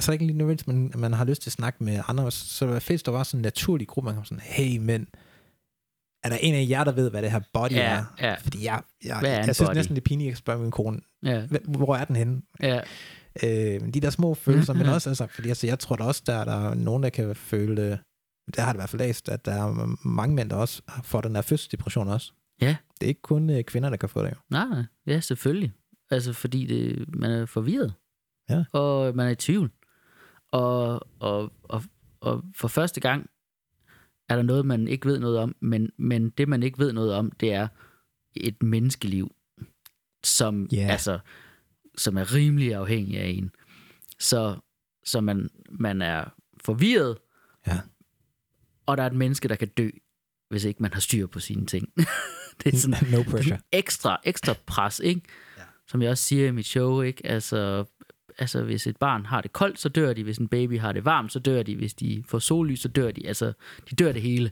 så 0.00 0.10
er 0.10 0.12
det 0.12 0.14
ikke 0.14 0.26
lige 0.26 0.38
nødvendigt, 0.38 0.68
at 0.68 0.74
man, 0.74 0.92
man 0.96 1.12
har 1.12 1.24
lyst 1.24 1.42
til 1.42 1.48
at 1.48 1.52
snakke 1.52 1.84
med 1.84 2.00
andre. 2.08 2.30
Så 2.32 2.64
det 2.64 2.74
var 2.74 2.80
fedt, 2.80 3.06
der 3.06 3.12
var 3.12 3.22
sådan 3.22 3.38
en 3.38 3.42
naturlig 3.42 3.88
gruppe, 3.88 4.04
man 4.06 4.14
kom 4.14 4.24
sådan, 4.24 4.42
hey 4.44 4.76
mænd, 4.78 5.06
er 6.24 6.28
der 6.28 6.36
en 6.36 6.54
af 6.54 6.66
jer, 6.68 6.84
der 6.84 6.92
ved, 6.92 7.10
hvad 7.10 7.22
det 7.22 7.30
her 7.30 7.40
body 7.52 7.72
Ja, 7.72 7.78
er? 7.98 8.04
ja. 8.20 8.34
Fordi 8.34 8.64
jeg, 8.64 8.82
jeg, 9.04 9.18
jeg, 9.22 9.30
jeg 9.46 9.54
synes 9.54 9.68
body? 9.68 9.74
næsten, 9.76 9.96
det 9.96 10.00
er 10.02 10.04
pinligt, 10.04 10.32
at 10.32 10.38
spørge 10.38 10.60
min 10.62 10.70
kone, 10.70 11.00
ja, 11.22 11.44
"Hva- 11.44 11.70
hvor 11.78 11.96
er 11.96 12.04
den 12.04 12.16
henne? 12.16 12.42
ja, 12.62 12.80
Øh, 13.44 13.80
de 13.94 14.00
der 14.00 14.10
små 14.10 14.34
følelser, 14.34 14.72
men 14.72 14.86
også, 14.94 15.10
altså, 15.10 15.26
fordi 15.34 15.48
altså, 15.48 15.66
jeg 15.66 15.78
tror 15.78 15.96
da 15.96 16.04
også, 16.04 16.22
der, 16.26 16.44
der 16.44 16.70
er 16.70 16.74
nogen, 16.74 17.02
der 17.02 17.08
kan 17.08 17.36
føle, 17.36 17.98
der 18.56 18.62
har 18.62 18.72
det 18.72 18.76
i 18.76 18.80
hvert 18.80 18.88
fald 18.88 19.02
læst, 19.02 19.28
at 19.28 19.44
der 19.44 19.52
er 19.52 20.06
mange 20.08 20.34
mænd, 20.34 20.50
der 20.50 20.56
også 20.56 20.82
får 21.04 21.20
den 21.20 21.34
der 21.34 21.42
fødselsdepression 21.42 22.08
også. 22.08 22.32
Ja. 22.60 22.76
Det 23.00 23.06
er 23.06 23.08
ikke 23.08 23.22
kun 23.22 23.50
øh, 23.50 23.64
kvinder, 23.64 23.90
der 23.90 23.96
kan 23.96 24.08
få 24.08 24.22
det. 24.22 24.30
Jo. 24.30 24.36
nej, 24.50 24.68
nej, 24.68 24.84
ja, 25.06 25.20
selvfølgelig. 25.20 25.72
Altså, 26.10 26.32
fordi 26.32 26.66
det, 26.66 27.14
man 27.14 27.30
er 27.30 27.46
forvirret. 27.46 27.94
Ja. 28.50 28.64
Og 28.72 29.16
man 29.16 29.26
er 29.26 29.30
i 29.30 29.34
tvivl. 29.36 29.70
Og, 30.52 31.00
og, 31.20 31.52
og, 31.62 31.82
og 32.20 32.44
for 32.56 32.68
første 32.68 33.00
gang 33.00 33.30
er 34.28 34.36
der 34.36 34.42
noget, 34.42 34.66
man 34.66 34.88
ikke 34.88 35.06
ved 35.06 35.18
noget 35.18 35.38
om, 35.38 35.56
men, 35.60 35.90
men 35.96 36.30
det, 36.30 36.48
man 36.48 36.62
ikke 36.62 36.78
ved 36.78 36.92
noget 36.92 37.14
om, 37.14 37.30
det 37.30 37.52
er 37.54 37.68
et 38.36 38.62
menneskeliv, 38.62 39.32
som, 40.24 40.68
Ja. 40.72 40.88
altså, 40.90 41.18
som 41.98 42.16
er 42.16 42.34
rimelig 42.34 42.74
afhængig 42.74 43.18
af 43.20 43.26
en. 43.28 43.50
Så, 44.18 44.56
så 45.04 45.20
man, 45.20 45.48
man 45.70 46.02
er 46.02 46.24
forvirret, 46.64 47.18
Ja. 47.66 47.78
Og 48.88 48.96
der 48.96 49.02
er 49.02 49.06
et 49.06 49.12
menneske, 49.16 49.48
der 49.48 49.56
kan 49.56 49.68
dø, 49.68 49.88
hvis 50.50 50.64
ikke 50.64 50.82
man 50.82 50.92
har 50.92 51.00
styr 51.00 51.26
på 51.26 51.40
sine 51.40 51.66
ting. 51.66 51.88
det 52.64 52.74
er 52.74 52.78
sådan, 52.78 52.98
no 53.12 53.18
det 53.18 53.26
er 53.26 53.30
pressure. 53.30 53.42
sådan 53.42 53.62
ekstra, 53.72 54.20
ekstra 54.24 54.54
pres, 54.66 55.00
ikke? 55.04 55.20
Ja. 55.58 55.62
Som 55.88 56.02
jeg 56.02 56.10
også 56.10 56.24
siger 56.24 56.48
i 56.48 56.50
mit 56.50 56.66
show, 56.66 57.00
ikke? 57.00 57.26
Altså, 57.26 57.84
altså, 58.38 58.62
hvis 58.62 58.86
et 58.86 58.96
barn 58.96 59.26
har 59.26 59.40
det 59.40 59.52
koldt, 59.52 59.78
så 59.80 59.88
dør 59.88 60.12
de. 60.12 60.24
Hvis 60.24 60.38
en 60.38 60.48
baby 60.48 60.78
har 60.80 60.92
det 60.92 61.04
varmt, 61.04 61.32
så 61.32 61.38
dør 61.38 61.62
de. 61.62 61.76
Hvis 61.76 61.94
de 61.94 62.24
får 62.28 62.38
sollys, 62.38 62.80
så 62.80 62.88
dør 62.88 63.10
de. 63.10 63.26
Altså, 63.26 63.52
de 63.90 63.96
dør 63.96 64.12
det 64.12 64.22
hele. 64.22 64.50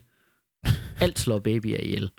Alt 0.99 1.19
slår 1.19 1.39
babyer 1.39 1.77
ihjel. 1.79 2.11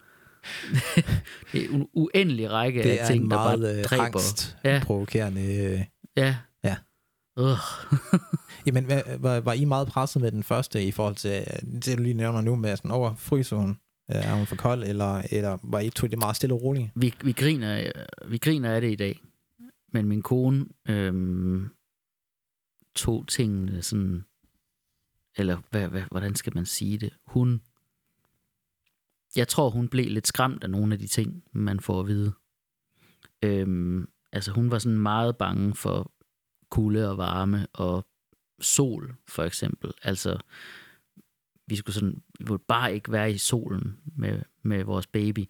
det 1.52 1.64
er 1.64 1.68
en 1.70 1.88
uendelig 1.92 2.50
række 2.50 2.82
Det 2.82 2.90
af 2.90 3.02
er 3.04 3.06
ting, 3.06 3.24
en 3.24 3.30
der 3.30 3.36
meget 3.36 3.60
bare 3.60 3.78
øh, 3.78 3.84
dræber. 3.84 4.04
angst 4.04 4.56
Ja. 4.64 4.80
provokerende. 4.84 5.40
Øh. 5.64 5.80
Ja. 6.16 6.36
Ja. 6.64 6.76
Uh. 7.40 7.58
Jamen, 8.66 8.84
hvad, 8.84 9.02
var, 9.18 9.40
var 9.40 9.52
I 9.52 9.64
meget 9.64 9.88
presset 9.88 10.22
med 10.22 10.32
den 10.32 10.42
første 10.42 10.84
i 10.84 10.90
forhold 10.90 11.14
til 11.16 11.30
øh, 11.30 11.80
det, 11.82 11.98
du 11.98 12.02
lige 12.02 12.14
nævner 12.14 12.40
nu 12.40 12.56
med 12.56 12.76
sådan, 12.76 12.90
over 12.90 13.14
frysonen? 13.14 13.78
Øh, 14.10 14.16
er 14.16 14.34
hun 14.34 14.46
for 14.46 14.56
kold, 14.56 14.84
eller, 14.84 15.22
eller 15.30 15.58
var 15.62 15.80
I 15.80 15.90
tog 15.90 16.10
det 16.10 16.18
meget 16.18 16.36
stille 16.36 16.54
og 16.54 16.62
roligt? 16.62 16.90
vi, 16.94 17.14
vi, 17.24 17.32
griner, 17.32 17.78
øh, 17.78 18.30
vi 18.30 18.38
griner 18.38 18.74
af 18.74 18.80
det 18.80 18.92
i 18.92 18.96
dag. 18.96 19.20
Men 19.92 20.08
min 20.08 20.22
kone 20.22 20.66
øhm, 20.88 21.68
tog 22.94 23.28
tingene 23.28 23.82
sådan... 23.82 24.24
Eller 25.36 25.58
hvad, 25.70 25.88
hvad, 25.88 26.02
hvordan 26.10 26.34
skal 26.34 26.54
man 26.54 26.66
sige 26.66 26.98
det? 26.98 27.12
Hun... 27.26 27.60
Jeg 29.36 29.48
tror, 29.48 29.70
hun 29.70 29.88
blev 29.88 30.10
lidt 30.10 30.26
skræmt 30.26 30.64
af 30.64 30.70
nogle 30.70 30.92
af 30.94 30.98
de 30.98 31.06
ting, 31.06 31.44
man 31.52 31.80
får 31.80 32.00
at 32.00 32.06
vide. 32.06 32.32
Øhm, 33.42 34.08
altså, 34.32 34.52
hun 34.52 34.70
var 34.70 34.78
sådan 34.78 34.98
meget 34.98 35.36
bange 35.36 35.74
for 35.74 36.12
kulde 36.70 37.10
og 37.10 37.18
varme 37.18 37.66
og 37.72 38.07
sol, 38.60 39.14
for 39.28 39.44
eksempel. 39.44 39.92
Altså, 40.02 40.38
vi 41.66 41.76
skulle 41.76 41.94
sådan, 41.94 42.22
vi 42.38 42.44
ville 42.44 42.58
bare 42.68 42.94
ikke 42.94 43.12
være 43.12 43.32
i 43.32 43.38
solen 43.38 43.96
med, 44.16 44.38
med 44.62 44.84
vores 44.84 45.06
baby. 45.06 45.48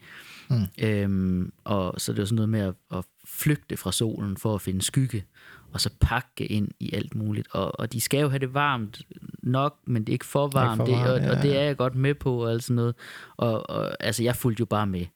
Mm. 0.51 0.67
Øhm, 0.83 1.53
og 1.65 2.01
så 2.01 2.13
det 2.13 2.19
var 2.19 2.25
sådan 2.25 2.37
noget 2.37 2.49
med 2.49 2.61
at, 2.61 2.75
at 2.99 3.05
flygte 3.25 3.77
fra 3.77 3.93
solen 3.93 4.37
for 4.37 4.55
at 4.55 4.61
finde 4.61 4.83
skygge, 4.83 5.25
og 5.73 5.81
så 5.81 5.91
pakke 6.01 6.47
ind 6.47 6.69
i 6.81 6.95
alt 6.95 7.15
muligt. 7.15 7.49
Og, 7.51 7.81
og 7.81 7.93
de 7.93 8.01
skal 8.01 8.21
jo 8.21 8.29
have 8.29 8.39
det 8.39 8.55
varmt 8.55 9.07
nok, 9.43 9.79
men 9.87 10.03
det 10.03 10.09
er 10.09 10.15
ikke 10.15 10.25
for 10.25 10.49
varmt, 10.49 10.77
for 10.77 10.85
det, 10.85 10.95
varmt, 10.95 11.09
og, 11.09 11.21
ja, 11.21 11.31
og 11.31 11.43
det 11.43 11.57
er 11.57 11.63
jeg 11.63 11.77
godt 11.77 11.95
med 11.95 12.15
på, 12.15 12.43
og 12.43 12.51
alt 12.51 12.65
sådan 12.65 12.77
noget. 12.77 12.95
Og, 13.37 13.71
og 13.71 14.05
altså, 14.05 14.23
jeg 14.23 14.37
fulgte 14.37 14.61
jo 14.61 14.67
bare 14.67 14.87
med. 14.87 15.07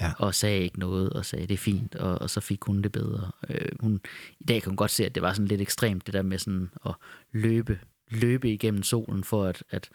Ja. 0.00 0.12
Og 0.18 0.34
sagde 0.34 0.62
ikke 0.62 0.78
noget, 0.78 1.10
og 1.10 1.24
sagde, 1.24 1.46
det 1.46 1.54
er 1.54 1.58
fint, 1.58 1.94
og, 1.94 2.22
og 2.22 2.30
så 2.30 2.40
fik 2.40 2.64
hun 2.64 2.82
det 2.82 2.92
bedre. 2.92 3.30
Øh, 3.48 3.68
hun, 3.80 4.00
I 4.40 4.44
dag 4.44 4.62
kan 4.62 4.70
hun 4.70 4.76
godt 4.76 4.90
se, 4.90 5.06
at 5.06 5.14
det 5.14 5.22
var 5.22 5.32
sådan 5.32 5.48
lidt 5.48 5.60
ekstremt, 5.60 6.06
det 6.06 6.14
der 6.14 6.22
med 6.22 6.38
sådan 6.38 6.70
at 6.86 6.94
løbe, 7.32 7.78
løbe 8.10 8.52
igennem 8.52 8.82
solen, 8.82 9.24
for 9.24 9.44
at, 9.44 9.62
at 9.70 9.88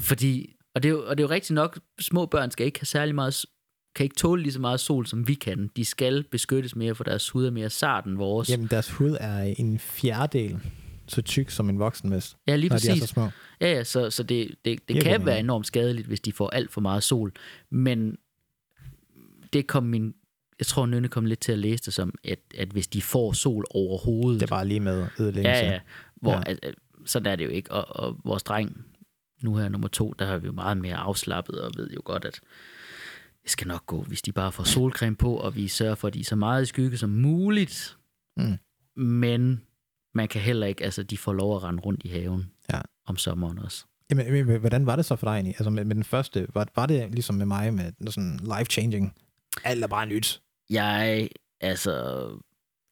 fordi, 0.00 0.56
og 0.74 0.82
det, 0.82 0.88
er 0.88 0.92
jo, 0.92 1.04
og 1.06 1.18
det 1.18 1.24
er 1.24 1.28
jo 1.28 1.34
rigtigt 1.34 1.54
nok, 1.54 1.78
små 2.00 2.26
børn 2.26 2.50
skal 2.50 2.66
ikke 2.66 2.80
have 2.80 2.86
særlig 2.86 3.14
meget, 3.14 3.46
kan 3.94 4.04
ikke 4.04 4.16
tåle 4.16 4.42
lige 4.42 4.52
så 4.52 4.60
meget 4.60 4.80
sol, 4.80 5.06
som 5.06 5.28
vi 5.28 5.34
kan. 5.34 5.70
De 5.76 5.84
skal 5.84 6.24
beskyttes 6.30 6.76
mere, 6.76 6.94
for 6.94 7.04
deres 7.04 7.30
hud 7.30 7.46
er 7.46 7.50
mere 7.50 7.70
sart 7.70 8.04
end 8.04 8.16
vores. 8.16 8.50
Jamen, 8.50 8.66
deres 8.66 8.90
hud 8.90 9.16
er 9.20 9.42
en 9.42 9.78
fjerdedel 9.78 10.60
så 11.08 11.22
tyk 11.22 11.50
som 11.50 11.68
en 11.68 11.78
voksen 11.78 12.10
vest, 12.10 12.36
ja, 12.46 12.56
lige 12.56 12.68
når 12.68 12.76
de 12.76 12.86
er 12.86 12.90
præcis. 12.90 13.02
så 13.02 13.06
små. 13.06 13.28
Ja, 13.60 13.72
ja, 13.72 13.84
så, 13.84 14.10
så 14.10 14.22
det, 14.22 14.54
det, 14.64 14.88
det 14.88 15.02
kan 15.02 15.26
være 15.26 15.40
enormt 15.40 15.66
skadeligt, 15.66 16.06
hvis 16.06 16.20
de 16.20 16.32
får 16.32 16.50
alt 16.50 16.72
for 16.72 16.80
meget 16.80 17.02
sol. 17.02 17.32
Men 17.70 18.16
det 19.52 19.66
kom 19.66 19.82
min... 19.84 20.14
Jeg 20.58 20.66
tror, 20.66 20.86
Nynne 20.86 21.08
kom 21.08 21.24
lidt 21.24 21.40
til 21.40 21.52
at 21.52 21.58
læse 21.58 21.84
det 21.84 21.92
som, 21.94 22.14
at, 22.24 22.38
at 22.58 22.68
hvis 22.68 22.86
de 22.88 23.02
får 23.02 23.32
sol 23.32 23.64
overhovedet... 23.70 24.40
Det 24.40 24.46
er 24.46 24.50
bare 24.56 24.68
lige 24.68 24.80
med 24.80 25.06
ødelæggelse. 25.18 25.64
ja, 25.64 25.70
ja, 25.72 25.80
hvor, 26.16 26.32
Ja. 26.32 26.42
At, 26.46 26.58
at, 26.62 26.74
sådan 27.06 27.32
er 27.32 27.36
det 27.36 27.44
jo 27.44 27.50
ikke. 27.50 27.72
Og, 27.72 28.04
og 28.04 28.20
vores 28.24 28.42
dreng, 28.42 28.84
nu 29.42 29.56
her 29.56 29.68
nummer 29.68 29.88
to, 29.88 30.14
der 30.18 30.26
har 30.26 30.38
vi 30.38 30.46
jo 30.46 30.52
meget 30.52 30.76
mere 30.78 30.96
afslappet 30.96 31.60
og 31.60 31.70
ved 31.76 31.90
jo 31.90 32.00
godt, 32.04 32.24
at 32.24 32.40
det 33.42 33.50
skal 33.50 33.66
nok 33.68 33.86
gå, 33.86 34.02
hvis 34.02 34.22
de 34.22 34.32
bare 34.32 34.52
får 34.52 34.64
solcreme 34.64 35.16
på, 35.16 35.36
og 35.36 35.56
vi 35.56 35.68
sørger 35.68 35.94
for, 35.94 36.08
at 36.08 36.14
de 36.14 36.20
er 36.20 36.24
så 36.24 36.36
meget 36.36 36.62
i 36.62 36.66
skygge 36.66 36.96
som 36.96 37.10
muligt. 37.10 37.96
Mm. 38.36 38.58
Men 39.02 39.60
man 40.14 40.28
kan 40.28 40.40
heller 40.40 40.66
ikke, 40.66 40.84
altså 40.84 41.02
de 41.02 41.18
får 41.18 41.32
lov 41.32 41.56
at 41.56 41.62
rende 41.62 41.80
rundt 41.80 42.00
i 42.04 42.08
haven 42.08 42.50
Ja. 42.72 42.80
om 43.06 43.16
sommeren 43.16 43.58
også. 43.58 43.84
Jamen, 44.10 44.32
men- 44.32 44.46
men 44.46 44.60
hvordan 44.60 44.86
var 44.86 44.96
det 44.96 45.04
så 45.04 45.16
for 45.16 45.26
dig 45.26 45.32
egentlig? 45.34 45.54
Altså 45.58 45.70
med, 45.70 45.84
med 45.84 45.94
den 45.94 46.04
første, 46.04 46.46
var, 46.54 46.68
var 46.76 46.86
det 46.86 47.10
ligesom 47.12 47.34
med 47.34 47.46
mig 47.46 47.74
med 47.74 47.92
sådan 48.10 48.40
life-changing? 48.42 49.14
Alt 49.64 49.84
er 49.84 49.88
bare 49.88 50.06
nyt. 50.06 50.42
Jeg, 50.70 51.28
altså, 51.60 52.28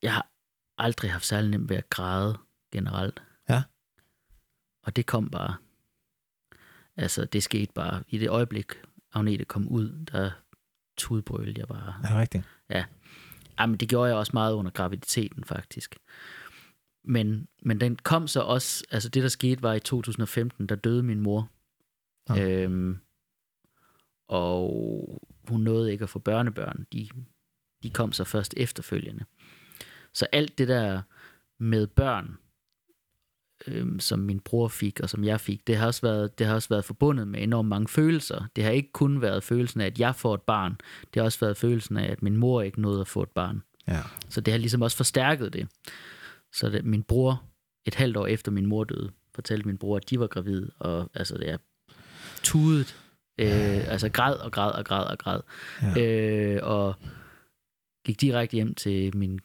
jeg 0.03 0.15
har 0.15 0.31
aldrig 0.79 1.13
haft 1.13 1.27
særlig 1.27 1.51
nemt 1.51 1.69
ved 1.69 1.77
at 1.77 1.91
græde 1.91 2.39
generelt. 2.73 3.23
Ja. 3.49 3.63
Og 4.83 4.97
det 4.97 5.07
kom 5.07 5.31
bare. 5.31 5.57
Altså, 6.97 7.25
det 7.25 7.43
skete 7.43 7.73
bare. 7.73 8.03
I 8.09 8.19
det 8.19 8.29
øjeblik, 8.29 8.73
Agnete 9.13 9.45
kom 9.45 9.69
ud, 9.69 10.07
der 10.13 10.31
tudbrølede 10.97 11.61
jeg 11.61 11.69
bare. 11.69 11.95
Er 12.05 12.09
det 12.09 12.17
rigtigt? 12.17 12.45
Jamen, 13.61 13.77
det 13.77 13.89
gjorde 13.89 14.09
jeg 14.09 14.17
også 14.17 14.31
meget 14.35 14.55
under 14.55 14.71
graviditeten, 14.71 15.45
faktisk. 15.45 15.97
Men, 17.05 17.49
men 17.63 17.81
den 17.81 17.97
kom 17.97 18.29
så 18.29 18.41
også, 18.41 18.85
altså 18.91 19.09
det 19.09 19.23
der 19.23 19.29
skete 19.29 19.63
var 19.63 19.73
i 19.73 19.81
2015, 19.81 20.67
der 20.67 20.75
døde 20.75 21.03
min 21.03 21.21
mor. 21.21 21.51
Nå. 22.29 22.37
Øhm, 22.37 22.99
og 24.29 25.23
hun 25.49 25.61
nåede 25.61 25.93
ikke 25.93 26.03
at 26.03 26.09
få 26.09 26.19
børnebørn. 26.19 26.87
De, 26.93 27.09
de 27.83 27.91
kom 27.91 28.13
så 28.13 28.25
først 28.25 28.55
efterfølgende. 28.57 29.25
Så 30.15 30.27
alt 30.33 30.59
det 30.59 30.69
der 30.69 31.03
med 31.59 31.87
børn, 31.87 32.39
øhm, 33.67 34.01
som 34.01 34.19
min 34.19 34.41
bror 34.41 34.69
fik, 34.69 35.01
og 35.01 35.11
som 35.11 35.25
jeg 35.25 35.41
fik, 35.41 35.67
det 35.67 35.77
har, 35.77 35.87
også 35.87 36.03
været, 36.03 36.39
det 36.39 36.47
har 36.47 36.55
også 36.55 36.69
været 36.69 36.85
forbundet 36.85 37.29
med 37.29 37.43
enormt 37.43 37.69
mange 37.69 37.89
følelser. 37.89 38.45
Det 38.57 38.65
har 38.65 38.71
ikke 38.71 38.93
kun 38.93 39.21
været 39.21 39.43
følelsen 39.43 39.81
af, 39.81 39.87
at 39.87 39.99
jeg 39.99 40.15
får 40.15 40.35
et 40.35 40.43
barn. 40.43 40.77
Det 41.15 41.21
har 41.21 41.25
også 41.25 41.41
været 41.41 41.57
følelsen 41.57 41.97
af, 41.97 42.13
at 42.13 42.23
min 42.23 42.37
mor 42.37 42.63
ikke 42.63 42.81
nåede 42.81 43.01
at 43.01 43.09
få 43.09 43.23
et 43.23 43.31
barn. 43.31 43.63
Ja. 43.89 44.03
Så 44.29 44.41
det 44.41 44.53
har 44.53 44.59
ligesom 44.59 44.83
også 44.83 44.97
forstærket 44.97 45.53
det. 45.53 45.69
Så 46.53 46.71
det, 46.71 46.85
min 46.85 47.03
bror, 47.03 47.43
et 47.87 47.95
halvt 47.95 48.17
år 48.17 48.27
efter 48.27 48.53
min 48.53 48.67
mor 48.67 48.85
døde, 48.85 49.11
fortalte 49.35 49.67
min 49.67 49.79
bror, 49.79 49.97
at 49.97 50.11
de 50.11 50.21
var 50.21 50.27
gravide, 50.27 50.71
og 50.79 51.11
altså 51.15 51.39
det 51.39 51.51
er 51.51 51.57
tudet, 52.43 52.97
øh, 53.39 53.93
altså 53.93 54.09
græd 54.09 54.35
og 54.35 54.53
græd 54.53 54.73
og 54.73 54.85
græd 54.85 55.05
og 55.05 55.19
græd. 55.19 55.41
Ja. 55.83 56.03
Øh, 56.03 56.61
og 56.63 56.95
gik 58.07 58.21
direkte 58.21 58.55
hjem 58.55 58.75
til 58.75 59.17
min 59.17 59.41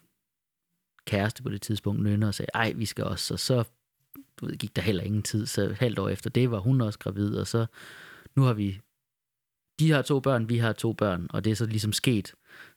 kæreste 1.06 1.44
på 1.44 1.50
det 1.50 1.62
tidspunkt, 1.62 2.04
Nynne, 2.04 2.28
og 2.28 2.34
sagde, 2.34 2.50
ej, 2.54 2.74
vi 2.76 2.86
skal 2.86 3.04
også. 3.04 3.34
Og 3.34 3.40
så 3.40 3.64
du 4.42 4.46
ved, 4.46 4.58
gik 4.58 4.76
der 4.76 4.82
heller 4.82 5.04
ingen 5.04 5.24
tid, 5.24 5.46
så 5.46 5.76
halvt 5.80 6.00
år 6.00 6.10
efter 6.10 6.30
det 6.30 6.52
var 6.52 6.60
hun 6.60 6.82
også 6.82 7.00
gravid, 7.00 7.36
og 7.36 7.48
så 7.48 7.66
nu 8.36 8.42
har 8.44 8.54
vi, 8.54 8.82
de 9.80 9.92
har 9.92 10.02
to 10.02 10.20
børn, 10.20 10.50
vi 10.50 10.58
har 10.58 10.74
to 10.74 10.94
børn, 10.94 11.28
og 11.30 11.44
det 11.44 11.52
er 11.52 11.56
så 11.56 11.66
ligesom 11.66 11.94
sket 11.94 12.34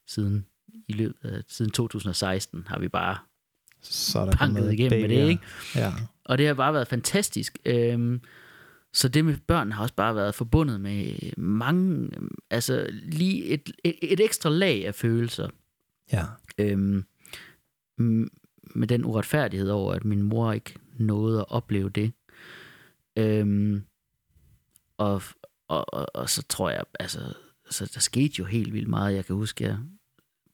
siden 0.06 0.46
i 0.88 0.92
løbet 0.92 1.30
af, 1.30 1.42
siden 1.48 1.70
2016 1.70 2.64
har 2.66 2.78
vi 2.78 2.88
bare 2.88 3.16
Så 3.82 4.18
er 4.18 4.24
der 4.24 4.36
banket 4.36 4.72
igennem 4.72 5.00
med 5.00 5.08
det, 5.08 5.28
ikke? 5.28 5.42
Ja. 5.74 5.92
Og 6.24 6.38
det 6.38 6.46
har 6.46 6.54
bare 6.54 6.74
været 6.74 6.88
fantastisk. 6.88 7.58
Øhm, 7.64 8.20
så 8.94 9.08
det 9.08 9.24
med 9.24 9.36
børn 9.46 9.72
har 9.72 9.82
også 9.82 9.94
bare 9.94 10.14
været 10.14 10.34
forbundet 10.34 10.80
med 10.80 11.16
mange, 11.36 12.10
altså 12.50 12.88
lige 13.02 13.44
et, 13.44 13.70
et, 13.84 13.98
et 14.02 14.20
ekstra 14.20 14.50
lag 14.50 14.86
af 14.86 14.94
følelser. 14.94 15.48
Ja. 16.12 16.24
Øhm, 16.58 17.04
med 18.74 18.88
den 18.88 19.04
uretfærdighed 19.04 19.68
over, 19.68 19.94
at 19.94 20.04
min 20.04 20.22
mor 20.22 20.52
ikke 20.52 20.74
nåede 20.96 21.40
at 21.40 21.46
opleve 21.48 21.90
det. 21.90 22.12
Øhm, 23.16 23.84
og, 24.96 25.22
og, 25.68 25.94
og, 25.94 26.06
og 26.14 26.30
så 26.30 26.42
tror 26.42 26.70
jeg, 26.70 26.84
altså, 27.00 27.34
så 27.70 27.90
der 27.94 28.00
skete 28.00 28.34
jo 28.38 28.44
helt 28.44 28.72
vildt 28.72 28.88
meget. 28.88 29.14
Jeg 29.14 29.24
kan 29.24 29.36
huske, 29.36 29.64
jeg 29.64 29.78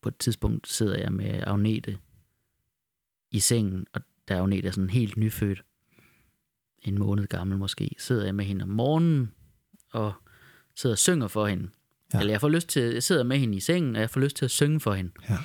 på 0.02 0.08
et 0.08 0.16
tidspunkt 0.18 0.68
sidder 0.68 0.98
jeg 0.98 1.12
med 1.12 1.42
Agnete 1.46 1.98
i 3.30 3.40
sengen, 3.40 3.86
og 3.92 4.00
der 4.28 4.36
er 4.36 4.42
Agnete 4.42 4.68
er 4.68 4.72
sådan 4.72 4.90
helt 4.90 5.16
nyfødt, 5.16 5.64
en 6.82 6.98
måned 6.98 7.26
gammel 7.26 7.58
måske, 7.58 7.90
sidder 7.98 8.24
jeg 8.24 8.34
med 8.34 8.44
hende 8.44 8.62
om 8.62 8.68
morgenen, 8.68 9.32
og 9.92 10.12
sidder 10.76 10.94
og 10.94 10.98
synger 10.98 11.28
for 11.28 11.46
hende. 11.46 11.68
Ja. 12.14 12.18
Eller 12.20 12.32
jeg 12.32 12.40
får 12.40 12.48
lyst 12.48 12.68
til, 12.68 12.82
jeg 12.82 13.02
sidder 13.02 13.22
med 13.24 13.38
hende 13.38 13.56
i 13.56 13.60
sengen, 13.60 13.94
og 13.96 14.00
jeg 14.00 14.10
får 14.10 14.20
lyst 14.20 14.36
til 14.36 14.44
at 14.44 14.50
synge 14.50 14.80
for 14.80 14.92
hende. 14.94 15.10
Ja. 15.30 15.36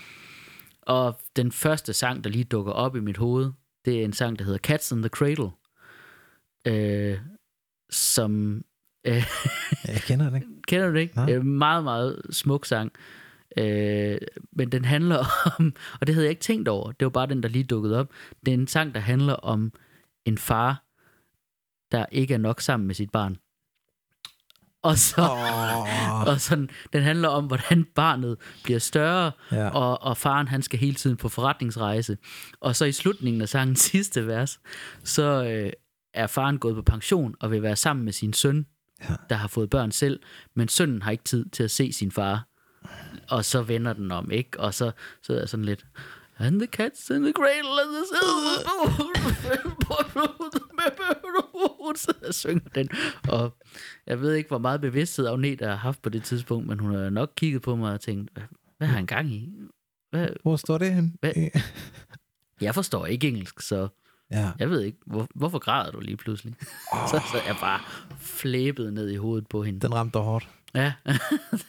Og 0.81 1.19
den 1.36 1.51
første 1.51 1.93
sang, 1.93 2.23
der 2.23 2.29
lige 2.29 2.43
dukker 2.43 2.71
op 2.71 2.95
i 2.95 2.99
mit 2.99 3.17
hoved, 3.17 3.51
det 3.86 3.99
er 4.01 4.05
en 4.05 4.13
sang, 4.13 4.39
der 4.39 4.45
hedder 4.45 4.59
Cats 4.59 4.91
in 4.91 5.01
the 5.01 5.09
Cradle. 5.09 5.49
Øh, 6.67 7.17
som... 7.89 8.61
Øh, 9.07 9.23
Jeg 9.88 10.01
kender 10.01 10.29
det 10.29 10.36
ikke. 10.36 10.47
kender 10.67 10.88
du 10.88 10.93
det 10.93 10.99
ikke? 10.99 11.33
Øh, 11.33 11.45
meget, 11.45 11.83
meget 11.83 12.21
smuk 12.29 12.65
sang. 12.65 12.91
Øh, 13.57 14.17
men 14.51 14.71
den 14.71 14.86
handler 14.86 15.25
om... 15.59 15.73
Og 16.01 16.07
det 16.07 16.15
havde 16.15 16.25
jeg 16.25 16.29
ikke 16.29 16.41
tænkt 16.41 16.67
over. 16.67 16.91
Det 16.91 17.05
var 17.05 17.09
bare 17.09 17.27
den, 17.27 17.43
der 17.43 17.49
lige 17.49 17.63
dukkede 17.63 17.99
op. 17.99 18.09
Det 18.45 18.51
er 18.53 18.57
en 18.57 18.67
sang, 18.67 18.93
der 18.93 18.99
handler 18.99 19.33
om 19.33 19.71
en 20.25 20.38
far, 20.38 20.83
der 21.91 22.05
ikke 22.11 22.33
er 22.33 22.38
nok 22.38 22.61
sammen 22.61 22.88
med 22.88 22.95
sit 22.95 23.09
barn. 23.11 23.38
Og 24.81 24.97
så... 24.97 25.21
Oh, 25.21 26.27
Og 26.27 26.41
sådan, 26.41 26.69
den 26.93 27.03
handler 27.03 27.27
om, 27.29 27.45
hvordan 27.45 27.86
barnet 27.95 28.38
bliver 28.63 28.79
større, 28.79 29.31
Ja. 29.51 29.69
og, 29.69 30.01
og 30.01 30.17
faren 30.17 30.47
han 30.47 30.61
skal 30.61 30.79
hele 30.79 30.95
tiden 30.95 31.17
på 31.17 31.29
forretningsrejse. 31.29 32.17
Og 32.59 32.75
så 32.75 32.86
i 32.86 32.91
slutningen 32.91 33.41
af 33.41 33.49
sangens 33.49 33.79
sidste 33.91 34.27
vers, 34.27 34.59
så 35.03 35.43
øh, 35.45 35.71
er 36.13 36.27
faren 36.27 36.57
gået 36.59 36.75
på 36.75 36.81
pension 36.81 37.36
og 37.39 37.51
vil 37.51 37.61
være 37.61 37.75
sammen 37.75 38.05
med 38.05 38.13
sin 38.13 38.33
søn, 38.33 38.65
Ja. 39.09 39.15
der 39.29 39.36
har 39.36 39.47
fået 39.47 39.69
børn 39.69 39.91
selv, 39.91 40.19
men 40.55 40.67
sønnen 40.67 41.01
har 41.01 41.11
ikke 41.11 41.23
tid 41.23 41.45
til 41.49 41.63
at 41.63 41.71
se 41.71 41.93
sin 41.93 42.11
far. 42.11 42.47
Og 43.29 43.45
så 43.45 43.61
vender 43.61 43.93
den 43.93 44.11
om, 44.11 44.31
ikke? 44.31 44.59
Og 44.59 44.73
så, 44.73 44.91
så 45.23 45.33
er 45.33 45.38
jeg 45.39 45.49
sådan 45.49 45.65
lidt... 45.65 45.86
And 46.38 46.59
the 46.59 46.67
cats 46.67 47.09
in 47.09 47.23
the 47.23 47.33
cradle 47.33 47.81
and 47.81 47.89
the 47.95 48.05
Så 51.95 52.13
jeg 52.25 52.33
synger 52.33 52.69
den. 52.75 52.89
Og 53.29 53.57
jeg 54.07 54.21
ved 54.21 54.33
ikke, 54.33 54.47
hvor 54.47 54.57
meget 54.57 54.81
bevidsthed 54.81 55.27
Agnete 55.27 55.65
har 55.65 55.75
haft 55.75 56.01
på 56.01 56.09
det 56.09 56.23
tidspunkt, 56.23 56.67
men 56.67 56.79
hun 56.79 56.95
har 56.95 57.09
nok 57.09 57.31
kigget 57.36 57.61
på 57.61 57.75
mig 57.75 57.93
og 57.93 58.01
tænkt, 58.01 58.31
hvad, 58.77 58.88
har 58.88 58.95
han 58.95 59.05
gang 59.05 59.31
i? 59.31 59.53
Hvad? 60.11 60.27
Hvor 60.41 60.55
står 60.55 60.77
det 60.77 60.93
hen? 60.93 61.15
Hvad? 61.19 61.33
Jeg 62.61 62.75
forstår 62.75 63.05
ikke 63.05 63.27
engelsk, 63.27 63.61
så 63.61 63.88
Ja. 64.31 64.51
jeg 64.59 64.69
ved 64.69 64.81
ikke, 64.81 64.97
hvor, 65.05 65.27
hvorfor 65.36 65.59
græder 65.59 65.91
du 65.91 65.99
lige 65.99 66.17
pludselig? 66.17 66.55
Oh. 66.93 66.99
Så, 67.09 67.21
så 67.31 67.38
jeg 67.47 67.55
bare 67.61 67.79
flæbet 68.19 68.93
ned 68.93 69.09
i 69.09 69.15
hovedet 69.15 69.47
på 69.47 69.63
hende. 69.63 69.79
Den 69.79 69.95
ramte 69.95 70.19
hårdt. 70.19 70.49
Ja, 70.76 70.93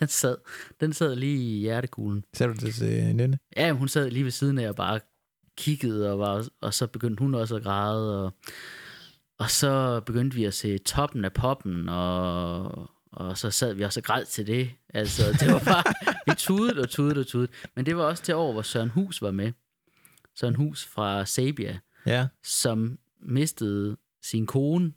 den 0.01 0.09
sad, 0.09 0.37
den 0.81 0.93
sad 0.93 1.17
lige 1.17 1.37
i 1.57 1.61
hjertekuglen. 1.61 2.25
Ser 2.35 2.47
du 2.47 2.53
det 2.53 2.75
til 2.75 3.17
Nynne? 3.17 3.39
Ja, 3.57 3.73
hun 3.73 3.89
sad 3.89 4.11
lige 4.11 4.25
ved 4.25 4.31
siden 4.31 4.59
af 4.59 4.69
og 4.69 4.77
bare 4.77 5.01
kiggede, 5.57 6.13
og, 6.13 6.19
var, 6.19 6.49
og 6.61 6.75
så 6.75 6.87
begyndte 6.87 7.21
hun 7.21 7.35
også 7.35 7.57
at 7.57 7.63
græde, 7.63 8.25
og, 8.25 8.33
og 9.39 9.51
så 9.51 10.01
begyndte 10.01 10.37
vi 10.37 10.45
at 10.45 10.55
se 10.55 10.79
toppen 10.79 11.25
af 11.25 11.33
poppen, 11.33 11.89
og, 11.89 12.91
og 13.13 13.39
så 13.39 13.51
sad 13.51 13.75
vi 13.75 13.83
også 13.83 14.01
og 14.01 14.05
græd 14.05 14.25
til 14.25 14.47
det. 14.47 14.71
Altså, 14.95 15.23
det 15.41 15.53
var 15.53 15.59
bare, 15.65 15.83
vi 16.27 16.33
tudede 16.37 16.81
og 16.81 16.89
tudede 16.91 17.21
og 17.21 17.27
tudede. 17.27 17.49
Men 17.77 17.87
det 17.87 17.97
var 17.97 18.03
også 18.05 18.23
til 18.23 18.35
år, 18.35 18.53
hvor 18.53 18.63
Søren 18.63 18.89
Hus 18.91 19.23
var 19.23 19.31
med. 19.31 19.53
Søren 20.35 20.55
Hus 20.55 20.85
fra 20.87 21.25
Sabia, 21.25 21.79
Ja. 22.07 22.27
som 22.45 22.99
mistede 23.23 23.97
sin 24.23 24.47
kone 24.47 24.93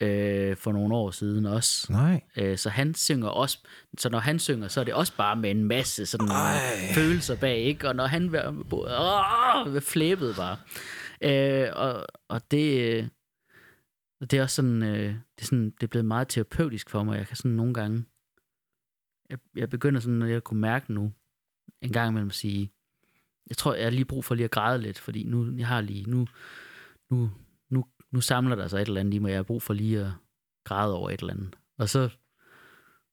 øh, 0.00 0.56
for 0.56 0.72
nogle 0.72 0.94
år 0.94 1.10
siden 1.10 1.46
også. 1.46 1.92
Nej. 1.92 2.22
Øh, 2.36 2.58
så 2.58 2.70
han 2.70 2.94
synger 2.94 3.28
også, 3.28 3.58
så 3.98 4.08
når 4.08 4.18
han 4.18 4.38
synger, 4.38 4.68
så 4.68 4.80
er 4.80 4.84
det 4.84 4.94
også 4.94 5.16
bare 5.16 5.36
med 5.36 5.50
en 5.50 5.64
masse 5.64 6.06
sådan 6.06 6.28
Ej. 6.28 6.58
følelser 6.94 7.36
bag, 7.36 7.58
ikke? 7.58 7.88
Og 7.88 7.96
når 7.96 8.06
han 8.06 8.32
var 8.32 9.80
flæbet 9.80 10.36
bare. 10.36 10.56
Øh, 11.22 11.68
og, 11.76 12.06
og 12.28 12.50
det, 12.50 12.80
øh, 12.80 13.08
det 14.20 14.32
er 14.32 14.42
også 14.42 14.56
sådan, 14.56 14.82
øh, 14.82 15.14
det 15.14 15.42
er 15.42 15.44
sådan, 15.44 15.70
det 15.70 15.82
er 15.82 15.86
blevet 15.86 16.04
meget 16.04 16.28
terapeutisk 16.28 16.90
for 16.90 17.02
mig. 17.02 17.18
Jeg 17.18 17.26
kan 17.26 17.36
sådan 17.36 17.50
nogle 17.50 17.74
gange, 17.74 18.04
jeg, 19.30 19.38
jeg 19.56 19.70
begynder 19.70 20.00
sådan, 20.00 20.18
når 20.18 20.26
jeg 20.26 20.44
kunne 20.44 20.60
mærke 20.60 20.92
nu, 20.92 21.12
en 21.82 21.92
gang 21.92 22.08
imellem 22.08 22.28
at 22.28 22.34
sige, 22.34 22.72
jeg 23.48 23.56
tror, 23.56 23.74
jeg 23.74 23.84
har 23.84 23.90
lige 23.90 24.04
brug 24.04 24.24
for 24.24 24.34
lige 24.34 24.44
at 24.44 24.50
græde 24.50 24.82
lidt, 24.82 24.98
fordi 24.98 25.24
nu, 25.24 25.56
jeg 25.56 25.66
har 25.66 25.80
lige, 25.80 26.10
nu, 26.10 26.26
nu, 27.10 27.30
nu, 28.10 28.20
samler 28.20 28.56
der 28.56 28.68
sig 28.68 28.82
et 28.82 28.88
eller 28.88 29.00
andet 29.00 29.14
i 29.14 29.18
mig, 29.18 29.30
jeg 29.30 29.38
har 29.38 29.42
brug 29.42 29.62
for 29.62 29.74
lige 29.74 30.00
at 30.00 30.12
græde 30.64 30.94
over 30.94 31.10
et 31.10 31.20
eller 31.20 31.32
andet. 31.32 31.56
Og 31.78 31.88
så, 31.88 32.08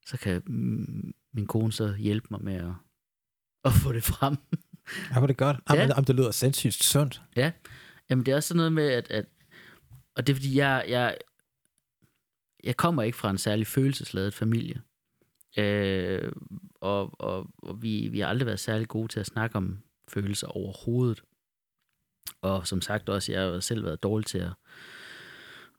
så 0.06 0.18
kan 0.18 0.42
mm, 0.46 1.14
min 1.32 1.46
kone 1.46 1.72
så 1.72 1.94
hjælpe 1.94 2.26
mig 2.30 2.44
med 2.44 2.54
at, 2.54 2.72
at 3.64 3.72
få 3.72 3.92
det 3.92 4.04
frem. 4.04 4.36
Ja, 5.10 5.20
var 5.20 5.26
det 5.26 5.36
godt. 5.36 5.56
Ja. 5.72 5.80
jamen, 5.80 6.04
det 6.04 6.14
lyder 6.14 6.30
sindssygt 6.30 6.74
sundt. 6.74 7.22
Jamen, 8.10 8.26
det 8.26 8.32
er 8.32 8.36
også 8.36 8.48
sådan 8.48 8.56
noget 8.56 8.72
med, 8.72 8.88
at, 8.88 9.10
at 9.10 9.24
og 10.16 10.26
det 10.26 10.32
er 10.32 10.36
fordi, 10.36 10.58
jeg, 10.58 10.84
jeg, 10.88 11.16
jeg 12.64 12.76
kommer 12.76 13.02
ikke 13.02 13.18
fra 13.18 13.30
en 13.30 13.38
særlig 13.38 13.66
følelsesladet 13.66 14.34
familie. 14.34 14.82
Øh, 15.58 16.32
og 16.80 17.20
og, 17.20 17.50
og 17.58 17.82
vi, 17.82 18.08
vi 18.08 18.20
har 18.20 18.26
aldrig 18.26 18.46
været 18.46 18.60
særlig 18.60 18.88
gode 18.88 19.08
til 19.08 19.20
at 19.20 19.26
snakke 19.26 19.56
om 19.56 19.78
følelser 20.08 20.46
overhovedet. 20.46 21.22
Og 22.40 22.66
som 22.66 22.80
sagt 22.80 23.08
også, 23.08 23.32
jeg 23.32 23.42
har 23.42 23.60
selv 23.60 23.84
været 23.84 24.02
dårlig 24.02 24.26
til 24.26 24.38
at, 24.38 24.52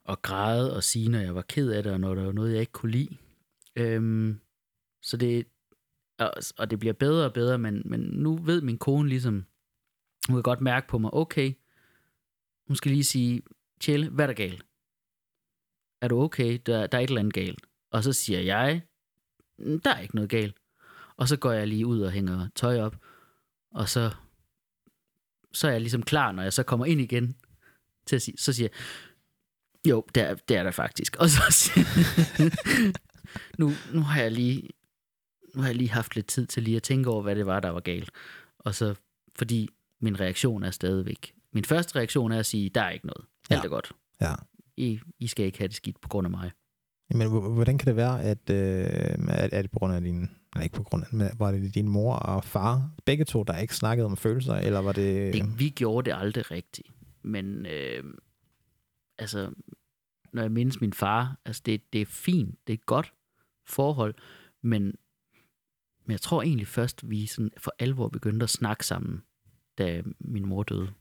at 0.10 0.22
græde 0.22 0.76
og 0.76 0.84
sige, 0.84 1.10
når 1.10 1.20
jeg 1.20 1.36
var 1.36 1.41
ked 1.41 1.72
af 1.72 1.84
det, 1.84 1.91
og 1.91 2.00
når 2.00 2.16
der 2.16 2.24
var 2.24 2.32
noget, 2.32 2.52
jeg 2.52 2.60
ikke 2.60 2.72
kunne 2.72 2.91
lide. 2.91 3.18
Øhm, 3.76 4.39
så 5.02 5.18
det, 5.18 5.48
og, 6.20 6.34
og 6.58 6.72
det 6.72 6.80
bliver 6.80 6.93
bedre 6.93 7.26
og 7.26 7.34
bedre, 7.34 7.58
men, 7.58 7.82
men 7.86 8.00
nu 8.00 8.38
ved 8.38 8.62
min 8.62 8.78
kone 8.78 9.10
ligesom, 9.10 9.45
hun 10.28 10.36
kan 10.36 10.43
godt 10.43 10.62
mærke 10.62 10.88
på 10.88 10.98
mig, 10.98 11.14
okay, 11.14 11.54
hun 12.68 12.76
skal 12.76 12.91
lige 12.91 13.04
sige, 13.04 13.41
Tjelle, 13.80 14.10
hvad 14.10 14.26
er 14.26 14.28
der 14.28 14.34
galt? 14.34 14.66
Er 16.02 16.08
du 16.08 16.22
okay? 16.22 16.60
Der, 16.66 16.88
der 16.88 16.98
er 16.98 17.02
et 17.02 17.08
eller 17.08 17.20
andet 17.20 17.34
galt. 17.34 17.60
Og 17.91 18.04
så 18.04 18.14
siger 18.14 18.39
jeg, 18.39 18.82
mm, 19.60 19.80
der 19.80 19.93
er 19.93 20.00
ikke 20.00 20.16
noget 20.16 20.30
galt. 20.30 20.56
Og 21.18 21.28
så 21.28 21.38
går 21.38 21.52
jeg 21.52 21.68
lige 21.68 21.86
ud 21.86 22.02
og 22.02 22.12
hænger 22.12 22.48
tøj 22.56 22.80
op, 22.80 22.98
og 23.72 23.89
så, 23.89 24.12
så 25.58 25.68
er 25.68 25.72
jeg 25.72 25.82
ligesom 25.82 26.03
klar, 26.03 26.32
når 26.32 26.43
jeg 26.43 26.53
så 26.53 26.64
kommer 26.64 26.86
ind 26.86 27.01
igen, 27.01 27.36
til 28.05 28.16
at 28.16 28.22
sige, 28.22 28.38
så 28.38 28.53
siger 28.53 28.70
jeg, 29.86 29.91
jo, 29.91 30.05
det 30.16 30.24
er, 30.24 30.36
det 30.36 30.58
er 30.58 30.64
der 30.64 30.72
faktisk. 30.72 31.16
Og 31.16 31.30
så 31.30 31.41
siger 31.49 31.86
nu, 33.62 33.72
nu 33.93 34.01
har 34.01 34.22
jeg 34.22 34.32
lige 34.32 34.70
nu 35.55 35.62
har 35.62 35.70
jeg 35.70 35.76
lige 35.76 35.89
haft 35.89 36.16
lidt 36.16 36.28
tid 36.28 36.45
til 36.47 36.64
lige 36.64 36.76
at 36.78 36.84
tænke 36.84 37.10
over, 37.10 37.22
hvad 37.22 37.36
det 37.36 37.45
var, 37.45 37.60
der 37.60 37.70
var 37.70 37.80
galt. 37.80 38.12
Og 38.60 38.76
så, 38.76 38.95
fordi 39.36 39.70
min 40.01 40.20
reaktion 40.20 40.64
er 40.64 40.72
stadigvæk. 40.72 41.34
Min 41.53 41.66
første 41.66 41.95
reaktion 41.95 42.32
er 42.32 42.39
at 42.39 42.45
sige, 42.45 42.70
der 42.70 42.82
er 42.82 42.89
ikke 42.89 43.08
noget. 43.08 43.26
Alt 43.49 43.60
Ja. 43.60 43.66
er 43.66 43.70
godt. 43.70 43.91
Ja. 44.22 44.34
I, 44.78 44.99
I 45.20 45.28
skal 45.28 45.45
ikke 45.45 45.58
have 45.58 45.68
det 45.68 45.76
skidt 45.76 46.01
på 46.01 46.08
grund 46.10 46.28
af 46.28 46.32
mig. 46.32 46.51
Men 47.10 47.28
hvordan 47.30 47.78
kan 47.78 47.88
det 47.88 47.95
være, 47.95 48.24
at 48.24 48.49
øh, 48.49 48.58
er, 49.30 49.49
er 49.51 49.62
det 49.62 49.72
på 49.72 49.80
grund 49.80 49.93
af 49.93 50.01
din, 50.01 50.30
eller 50.58 50.64
ikke 50.64 50.76
på 50.76 50.84
grund 50.84 51.03
af, 51.03 51.14
men 51.14 51.30
var 51.38 51.51
det 51.51 51.76
din 51.76 51.89
mor 51.89 52.16
og 52.16 52.43
far, 52.43 52.91
begge 53.05 53.26
to, 53.26 53.43
der 53.43 53.58
ikke 53.58 53.76
snakkede 53.76 54.05
om 54.05 54.18
følelser, 54.18 54.53
eller 54.53 54.80
var 54.80 54.91
det... 54.91 55.34
det 55.34 55.60
vi 55.60 55.70
gjorde 55.70 56.10
det 56.10 56.18
aldrig 56.18 56.51
rigtigt. 56.51 56.88
Men 57.22 57.66
øh, 57.66 58.03
altså, 59.18 59.51
når 60.34 60.41
jeg 60.41 60.51
mindes 60.51 60.82
min 60.82 60.93
far, 60.93 61.39
altså 61.45 61.62
det, 61.66 61.93
det 61.93 62.01
er 62.01 62.05
fint, 62.05 62.60
det 62.68 62.74
er 62.74 62.78
et 62.78 62.86
godt 62.86 63.14
forhold, 63.66 64.16
men, 64.62 64.84
men 66.05 66.12
jeg 66.12 66.22
tror 66.22 66.41
egentlig 66.41 66.68
først, 66.68 67.10
vi 67.10 67.26
sådan 67.26 67.51
for 67.58 67.74
alvor 67.80 68.10
begyndte 68.10 68.43
at 68.43 68.49
snakke 68.49 68.86
sammen, 68.86 69.24
da 69.78 70.01
min 70.20 70.45
mor 70.45 70.64
døde. 70.64 70.93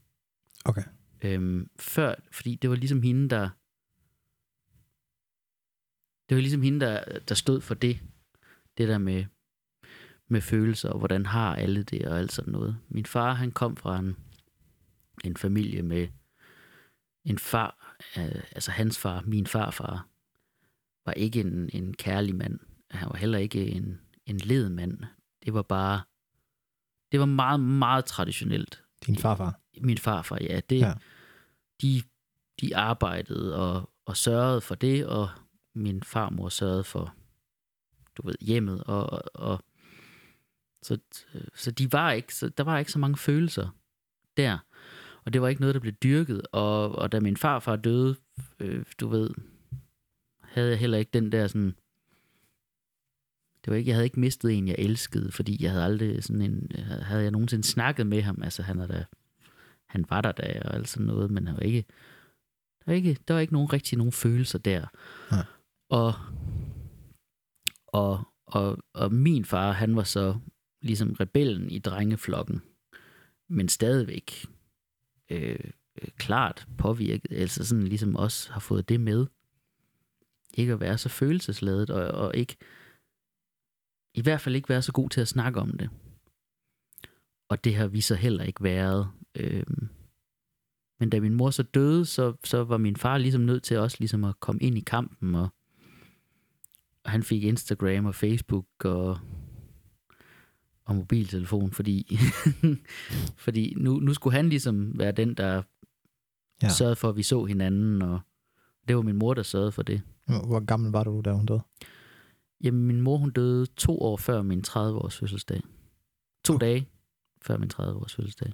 Okay. 0.65 0.83
Øhm, 1.21 1.69
før, 1.79 2.15
fordi 2.31 2.55
det 2.55 2.69
var 2.69 2.75
ligesom 2.75 3.01
hende, 3.01 3.29
der... 3.29 3.49
Det 6.29 6.35
var 6.35 6.41
ligesom 6.41 6.61
hende, 6.61 6.79
der, 6.79 7.19
der 7.19 7.35
stod 7.35 7.61
for 7.61 7.73
det. 7.73 7.99
Det 8.77 8.87
der 8.87 8.97
med, 8.97 9.25
med 10.27 10.41
følelser, 10.41 10.89
og 10.89 10.99
hvordan 10.99 11.25
har 11.25 11.55
alle 11.55 11.83
det, 11.83 12.05
og 12.07 12.19
alt 12.19 12.31
sådan 12.31 12.51
noget. 12.51 12.77
Min 12.89 13.05
far, 13.05 13.33
han 13.33 13.51
kom 13.51 13.77
fra 13.77 13.99
en, 13.99 14.15
en 15.23 15.37
familie 15.37 15.81
med 15.81 16.07
en 17.25 17.37
far, 17.37 17.95
øh, 18.17 18.41
altså 18.51 18.71
hans 18.71 18.99
far, 18.99 19.21
min 19.25 19.47
farfar, 19.47 20.07
var 21.05 21.13
ikke 21.13 21.39
en, 21.39 21.69
en 21.73 21.93
kærlig 21.93 22.35
mand. 22.35 22.59
Han 22.91 23.09
var 23.09 23.17
heller 23.17 23.37
ikke 23.37 23.65
en, 23.65 23.99
en 24.25 24.37
led 24.37 24.69
mand. 24.69 24.99
Det 25.45 25.53
var 25.53 25.61
bare... 25.61 26.01
Det 27.11 27.19
var 27.19 27.25
meget, 27.25 27.59
meget 27.59 28.05
traditionelt 28.05 28.83
Din 29.05 29.17
farfar. 29.17 29.59
min 29.81 29.97
farfar, 29.97 30.37
ja, 30.41 30.59
det, 30.69 30.79
Ja. 30.79 30.93
De, 31.81 32.01
de 32.61 32.77
arbejdede 32.77 33.55
og, 33.55 33.89
og 34.05 34.17
sørgede 34.17 34.61
for 34.61 34.75
det, 34.75 35.05
og 35.05 35.29
min 35.75 36.03
farmor 36.03 36.49
sørgede 36.49 36.83
for, 36.83 37.13
du 38.17 38.27
ved, 38.27 38.35
hjemmet, 38.41 38.83
og, 38.83 39.09
og, 39.09 39.23
og 39.33 39.63
så, 40.87 40.97
så 41.55 41.71
de 41.71 41.91
var 41.91 42.11
ikke, 42.11 42.35
så 42.35 42.49
der 42.49 42.63
var 42.63 42.79
ikke 42.79 42.91
så 42.91 42.99
mange 42.99 43.17
følelser 43.17 43.75
der, 44.37 44.57
og 45.25 45.33
det 45.33 45.41
var 45.41 45.47
ikke 45.47 45.61
noget, 45.61 45.75
der 45.75 45.81
blev 45.81 45.93
dyrket, 45.93 46.41
og, 46.51 46.91
og 46.91 47.11
da 47.11 47.19
min 47.19 47.37
farfar 47.37 47.75
døde, 47.75 48.15
øh, 48.59 48.85
du 48.99 49.07
ved, 49.07 49.29
havde 50.41 50.69
jeg 50.69 50.79
heller 50.79 50.97
ikke 50.97 51.11
den 51.13 51.31
der 51.31 51.47
sådan, 51.47 51.75
det 53.65 53.71
var 53.71 53.75
ikke, 53.75 53.89
jeg 53.89 53.95
havde 53.95 54.05
ikke 54.05 54.19
mistet 54.19 54.51
en, 54.51 54.67
jeg 54.67 54.75
elskede, 54.79 55.31
fordi 55.31 55.63
jeg 55.63 55.71
havde 55.71 55.85
aldrig 55.85 56.23
sådan 56.23 56.41
en, 56.41 56.71
havde 57.01 57.23
jeg 57.23 57.31
nogensinde 57.31 57.63
snakket 57.63 58.07
med 58.07 58.21
ham, 58.21 58.43
altså 58.43 58.63
han 58.63 58.79
er 58.79 58.87
da, 58.87 59.05
han 59.85 60.05
var 60.09 60.21
der 60.21 60.31
da, 60.31 60.61
og 60.65 60.75
alt 60.75 60.89
sådan 60.89 61.07
noget, 61.07 61.31
men 61.31 61.47
han 61.47 61.55
var 61.55 61.63
ikke, 61.63 61.85
der 62.79 62.83
var 62.85 62.93
ikke, 62.93 63.17
der 63.27 63.33
var 63.33 63.41
ikke 63.41 63.53
nogen 63.53 63.73
rigtig 63.73 63.97
nogen 63.97 64.11
følelser 64.11 64.59
der. 64.59 64.85
Nej. 65.31 65.45
Og, 65.89 66.13
og, 67.87 68.23
og, 68.45 68.77
og 68.93 69.13
min 69.13 69.45
far, 69.45 69.71
han 69.71 69.95
var 69.95 70.03
så 70.03 70.39
ligesom 70.81 71.13
rebellen 71.13 71.71
i 71.71 71.79
drengeflokken, 71.79 72.61
men 73.47 73.69
stadigvæk 73.69 74.45
øh, 75.29 75.59
øh 76.01 76.07
klart 76.17 76.67
påvirket, 76.77 77.33
altså 77.33 77.65
sådan 77.65 77.87
ligesom 77.87 78.15
også 78.15 78.51
har 78.51 78.59
fået 78.59 78.89
det 78.89 79.01
med. 79.01 79.25
Ikke 80.53 80.73
at 80.73 80.79
være 80.79 80.97
så 80.97 81.09
følelsesladet, 81.09 81.89
og, 81.89 82.07
og 82.07 82.35
ikke, 82.35 82.57
i 84.13 84.21
hvert 84.21 84.41
fald 84.41 84.55
ikke 84.55 84.69
være 84.69 84.81
så 84.81 84.91
god 84.91 85.09
til 85.09 85.21
at 85.21 85.27
snakke 85.27 85.59
om 85.59 85.77
det. 85.77 85.89
Og 87.49 87.63
det 87.63 87.75
har 87.75 87.87
vi 87.87 88.01
så 88.01 88.15
heller 88.15 88.43
ikke 88.43 88.63
været. 88.63 89.11
Øhm, 89.35 89.89
men 90.99 91.09
da 91.09 91.19
min 91.19 91.33
mor 91.33 91.49
så 91.49 91.63
døde, 91.63 92.05
så, 92.05 92.33
så 92.43 92.63
var 92.63 92.77
min 92.77 92.95
far 92.95 93.17
ligesom 93.17 93.41
nødt 93.41 93.63
til 93.63 93.77
også 93.77 93.97
ligesom 93.99 94.23
at 94.23 94.39
komme 94.39 94.61
ind 94.61 94.77
i 94.77 94.81
kampen, 94.81 95.35
og, 95.35 95.49
og 97.03 97.11
han 97.11 97.23
fik 97.23 97.43
Instagram 97.43 98.05
og 98.05 98.15
Facebook 98.15 98.85
og, 98.85 99.19
og 100.87 100.95
mobiltelefon, 100.95 101.71
fordi, 101.71 102.17
fordi 103.45 103.73
nu, 103.77 103.99
nu 103.99 104.13
skulle 104.13 104.35
han 104.35 104.49
ligesom 104.49 104.99
være 104.99 105.11
den, 105.11 105.33
der 105.33 105.61
Ja. 106.63 106.69
sørgede 106.69 106.95
for, 106.95 107.09
at 107.09 107.15
vi 107.17 107.23
så 107.23 107.45
hinanden, 107.45 108.01
og 108.01 108.19
det 108.87 108.95
var 108.95 109.01
min 109.01 109.15
mor, 109.15 109.33
der 109.33 109.43
sørgede 109.43 109.71
for 109.71 109.83
det. 109.83 110.01
Hvor 110.25 110.65
gammel 110.65 110.91
var 110.91 111.03
du, 111.03 111.21
da 111.25 111.33
hun 111.33 111.45
døde? 111.45 111.61
Jamen, 112.63 112.85
min 112.87 113.01
mor, 113.01 113.17
hun 113.17 113.29
døde 113.31 113.65
to 113.65 114.01
år 114.01 114.17
før 114.17 114.41
min 114.41 114.63
30-års 114.67 115.17
fødselsdag. 115.17 115.61
To 116.45 116.53
Okay. 116.55 116.65
dage 116.65 116.89
før 117.41 117.57
min 117.57 117.69
30-års 117.73 118.15
fødselsdag. 118.15 118.53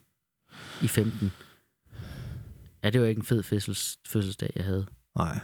I 0.84 0.88
15. 0.88 1.32
Ja, 2.84 2.90
det 2.90 3.02
var 3.02 3.08
ikke 3.08 3.20
en 3.20 3.26
fed 3.26 3.44
fødsels, 3.44 4.00
fødselsdag, 4.08 4.52
jeg 4.56 4.66
havde. 4.66 4.86
Nej. 5.16 5.40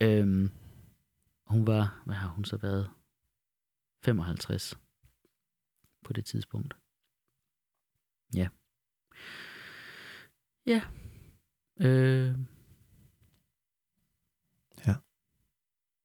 Øhm, 0.00 0.50
hun 1.46 1.66
var, 1.66 2.02
hvad 2.06 2.14
har 2.16 2.28
hun 2.28 2.44
så 2.44 2.56
været? 2.56 2.88
55 4.04 4.78
på 6.10 6.14
det 6.14 6.24
tidspunkt. 6.24 6.74
Ja. 8.34 8.48
Ja. 10.66 10.82
Øh. 11.80 12.38
Ja. 14.86 14.94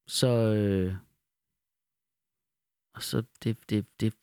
Så, 0.08 0.28
øh, 0.28 0.96
og 2.94 3.04
så 3.04 3.24
det, 3.44 3.70
det, 3.70 4.00
det 4.00 4.14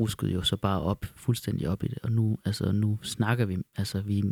ruskede 0.00 0.32
jo 0.32 0.42
så 0.42 0.56
bare 0.56 0.82
op, 0.82 1.04
fuldstændig 1.04 1.68
op 1.68 1.84
i 1.84 1.88
det. 1.88 1.98
Og 1.98 2.12
nu, 2.12 2.38
altså, 2.44 2.72
nu 2.72 2.98
snakker 3.02 3.44
vi, 3.46 3.58
altså 3.76 4.00
vi, 4.00 4.22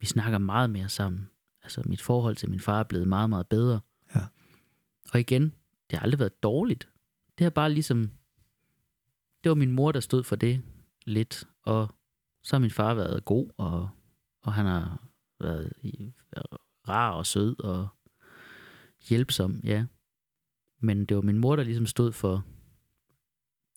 vi 0.00 0.06
snakker 0.06 0.38
meget 0.38 0.70
mere 0.70 0.88
sammen. 0.88 1.30
Altså 1.62 1.82
mit 1.86 2.02
forhold 2.02 2.36
til 2.36 2.50
min 2.50 2.60
far 2.60 2.80
er 2.80 2.84
blevet 2.84 3.08
meget, 3.08 3.30
meget 3.30 3.48
bedre. 3.48 3.80
Ja. 4.14 4.20
Og 5.12 5.20
igen, 5.20 5.42
det 5.90 5.98
har 5.98 6.00
aldrig 6.00 6.18
været 6.18 6.42
dårligt. 6.42 6.88
Det 7.38 7.44
har 7.44 7.50
bare 7.50 7.72
ligesom, 7.72 8.12
det 9.44 9.50
var 9.50 9.54
min 9.54 9.72
mor, 9.72 9.92
der 9.92 10.00
stod 10.00 10.22
for 10.24 10.36
det 10.36 10.62
lidt. 11.06 11.44
Og 11.62 11.94
så 12.42 12.56
har 12.56 12.60
min 12.60 12.70
far 12.70 12.94
været 12.94 13.24
god, 13.24 13.50
og, 13.56 13.88
og 14.42 14.52
han 14.52 14.66
har 14.66 15.08
været 15.40 15.72
rar 16.88 17.10
og 17.10 17.26
sød 17.26 17.60
og 17.60 17.88
hjælpsom, 19.08 19.60
ja. 19.64 19.84
Men 20.80 21.04
det 21.06 21.16
var 21.16 21.22
min 21.22 21.38
mor, 21.38 21.56
der 21.56 21.62
ligesom 21.64 21.86
stod 21.86 22.12
for 22.12 22.44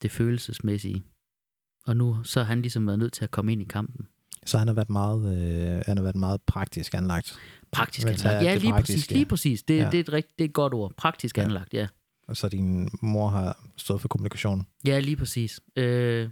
det 0.01 0.11
følelsesmæssige. 0.11 1.03
Og 1.85 1.97
nu 1.97 2.23
så 2.23 2.39
har 2.39 2.45
han 2.47 2.61
ligesom 2.61 2.87
været 2.87 2.99
nødt 2.99 3.13
til 3.13 3.23
at 3.23 3.31
komme 3.31 3.51
ind 3.51 3.61
i 3.61 3.65
kampen. 3.65 4.07
Så 4.45 4.57
han 4.57 4.67
har 4.67 4.75
været 4.75 4.89
meget, 4.89 5.37
øh, 5.37 5.83
han 5.85 5.97
har 5.97 6.03
været 6.03 6.15
meget 6.15 6.41
praktisk 6.41 6.93
anlagt. 6.93 7.39
Praktisk 7.71 8.07
anlagt. 8.07 8.43
Ja, 8.45 8.55
lige 8.55 8.73
præcis. 8.73 9.11
Lige 9.11 9.25
præcis. 9.25 9.63
Det, 9.63 9.77
Ja. 9.77 9.85
det, 9.85 9.93
er 9.93 9.99
et 9.99 10.13
rigt, 10.13 10.27
det 10.37 10.43
er 10.45 10.49
et 10.49 10.53
godt 10.53 10.73
ord. 10.73 10.93
Praktisk 10.97 11.37
ja. 11.37 11.43
anlagt, 11.43 11.73
ja. 11.73 11.87
Så 12.33 12.49
din 12.49 12.89
mor 13.01 13.27
har 13.27 13.67
stået 13.75 14.01
for 14.01 14.07
kommunikation. 14.07 14.67
Ja, 14.85 14.99
lige 14.99 15.15
præcis. 15.15 15.59
Øh, 15.75 16.29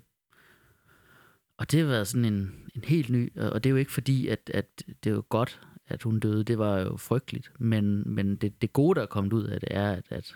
og 1.57 1.71
det 1.71 1.79
har 1.79 1.87
været 1.87 2.07
sådan 2.07 2.25
en, 2.25 2.51
en 2.75 2.83
helt 2.83 3.09
ny, 3.09 3.37
og 3.37 3.63
det 3.63 3.69
er 3.69 3.71
jo 3.71 3.77
ikke 3.77 3.91
fordi, 3.91 4.27
at, 4.27 4.51
at 4.53 4.83
det 5.03 5.09
er 5.09 5.13
jo 5.15 5.23
godt, 5.29 5.61
at 5.87 6.03
hun 6.03 6.19
døde. 6.19 6.43
Det 6.43 6.57
var 6.57 6.79
jo 6.79 6.97
frygteligt. 6.97 7.51
Men, 7.59 8.13
men 8.13 8.35
det, 8.35 8.61
det 8.61 8.73
gode, 8.73 8.95
der 8.95 9.01
er 9.01 9.05
kommet 9.05 9.33
ud 9.33 9.43
af 9.43 9.59
det, 9.59 9.69
er, 9.71 9.91
at, 9.91 10.05
at 10.09 10.35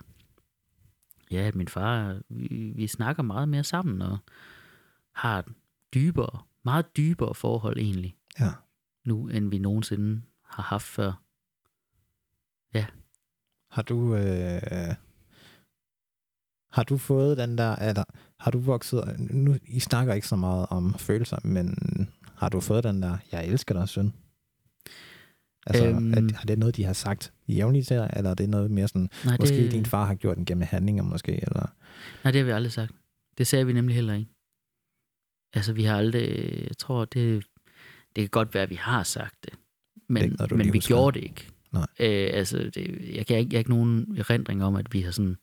ja, 1.32 1.38
at 1.48 1.56
min 1.56 1.68
far, 1.68 2.22
vi, 2.30 2.72
vi 2.76 2.88
snakker 2.88 3.24
meget 3.24 3.50
mere 3.50 3.64
sammen, 3.64 4.02
og 4.02 4.18
har 5.12 5.40
et 5.40 5.46
dybere, 5.94 6.40
meget 6.66 6.98
dybere 6.98 7.36
forhold 7.36 7.78
egentlig, 7.78 8.16
Ja. 8.40 8.50
nu, 9.06 9.28
end 9.28 9.50
vi 9.50 9.58
nogensinde 9.58 10.22
har 10.44 10.64
haft 10.64 10.86
før. 10.86 11.22
Har 13.70 13.82
du, 13.82 14.16
øh, 14.16 14.62
har 16.72 16.84
du 16.84 16.98
fået 16.98 17.38
den 17.38 17.58
der, 17.58 17.76
eller 17.76 18.04
har 18.40 18.52
du 18.52 18.60
vokset, 18.60 19.16
nu, 19.20 19.56
I 19.68 19.80
snakker 19.80 20.14
ikke 20.14 20.28
så 20.28 20.36
meget 20.36 20.68
om 20.70 20.94
følelser, 20.94 21.38
men 21.44 21.78
har 22.36 22.50
du 22.50 22.60
fået 22.60 22.84
den 22.84 23.02
der, 23.02 23.18
jeg 23.32 23.46
elsker 23.46 23.76
dig, 23.76 23.90
søn? 23.90 24.14
Altså, 25.68 25.86
øhm, 25.86 26.14
er, 26.14 26.18
er 26.18 26.46
det 26.48 26.60
noget, 26.60 26.76
de 26.76 26.84
har 26.84 26.94
sagt 26.94 27.34
jævnligt 27.48 27.88
til 27.88 27.98
dig, 27.98 28.10
eller 28.16 28.30
er 28.30 28.36
det 28.36 28.50
noget 28.50 28.72
mere 28.72 28.88
sådan, 28.88 29.10
Nej, 29.26 29.38
måske 29.40 29.64
det, 29.64 29.72
din 29.72 29.86
far 29.86 30.06
har 30.06 30.16
gjort 30.16 30.38
den 30.38 30.46
gennem 30.46 30.68
handlinger, 30.70 31.04
måske, 31.04 31.32
eller? 31.32 31.74
Nej, 32.24 32.32
det 32.32 32.40
har 32.40 32.46
vi 32.46 32.52
aldrig 32.52 32.72
sagt. 32.72 32.92
Det 33.38 33.48
sagde 33.48 33.66
vi 33.66 33.74
nemlig 33.74 33.96
heller 33.96 34.14
ikke. 34.14 34.32
Altså, 35.54 35.74
vi 35.74 35.84
har 35.84 35.98
aldrig... 35.98 36.30
Jeg 36.68 36.78
tror, 36.78 37.06
det, 37.06 37.46
det 38.16 38.22
kan 38.22 38.30
godt 38.30 38.54
være, 38.54 38.64
at 38.64 38.70
vi 38.70 38.76
har 38.76 39.04
sagt 39.04 39.36
det. 39.44 39.54
Men, 40.10 40.24
ikke 40.24 40.36
noget, 40.36 40.52
men 40.52 40.74
vi 40.74 40.78
husker. 40.78 40.96
gjorde 40.96 41.20
det 41.20 41.26
ikke. 41.26 41.48
Nej. 41.72 41.88
Øh, 42.00 42.30
altså, 42.34 42.58
det, 42.58 43.16
jeg, 43.16 43.26
kan 43.26 43.38
ikke, 43.38 43.50
jeg 43.52 43.58
har 43.58 43.60
ikke 43.60 43.70
nogen 43.70 44.18
erindring 44.18 44.64
om, 44.64 44.76
at 44.76 44.94
vi 44.94 45.02
har 45.02 45.12
sådan 45.12 45.38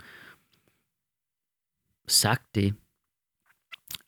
sagt 2.09 2.55
det. 2.55 2.75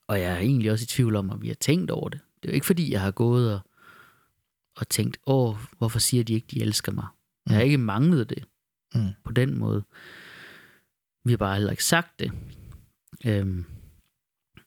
Og 0.07 0.20
jeg 0.20 0.32
er 0.32 0.38
egentlig 0.38 0.70
også 0.72 0.82
i 0.82 0.86
tvivl 0.86 1.16
om, 1.16 1.30
at 1.30 1.42
vi 1.42 1.49
har 1.49 1.55
tænkt 1.55 1.90
over 1.90 2.09
det. 2.09 2.20
Det 2.42 2.49
er 2.49 2.53
jo 2.53 2.55
ikke, 2.55 2.66
fordi 2.66 2.92
jeg 2.92 3.01
har 3.01 3.11
gået 3.11 3.55
og, 3.55 3.61
og 4.76 4.88
tænkt, 4.88 5.18
åh, 5.26 5.57
hvorfor 5.78 5.99
siger 5.99 6.24
de 6.24 6.32
ikke, 6.34 6.46
de 6.51 6.61
elsker 6.62 6.92
mig? 6.92 7.07
Jeg 7.46 7.55
har 7.55 7.61
Mm. 7.62 7.64
ikke 7.64 7.78
manglet 7.78 8.30
det 8.30 8.44
Mm. 8.94 9.09
på 9.24 9.32
den 9.32 9.59
måde. 9.59 9.84
Vi 11.24 11.32
har 11.32 11.36
bare 11.36 11.55
heller 11.57 11.70
ikke 11.70 11.84
sagt 11.84 12.18
det. 12.18 12.32
Øhm, 13.26 13.64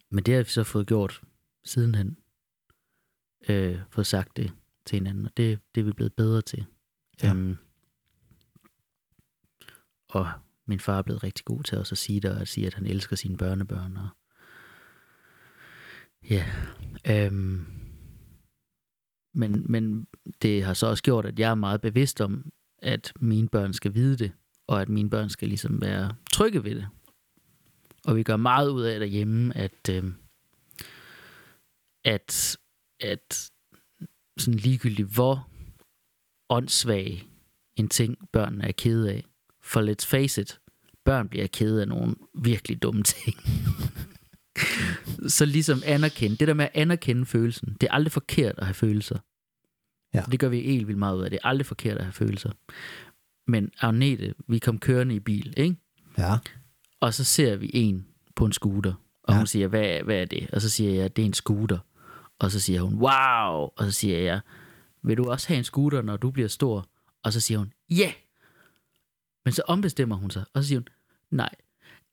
men 0.09 0.23
det 0.23 0.33
har 0.35 0.43
vi 0.43 0.49
så 0.49 0.63
fået 0.63 0.87
gjort 0.87 1.21
sidenhen. 1.63 2.17
Øh, 3.49 3.79
fået 3.89 4.07
sagt 4.07 4.37
det 4.37 4.51
til 4.85 4.95
hinanden, 4.99 5.25
og 5.25 5.37
det, 5.37 5.59
det 5.75 5.81
er 5.81 5.85
vi 5.85 5.91
blevet 5.91 6.13
bedre 6.13 6.41
til. 6.41 6.65
Ja. 7.23 7.29
Øhm, 7.33 7.57
og 10.09 10.31
min 10.71 10.79
far 10.79 10.97
er 10.97 11.01
blevet 11.01 11.23
rigtig 11.23 11.45
god 11.45 11.63
til 11.63 11.77
også 11.77 11.93
at 11.93 11.97
sige 11.97 12.19
det, 12.19 12.31
og 12.31 12.41
at 12.41 12.47
sige, 12.47 12.67
at 12.67 12.73
han 12.73 12.85
elsker 12.85 13.15
sine 13.15 13.37
børnebørn. 13.37 13.97
Og 13.97 14.09
ja. 16.29 16.45
Øhm, 17.07 17.65
men, 19.33 19.65
men 19.69 20.07
det 20.41 20.63
har 20.63 20.73
så 20.73 20.87
også 20.87 21.03
gjort, 21.03 21.25
at 21.25 21.39
jeg 21.39 21.51
er 21.51 21.55
meget 21.55 21.81
bevidst 21.81 22.21
om, 22.21 22.51
at 22.77 23.13
mine 23.19 23.49
børn 23.49 23.73
skal 23.73 23.93
vide 23.93 24.17
det, 24.17 24.31
og 24.67 24.81
at 24.81 24.89
mine 24.89 25.09
børn 25.09 25.29
skal 25.29 25.47
ligesom 25.47 25.81
være 25.81 26.15
trygge 26.31 26.63
ved 26.63 26.75
det. 26.75 26.87
Og 28.05 28.15
vi 28.15 28.23
gør 28.23 28.35
meget 28.35 28.69
ud 28.69 28.81
af 28.81 28.99
derhjemme, 28.99 29.57
at, 29.57 29.89
øh, 29.89 30.03
at, 32.05 32.57
at 32.99 33.51
sådan 34.37 34.59
ligegyldigt 34.59 35.13
hvor 35.13 35.49
åndssvag 36.49 37.27
en 37.75 37.89
ting 37.89 38.31
børnene 38.31 38.67
er 38.67 38.71
kede 38.71 39.11
af. 39.11 39.25
For 39.63 39.81
let's 39.81 40.05
face 40.07 40.41
it, 40.41 40.60
børn 41.05 41.29
bliver 41.29 41.47
kede 41.47 41.81
af 41.81 41.87
nogle 41.87 42.15
virkelig 42.43 42.81
dumme 42.83 43.03
ting. 43.03 43.35
Så 45.27 45.45
ligesom 45.45 45.81
anerkende, 45.85 46.35
det 46.35 46.47
der 46.47 46.53
med 46.53 46.65
at 46.65 46.71
anerkende 46.73 47.25
følelsen, 47.25 47.77
det 47.81 47.87
er 47.89 47.93
aldrig 47.93 48.11
forkert 48.11 48.55
at 48.57 48.65
have 48.65 48.73
følelser. 48.73 49.19
Ja. 50.13 50.23
Det 50.31 50.39
gør 50.39 50.49
vi 50.49 50.61
helt 50.61 50.87
vildt 50.87 50.99
meget 50.99 51.17
ud 51.17 51.23
af. 51.23 51.29
Det 51.29 51.39
er 51.43 51.47
aldrig 51.47 51.65
forkert 51.65 51.97
at 51.97 52.03
have 52.03 52.13
følelser. 52.13 52.51
Men 53.47 53.71
Agnete, 53.81 54.33
vi 54.47 54.59
kom 54.59 54.79
kørende 54.79 55.15
i 55.15 55.19
bil, 55.19 55.53
ikke? 55.57 55.75
Ja, 56.17 56.37
Og 56.99 57.13
så 57.13 57.23
ser 57.23 57.55
vi 57.55 57.71
en 57.73 58.07
på 58.35 58.45
en 58.45 58.53
scooter. 58.53 58.93
Og 59.23 59.29
Ja. 59.29 59.33
ja. 59.33 59.37
hun 59.37 59.47
siger, 59.47 59.67
hvad, 59.67 60.01
hvad 60.03 60.15
er 60.21 60.25
det? 60.25 60.49
Og 60.53 60.61
så 60.61 60.69
siger 60.69 60.91
jeg, 60.91 61.15
det 61.15 61.21
er 61.21 61.25
en 61.25 61.33
scooter. 61.33 61.77
Og 62.39 62.51
så 62.51 62.59
siger 62.59 62.81
hun, 62.81 62.93
wow! 62.93 63.69
Og 63.77 63.85
så 63.85 63.91
siger 63.91 64.17
jeg, 64.19 64.39
vil 65.03 65.17
du 65.17 65.23
også 65.23 65.47
have 65.47 65.57
en 65.57 65.63
scooter, 65.63 66.01
når 66.01 66.17
du 66.17 66.31
bliver 66.31 66.47
stor? 66.49 66.89
Og 67.23 67.33
så 67.33 67.39
siger 67.39 67.57
hun, 67.57 67.73
ja! 67.89 67.95
Yeah! 67.95 68.13
Men 69.45 69.53
så 69.53 69.61
ombestemmer 69.67 70.15
hun 70.15 70.31
sig, 70.31 70.45
og 70.53 70.63
så 70.63 70.67
siger 70.67 70.79
hun, 70.79 70.87
nej, 71.31 71.49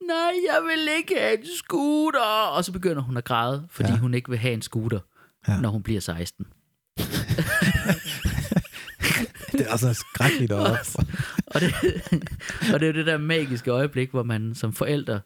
nej, 0.07 0.31
jeg 0.47 0.61
vil 0.67 0.87
ikke 0.97 1.15
have 1.19 1.39
en 1.39 1.45
scooter. 1.65 2.47
Og 2.51 2.65
så 2.65 2.71
begynder 2.71 3.01
hun 3.01 3.17
at 3.17 3.23
græde, 3.23 3.67
fordi 3.71 3.89
Ja. 3.89 3.97
hun 3.97 4.13
ikke 4.13 4.29
vil 4.29 4.39
have 4.39 4.53
en 4.53 4.61
scooter, 4.61 4.99
Ja. 5.47 5.59
når 5.59 5.69
hun 5.69 5.83
bliver 5.83 6.01
16. 6.01 6.45
Det 9.51 9.61
er 9.67 9.71
altså 9.71 9.93
skrækkeligt 9.93 10.51
at 10.51 10.59
Og 11.53 11.61
det, 11.61 11.73
og 12.73 12.79
det 12.79 12.83
er 12.83 12.87
jo 12.87 12.93
det 12.93 13.05
der 13.05 13.17
magiske 13.17 13.71
øjeblik, 13.71 14.09
hvor 14.09 14.23
man 14.23 14.55
som 14.55 14.73
forælder, 14.73 15.19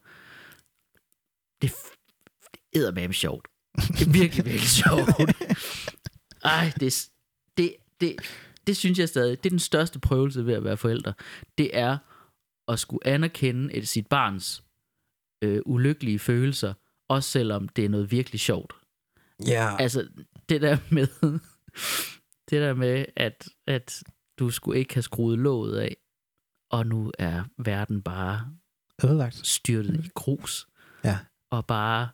det, 1.62 1.72
det 2.52 2.60
æder 2.76 2.92
med 2.92 3.14
sjovt. 3.14 3.48
Det 3.76 4.08
er 4.08 4.12
virkelig, 4.12 4.46
virkelig 4.46 4.70
sjovt. 4.70 5.10
Ej, 6.44 6.72
det, 6.80 6.88
er- 6.88 7.10
det, 7.58 7.76
det, 8.02 8.16
det 8.68 8.78
synes 8.78 9.00
jeg 9.00 9.10
stadig, 9.10 9.44
det 9.44 9.46
er 9.46 9.50
den 9.50 9.60
største 9.60 10.00
prøvelse 10.00 10.46
ved 10.46 10.54
at 10.54 10.64
være 10.64 10.78
forælder. 10.78 11.14
Det 11.58 11.78
er 11.78 11.98
at 12.68 12.80
skulle 12.80 13.08
anerkende 13.08 13.74
et, 13.74 13.88
sit 13.88 14.08
barns 14.08 14.64
øh, 15.44 15.62
ulykkelige 15.66 16.20
følelser, 16.20 16.74
også 17.10 17.30
selvom 17.30 17.68
det 17.68 17.86
er 17.86 17.90
noget 17.90 18.12
virkelig 18.12 18.40
sjovt. 18.40 18.74
Ja, 19.48 19.76
Altså, 19.80 20.08
det 20.50 20.62
der 20.62 20.78
med, 20.92 21.08
det 22.50 22.62
der 22.62 22.74
med, 22.74 23.06
at, 23.16 23.50
at 23.68 24.04
du 24.40 24.50
skulle 24.50 24.80
ikke 24.80 24.94
have 24.94 25.04
skruet 25.04 25.40
låget 25.40 25.80
af, 25.80 25.98
og 26.72 26.88
nu 26.88 27.12
er 27.20 27.44
verden 27.58 28.02
bare 28.02 28.56
ødelagt. 29.04 29.48
styrtet 29.48 30.06
i 30.06 30.10
grus. 30.16 30.68
Ja. 31.04 31.20
Og 31.52 31.66
bare, 31.66 32.10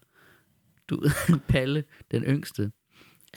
du, 0.89 1.03
Palle, 1.49 1.83
den 2.11 2.23
yngste, 2.23 2.71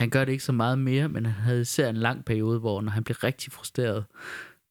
han 0.02 0.10
gør 0.10 0.24
det 0.24 0.32
ikke 0.32 0.44
så 0.44 0.52
meget 0.52 0.78
mere, 0.78 1.08
men 1.08 1.26
han 1.26 1.42
havde 1.44 1.60
især 1.60 1.88
en 1.90 1.96
lang 1.96 2.24
periode, 2.24 2.58
hvor 2.58 2.80
når 2.80 2.90
han 2.90 3.04
blev 3.04 3.16
rigtig 3.16 3.52
frustreret, 3.52 4.04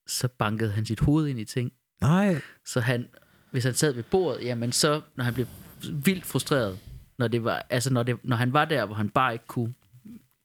så 0.08 0.28
bankede 0.28 0.72
han 0.72 0.86
sit 0.86 1.00
hoved 1.00 1.28
ind 1.28 1.40
i 1.40 1.46
ting. 1.46 1.72
Nej, 2.02 2.42
Så 2.66 2.80
han, 2.80 3.08
hvis 3.52 3.64
han 3.64 3.74
sad 3.74 3.94
ved 3.94 4.04
bordet, 4.04 4.44
jamen 4.46 4.72
så, 4.72 5.02
når 5.16 5.24
han 5.24 5.34
blev 5.34 5.46
vildt 5.92 6.26
frustreret, 6.26 6.80
når, 7.18 7.28
det 7.28 7.44
var, 7.44 7.66
altså 7.70 7.94
når, 7.94 8.04
det, 8.04 8.18
når 8.24 8.36
han 8.36 8.54
var 8.54 8.66
der, 8.66 8.86
hvor 8.86 8.96
han 8.96 9.10
bare 9.10 9.34
ikke 9.34 9.48
kunne 9.48 9.74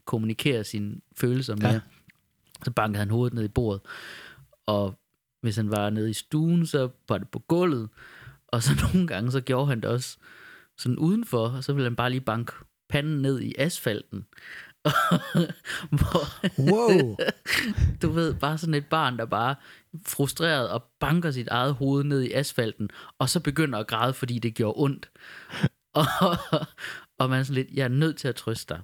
kommunikere 0.04 0.64
sine 0.64 0.96
følelser 1.16 1.56
mere, 1.56 1.72
Ja. 1.72 1.80
så 2.64 2.70
bankede 2.70 2.98
han 2.98 3.10
hovedet 3.10 3.34
ned 3.34 3.44
i 3.44 3.48
bordet. 3.48 3.80
Og 4.66 4.98
hvis 5.42 5.56
han 5.56 5.70
var 5.70 5.90
nede 5.90 6.10
i 6.10 6.12
stuen, 6.12 6.66
så 6.66 6.88
var 7.08 7.18
det 7.18 7.28
på 7.28 7.38
gulvet. 7.38 7.88
Og 8.48 8.62
så 8.62 8.70
nogle 8.92 9.06
gange, 9.06 9.32
så 9.32 9.40
gjorde 9.40 9.66
han 9.66 9.80
det 9.80 9.90
også 9.90 10.16
sådan 10.78 10.98
udenfor, 10.98 11.48
og 11.48 11.64
så 11.64 11.72
ville 11.72 11.84
han 11.88 11.96
bare 11.96 12.10
lige 12.10 12.20
banke 12.20 12.52
panden 12.88 13.22
ned 13.22 13.40
i 13.40 13.54
asfalten. 13.58 14.26
hvor, 15.98 16.48
wow. 16.72 17.16
du 18.02 18.10
ved, 18.10 18.34
bare 18.34 18.58
sådan 18.58 18.74
et 18.74 18.86
barn, 18.86 19.18
der 19.18 19.24
bare 19.24 19.50
er 19.50 19.54
frustreret 20.06 20.70
og 20.70 20.84
banker 21.00 21.30
sit 21.30 21.48
eget 21.48 21.74
hoved 21.74 22.04
ned 22.04 22.22
i 22.22 22.32
asfalten, 22.32 22.90
og 23.18 23.28
så 23.28 23.40
begynder 23.40 23.78
at 23.78 23.86
græde, 23.86 24.14
fordi 24.14 24.38
det 24.38 24.54
gjorde 24.54 24.82
ondt. 24.82 25.10
Og, 25.96 26.36
og 27.18 27.30
man 27.30 27.40
er 27.40 27.42
sådan 27.42 27.54
lidt, 27.54 27.70
jeg 27.74 27.84
er 27.84 27.88
nødt 27.88 28.18
til 28.18 28.28
at 28.28 28.36
trøste 28.36 28.74
dig. 28.74 28.82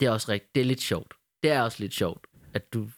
Det 0.00 0.06
er 0.06 0.10
også 0.10 0.32
rigtigt. 0.32 0.54
Det 0.54 0.60
er 0.60 0.64
lidt 0.64 0.80
sjovt. 0.80 1.14
Det 1.42 1.50
er 1.50 1.62
også 1.62 1.80
lidt 1.80 1.94
sjovt, 1.94 2.26
at 2.54 2.72
du... 2.74 2.88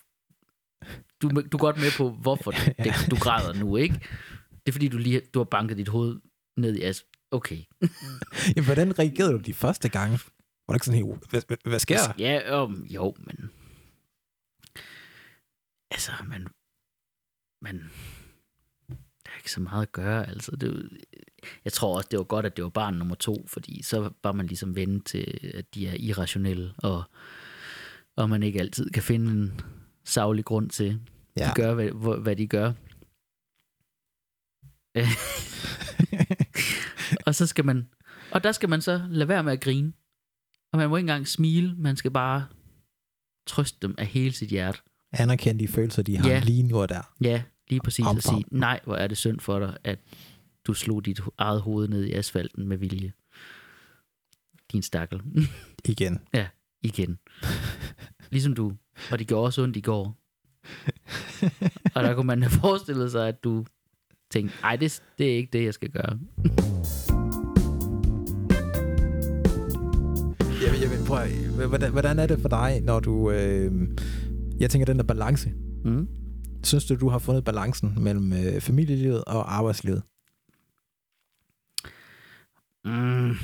Du, 1.23 1.29
du 1.29 1.57
er 1.57 1.59
godt 1.59 1.77
med 1.77 1.91
på, 1.97 2.11
hvorfor 2.11 2.51
det, 2.51 2.95
du 3.11 3.17
græder 3.17 3.53
nu, 3.53 3.77
ikke? 3.77 3.95
Det 4.51 4.69
er 4.69 4.73
fordi, 4.73 4.89
du 4.89 4.99
lige 4.99 5.21
du 5.35 5.39
har 5.39 5.45
banket 5.45 5.77
dit 5.77 5.89
hoved 5.89 6.21
ned 6.57 6.77
i 6.77 6.83
as. 6.83 7.05
Okay. 7.31 7.59
Jamen, 8.57 8.65
hvordan 8.65 8.99
reagerede 8.99 9.33
du 9.33 9.39
de 9.39 9.55
første 9.55 9.89
gange? 9.89 10.19
Var 10.69 10.73
det 10.73 10.77
ikke 10.77 10.87
sådan 10.87 11.07
helt, 11.07 11.31
hvad, 11.31 11.43
hvad, 11.47 11.57
hvad 11.65 11.79
sker 11.79 11.97
der? 11.97 12.13
Ja, 12.19 12.63
um, 12.63 12.85
jo, 12.91 13.15
men... 13.19 13.51
Altså, 15.91 16.13
man... 16.27 16.47
Man... 17.63 17.91
Der 19.25 19.33
er 19.35 19.39
ikke 19.39 19.53
så 19.53 19.61
meget 19.61 19.83
at 19.83 19.93
gøre, 19.93 20.29
altså. 20.29 20.57
Det, 20.57 20.91
jeg 21.65 21.73
tror 21.73 21.97
også, 21.97 22.09
det 22.11 22.19
var 22.19 22.25
godt, 22.25 22.47
at 22.47 22.57
det 22.57 22.65
var 22.65 22.71
barn 22.71 22.95
nummer 22.95 23.15
to, 23.15 23.45
fordi 23.47 23.83
så 23.83 24.11
var 24.23 24.33
man 24.33 24.47
ligesom 24.47 24.77
vendt 24.77 25.07
til, 25.07 25.51
at 25.55 25.75
de 25.75 25.89
er 25.89 25.95
irrationelle, 25.95 26.75
og, 26.79 27.03
og 28.17 28.31
man 28.31 28.43
ikke 28.43 28.61
altid 28.61 28.91
kan 28.91 29.03
finde 29.03 29.31
en 29.31 29.61
savlig 30.05 30.45
grund 30.45 30.71
til, 30.71 31.01
Ja. 31.37 31.49
de 31.49 31.53
gør, 31.55 31.75
hvad, 31.75 32.21
hvad 32.21 32.37
de 32.37 32.47
gør. 32.47 32.73
og 37.27 37.35
så 37.35 37.47
skal 37.47 37.65
man... 37.65 37.89
Og 38.33 38.45
der 38.45 38.53
skal 38.53 38.69
man 38.69 38.83
så 38.83 39.03
lade 39.11 39.29
være 39.29 39.45
med 39.45 39.53
at 39.53 39.61
grine. 39.61 39.93
Og 40.73 40.79
man 40.79 40.89
må 40.89 40.97
ikke 40.97 41.03
engang 41.05 41.29
smile, 41.29 41.75
man 41.79 41.97
skal 41.97 42.11
bare 42.11 42.47
trøste 43.47 43.79
dem 43.83 43.95
af 43.99 44.07
hele 44.07 44.33
sit 44.33 44.49
hjerte. 44.49 44.79
Anerkende 45.13 45.61
de 45.61 45.69
følelser, 45.69 46.03
de 46.03 46.17
har 46.17 46.29
Ja. 46.29 46.41
lige 46.45 46.63
nu 46.63 46.81
og 46.81 46.89
der. 46.89 47.15
Ja, 47.21 47.43
lige 47.69 47.81
præcis 47.81 48.05
Om, 48.07 48.17
at 48.17 48.23
sige, 48.23 48.45
nej, 48.51 48.81
hvor 48.85 48.95
er 48.97 49.07
det 49.07 49.17
synd 49.19 49.41
for 49.41 49.59
dig, 49.59 49.77
at 49.85 49.99
du 50.67 50.75
slog 50.75 51.05
dit 51.05 51.21
eget 51.39 51.61
hoved 51.61 51.89
ned 51.89 52.05
i 52.05 52.13
asfalten 52.13 52.69
med 52.69 52.77
vilje. 52.77 53.13
Din 54.73 54.83
stakkel. 54.83 55.23
Igen. 55.85 56.19
Igen. 56.83 57.19
Ligesom 58.33 58.55
du. 58.55 58.73
Og 59.11 59.19
det 59.19 59.27
gjorde 59.29 59.45
også 59.47 59.63
ondt 59.63 59.77
i 59.77 59.81
går. 59.81 60.17
og 61.95 62.03
der 62.05 62.15
kunne 62.15 62.27
man 62.27 62.43
have 62.43 62.51
forestillet 62.61 63.13
sig, 63.13 63.29
at 63.29 63.45
du 63.45 63.65
tænkte, 64.31 64.55
ej, 64.63 64.77
det, 64.77 65.03
det 65.19 65.33
er 65.33 65.37
ikke 65.37 65.51
det, 65.53 65.65
jeg 65.65 65.75
skal 65.75 65.91
gøre. 65.91 66.19
Prøv, 71.09 71.69
hvordan, 71.69 71.93
hvordan 71.93 72.19
er 72.19 72.27
det 72.27 72.41
for 72.41 72.49
dig, 72.49 72.81
når 72.81 73.01
du... 73.01 73.31
Øh, 73.31 73.89
jeg 74.61 74.71
tænker, 74.71 74.87
den 74.87 74.97
der 74.97 75.05
balance. 75.05 75.53
Mm. 75.85 76.09
Synes 76.65 76.85
du, 76.85 76.95
du 76.95 77.09
har 77.09 77.19
fundet 77.19 77.45
balancen 77.45 77.95
mellem 78.03 78.33
øh, 78.33 78.61
familielivet 78.61 79.25
og 79.25 79.55
arbejdslivet? 79.55 80.03
Mm. 82.85 83.35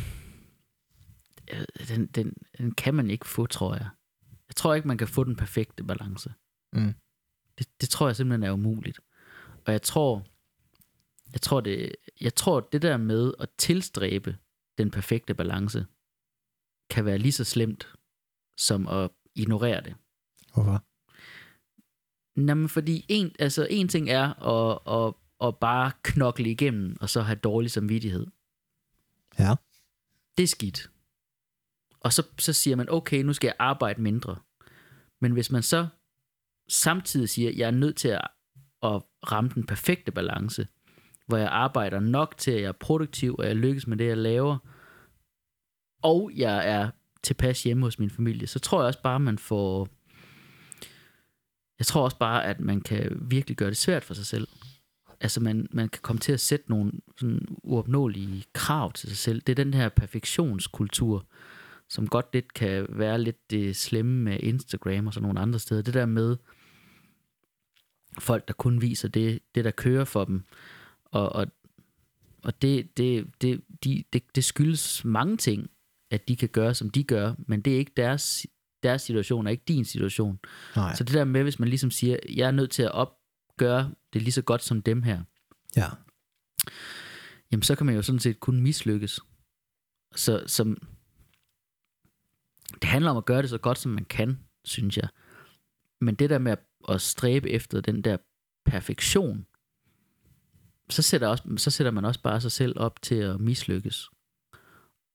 Den, 1.88 2.06
den, 2.06 2.32
den 2.58 2.74
kan 2.74 2.94
man 2.94 3.10
ikke 3.10 3.28
få, 3.28 3.46
tror 3.46 3.74
jeg. 3.74 3.88
Jeg 4.48 4.56
tror 4.56 4.74
ikke, 4.74 4.88
man 4.88 4.98
kan 4.98 5.08
få 5.08 5.24
den 5.24 5.36
perfekte 5.36 5.84
balance. 5.84 6.32
Mm. 6.72 6.94
Det, 7.58 7.66
det 7.80 7.88
tror 7.88 8.08
jeg 8.08 8.16
simpelthen 8.16 8.42
er 8.42 8.52
umuligt. 8.52 9.00
Og 9.66 9.72
jeg 9.72 9.82
tror, 9.82 10.26
jeg 11.32 11.40
tror 11.40 11.60
det, 11.60 11.92
jeg 12.20 12.34
tror 12.34 12.60
det 12.72 12.82
der 12.82 12.96
med 12.96 13.32
at 13.40 13.48
tilstræbe 13.58 14.36
den 14.78 14.90
perfekte 14.90 15.34
balance, 15.34 15.86
kan 16.90 17.04
være 17.04 17.18
lige 17.18 17.32
så 17.32 17.44
slemt 17.44 17.88
som 18.56 18.88
at 18.88 19.10
ignorere 19.34 19.80
det. 19.80 19.94
Hvorfor? 20.54 20.84
Jamen, 22.36 22.68
fordi 22.68 23.06
en, 23.08 23.32
altså, 23.38 23.66
en 23.70 23.88
ting 23.88 24.10
er 24.10 24.42
at, 24.42 24.78
at, 24.86 25.14
at 25.48 25.56
bare 25.56 25.92
knokle 26.02 26.50
igennem, 26.50 26.96
og 27.00 27.10
så 27.10 27.22
have 27.22 27.36
dårlig 27.36 27.70
samvittighed. 27.70 28.26
Ja. 29.38 29.54
Det 30.36 30.42
er 30.42 30.46
skidt. 30.46 30.90
Og 32.00 32.12
så, 32.12 32.26
så 32.38 32.52
siger 32.52 32.76
man, 32.76 32.90
okay, 32.90 33.22
nu 33.22 33.32
skal 33.32 33.48
jeg 33.48 33.56
arbejde 33.58 34.02
mindre. 34.02 34.36
Men 35.20 35.32
hvis 35.32 35.50
man 35.50 35.62
så 35.62 35.86
samtidig 36.68 37.28
siger, 37.28 37.50
jeg 37.56 37.66
er 37.66 37.70
nødt 37.70 37.96
til 37.96 38.08
at, 38.08 38.28
at 38.82 39.02
ramme 39.32 39.50
den 39.54 39.66
perfekte 39.66 40.12
balance, 40.12 40.68
hvor 41.26 41.36
jeg 41.36 41.48
arbejder 41.48 42.00
nok 42.00 42.34
til, 42.38 42.50
at 42.50 42.60
jeg 42.60 42.68
er 42.68 42.72
produktiv, 42.72 43.34
og 43.38 43.46
jeg 43.46 43.56
lykkes 43.56 43.86
med 43.86 43.96
det, 43.96 44.06
jeg 44.06 44.18
laver, 44.18 44.58
og 46.04 46.30
jeg 46.36 46.68
er 46.68 46.90
tilpas 47.22 47.62
hjemme 47.62 47.86
hos 47.86 47.98
min 47.98 48.10
familie, 48.10 48.46
så 48.46 48.58
tror 48.58 48.80
jeg 48.80 48.86
også 48.86 49.02
bare, 49.02 49.20
man 49.20 49.38
får... 49.38 49.88
Jeg 51.78 51.86
tror 51.86 52.04
også 52.04 52.18
bare, 52.18 52.44
at 52.44 52.60
man 52.60 52.80
kan 52.80 53.18
virkelig 53.20 53.56
gøre 53.56 53.68
det 53.68 53.76
svært 53.76 54.04
for 54.04 54.14
sig 54.14 54.26
selv. 54.26 54.48
Altså, 55.20 55.40
man, 55.40 55.66
man 55.70 55.88
kan 55.88 56.02
komme 56.02 56.20
til 56.20 56.32
at 56.32 56.40
sætte 56.40 56.70
nogle 56.70 56.92
sådan 57.20 57.46
uopnåelige 57.62 58.44
krav 58.52 58.92
til 58.92 59.08
sig 59.08 59.18
selv. 59.18 59.40
Det 59.40 59.58
er 59.58 59.64
den 59.64 59.74
her 59.74 59.88
perfektionskultur, 59.88 61.26
som 61.88 62.08
godt 62.08 62.26
lidt 62.32 62.54
kan 62.54 62.86
være 62.88 63.22
lidt 63.22 63.50
det 63.50 63.76
slemme 63.76 64.22
med 64.22 64.38
Instagram 64.40 65.06
og 65.06 65.14
sådan 65.14 65.22
nogle 65.22 65.40
andre 65.40 65.58
steder. 65.58 65.82
Det 65.82 65.94
der 65.94 66.06
med 66.06 66.36
folk, 68.18 68.48
der 68.48 68.54
kun 68.54 68.80
viser 68.80 69.08
det, 69.08 69.38
det 69.54 69.64
der 69.64 69.70
kører 69.70 70.04
for 70.04 70.24
dem. 70.24 70.42
Og, 71.04 71.32
og, 71.32 71.46
og 72.42 72.62
det, 72.62 72.96
det, 72.96 73.26
det, 73.40 73.60
de, 73.84 74.04
det, 74.12 74.36
det 74.36 74.44
skyldes 74.44 75.04
mange 75.04 75.36
ting, 75.36 75.70
at 76.14 76.28
de 76.28 76.36
kan 76.36 76.48
gøre, 76.48 76.74
som 76.74 76.90
de 76.90 77.04
gør, 77.04 77.34
men 77.48 77.60
det 77.60 77.74
er 77.74 77.78
ikke 77.78 77.92
deres, 77.96 78.46
deres 78.82 79.02
situation, 79.02 79.46
og 79.46 79.52
ikke 79.52 79.64
din 79.68 79.84
situation. 79.84 80.38
Nej. 80.76 80.94
Så 80.94 81.04
det 81.04 81.14
der 81.14 81.24
med, 81.24 81.42
hvis 81.42 81.58
man 81.58 81.68
ligesom 81.68 81.90
siger, 81.90 82.16
jeg 82.28 82.46
er 82.46 82.50
nødt 82.50 82.70
til 82.70 82.82
at 82.82 82.92
opgøre 82.92 83.92
det 84.12 84.22
lige 84.22 84.32
så 84.32 84.42
godt 84.42 84.62
som 84.62 84.82
dem 84.82 85.02
her, 85.02 85.22
Ja. 85.76 85.86
jamen 87.52 87.62
så 87.62 87.74
kan 87.74 87.86
man 87.86 87.94
jo 87.94 88.02
sådan 88.02 88.18
set 88.18 88.40
kun 88.40 88.60
mislykkes. 88.60 89.20
Så 90.16 90.44
som, 90.46 90.76
det 92.74 92.84
handler 92.84 93.10
om 93.10 93.16
at 93.16 93.24
gøre 93.24 93.42
det 93.42 93.50
så 93.50 93.58
godt, 93.58 93.78
som 93.78 93.92
man 93.92 94.04
kan, 94.04 94.38
synes 94.64 94.96
jeg. 94.96 95.08
Men 96.00 96.14
det 96.14 96.30
der 96.30 96.38
med 96.38 96.52
at, 96.52 96.58
at 96.88 97.00
stræbe 97.00 97.50
efter 97.50 97.80
den 97.80 98.02
der 98.04 98.16
perfektion, 98.64 99.46
så 100.90 101.02
sætter, 101.02 101.28
også, 101.28 101.44
så 101.56 101.70
sætter 101.70 101.90
man 101.90 102.04
også 102.04 102.22
bare 102.22 102.40
sig 102.40 102.52
selv 102.52 102.72
op 102.76 103.02
til 103.02 103.14
at 103.14 103.40
mislykkes. 103.40 104.10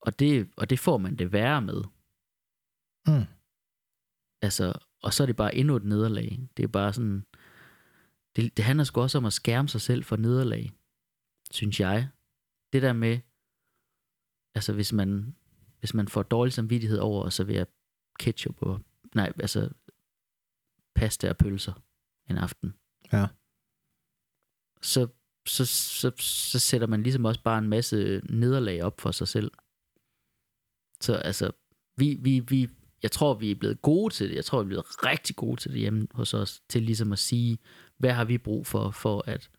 Og 0.01 0.19
det, 0.19 0.49
og 0.57 0.69
det 0.69 0.79
får 0.79 0.97
man 0.97 1.15
det 1.15 1.31
værre 1.31 1.61
med. 1.61 1.83
Mm. 3.07 3.25
Altså, 4.41 4.73
og 5.01 5.13
så 5.13 5.23
er 5.23 5.27
det 5.27 5.35
bare 5.35 5.55
endnu 5.55 5.75
et 5.75 5.83
nederlag. 5.83 6.39
Det 6.57 6.63
er 6.63 6.67
bare 6.67 6.93
sådan, 6.93 7.25
det, 8.35 8.57
det 8.57 8.65
handler 8.65 8.83
sgu 8.83 9.01
også 9.01 9.17
om 9.17 9.25
at 9.25 9.33
skærme 9.33 9.69
sig 9.69 9.81
selv 9.81 10.03
for 10.03 10.15
nederlag, 10.15 10.71
synes 11.51 11.79
jeg. 11.79 12.09
Det 12.73 12.81
der 12.81 12.93
med, 12.93 13.19
altså 14.55 14.73
hvis 14.73 14.93
man, 14.93 15.35
hvis 15.79 15.93
man 15.93 16.07
får 16.07 16.23
dårlig 16.23 16.53
samvittighed 16.53 16.97
over 16.97 17.25
at 17.25 17.33
servere 17.33 17.65
ketchup 18.19 18.61
og, 18.61 18.81
nej, 19.15 19.33
altså 19.39 19.69
pasta 20.95 21.29
og 21.29 21.37
pølser 21.37 21.73
en 22.29 22.37
aften. 22.37 22.73
Ja. 23.13 23.27
Så, 24.81 25.07
så, 25.47 25.65
så, 25.65 26.11
så 26.17 26.59
sætter 26.59 26.87
man 26.87 27.03
ligesom 27.03 27.25
også 27.25 27.43
bare 27.43 27.57
en 27.59 27.69
masse 27.69 28.21
nederlag 28.29 28.83
op 28.83 29.01
for 29.01 29.11
sig 29.11 29.27
selv. 29.27 29.51
Så 31.01 31.13
altså, 31.13 31.51
vi, 31.97 32.17
vi, 32.21 32.39
vi, 32.39 32.69
jeg 33.03 33.11
tror, 33.11 33.33
vi 33.33 33.51
er 33.51 33.55
blevet 33.55 33.81
gode 33.81 34.13
til 34.13 34.29
det. 34.29 34.35
Jeg 34.35 34.45
tror, 34.45 34.59
vi 34.59 34.65
er 34.65 34.67
blevet 34.67 35.05
rigtig 35.05 35.35
gode 35.35 35.61
til 35.61 35.71
det 35.71 35.79
hjemme 35.79 36.07
hos 36.11 36.33
os. 36.33 36.61
Til 36.69 36.83
ligesom 36.83 37.11
at 37.11 37.19
sige, 37.19 37.57
hvad 37.97 38.11
har 38.11 38.25
vi 38.25 38.37
brug 38.37 38.67
for, 38.67 38.91
for 38.91 39.23
at 39.27 39.49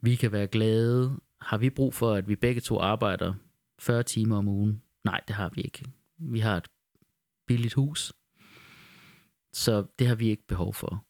vi 0.00 0.14
kan 0.14 0.32
være 0.32 0.46
glade? 0.46 1.20
Har 1.40 1.58
vi 1.58 1.70
brug 1.70 1.94
for, 1.94 2.14
at 2.14 2.28
vi 2.28 2.36
begge 2.36 2.60
to 2.60 2.78
arbejder 2.78 3.34
40 3.78 4.02
timer 4.02 4.36
om 4.36 4.48
ugen? 4.48 4.82
Nej, 5.04 5.20
det 5.28 5.36
har 5.36 5.48
vi 5.54 5.60
ikke. 5.60 5.84
Vi 6.18 6.38
har 6.38 6.56
et 6.56 6.68
billigt 7.46 7.74
hus, 7.74 8.12
så 9.52 9.86
det 9.98 10.06
har 10.06 10.14
vi 10.14 10.28
ikke 10.28 10.46
behov 10.46 10.74
for. 10.74 11.04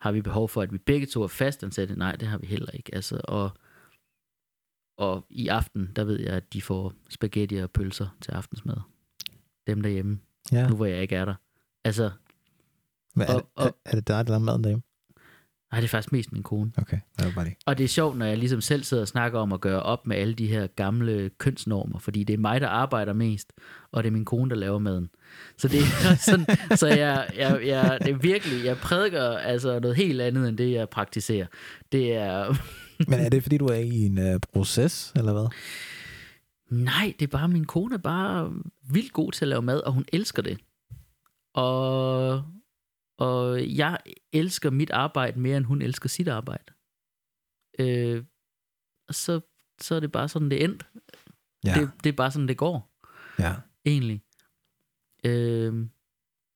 Har 0.00 0.12
vi 0.12 0.22
behov 0.22 0.48
for, 0.48 0.62
at 0.62 0.72
vi 0.72 0.78
begge 0.78 1.06
to 1.06 1.22
er 1.22 1.28
fastansatte? 1.28 1.96
Nej, 1.96 2.16
det 2.16 2.28
har 2.28 2.38
vi 2.38 2.46
heller 2.46 2.70
ikke. 2.70 2.94
Altså, 2.94 3.20
og, 3.24 3.50
og 4.96 5.26
i 5.30 5.48
aften, 5.48 5.92
der 5.96 6.04
ved 6.04 6.20
jeg, 6.20 6.32
at 6.32 6.52
de 6.52 6.62
får 6.62 6.94
spaghetti 7.08 7.56
og 7.56 7.70
pølser 7.70 8.08
til 8.20 8.30
aftensmad. 8.32 8.76
Dem 9.66 9.80
derhjemme, 9.82 10.18
Ja. 10.52 10.68
nu 10.68 10.76
hvor 10.76 10.86
jeg 10.86 11.02
ikke 11.02 11.16
er 11.16 11.24
der. 11.24 11.34
Altså, 11.84 12.10
Men 13.14 13.26
er, 13.28 13.34
og- 13.34 13.44
det, 13.58 13.66
er, 13.66 13.70
er 13.90 13.94
det 13.94 14.08
dig, 14.08 14.26
der 14.26 14.30
laver 14.32 14.38
maden 14.44 14.64
derhjemme? 14.64 14.82
nej, 15.72 15.80
det 15.80 15.86
er 15.86 15.90
faktisk 15.90 16.12
mest 16.12 16.32
min 16.32 16.42
kone. 16.42 16.72
Okay, 16.78 16.98
det 17.18 17.26
var 17.26 17.32
bare 17.34 17.44
det. 17.44 17.54
Og 17.66 17.78
det 17.78 17.84
er 17.84 17.88
sjovt, 17.88 18.16
når 18.18 18.26
jeg 18.26 18.38
ligesom 18.38 18.60
selv 18.60 18.84
sidder 18.84 19.00
og 19.02 19.08
snakker 19.08 19.38
om 19.38 19.52
at 19.52 19.60
gøre 19.60 19.82
op 19.82 20.06
med 20.06 20.16
alle 20.16 20.34
de 20.34 20.46
her 20.46 20.66
gamle 20.66 21.30
kønsnormer, 21.38 21.98
fordi 21.98 22.24
det 22.24 22.34
er 22.34 22.38
mig, 22.38 22.60
der 22.60 22.68
arbejder 22.68 23.12
mest, 23.12 23.52
og 23.92 24.02
det 24.02 24.08
er 24.08 24.12
min 24.12 24.24
kone, 24.24 24.50
der 24.50 24.56
laver 24.56 24.78
maden. 24.78 25.08
Så 25.58 25.68
det 25.68 25.78
er 25.80 26.14
sådan, 26.30 26.46
så 26.76 26.86
jeg, 26.86 27.28
jeg, 27.36 27.60
jeg, 27.66 27.98
det 28.02 28.10
er 28.10 28.18
virkelig, 28.18 28.64
jeg 28.64 28.76
prædiker 28.76 29.22
altså 29.30 29.80
noget 29.80 29.96
helt 29.96 30.20
andet, 30.20 30.48
end 30.48 30.58
det 30.58 30.72
jeg 30.72 30.88
praktiserer. 30.88 31.46
Det 31.92 32.12
er, 32.14 32.54
Men 33.10 33.20
er 33.20 33.28
det, 33.28 33.42
fordi 33.42 33.58
du 33.58 33.66
er 33.66 33.74
i 33.74 33.94
en 34.06 34.18
uh, 34.34 34.40
proces, 34.52 35.12
eller 35.16 35.32
hvad? 35.32 35.46
Nej, 36.74 37.14
det 37.18 37.26
er 37.26 37.38
bare, 37.38 37.48
min 37.48 37.64
kone 37.64 37.94
er 37.94 37.98
bare 37.98 38.62
vildt 38.92 39.12
god 39.12 39.32
til 39.32 39.44
at 39.44 39.48
lave 39.48 39.62
mad, 39.62 39.80
og 39.80 39.92
hun 39.92 40.04
elsker 40.12 40.42
det. 40.42 40.60
Og, 41.54 42.44
og 43.18 43.76
jeg 43.76 43.98
elsker 44.32 44.70
mit 44.70 44.90
arbejde 44.90 45.40
mere, 45.40 45.56
end 45.56 45.64
hun 45.64 45.82
elsker 45.82 46.08
sit 46.08 46.28
arbejde. 46.28 46.72
Øh, 47.78 48.24
så, 49.10 49.40
så 49.80 49.94
er 49.94 50.00
det 50.00 50.12
bare 50.12 50.28
sådan, 50.28 50.50
det 50.50 50.64
endt. 50.64 50.86
Ja. 51.64 51.74
Det, 51.74 51.90
det 52.04 52.08
er 52.08 52.16
bare 52.16 52.30
sådan, 52.30 52.48
det 52.48 52.56
går, 52.56 52.94
ja. 53.38 53.54
egentlig. 53.84 54.22
Øhm, 55.24 55.90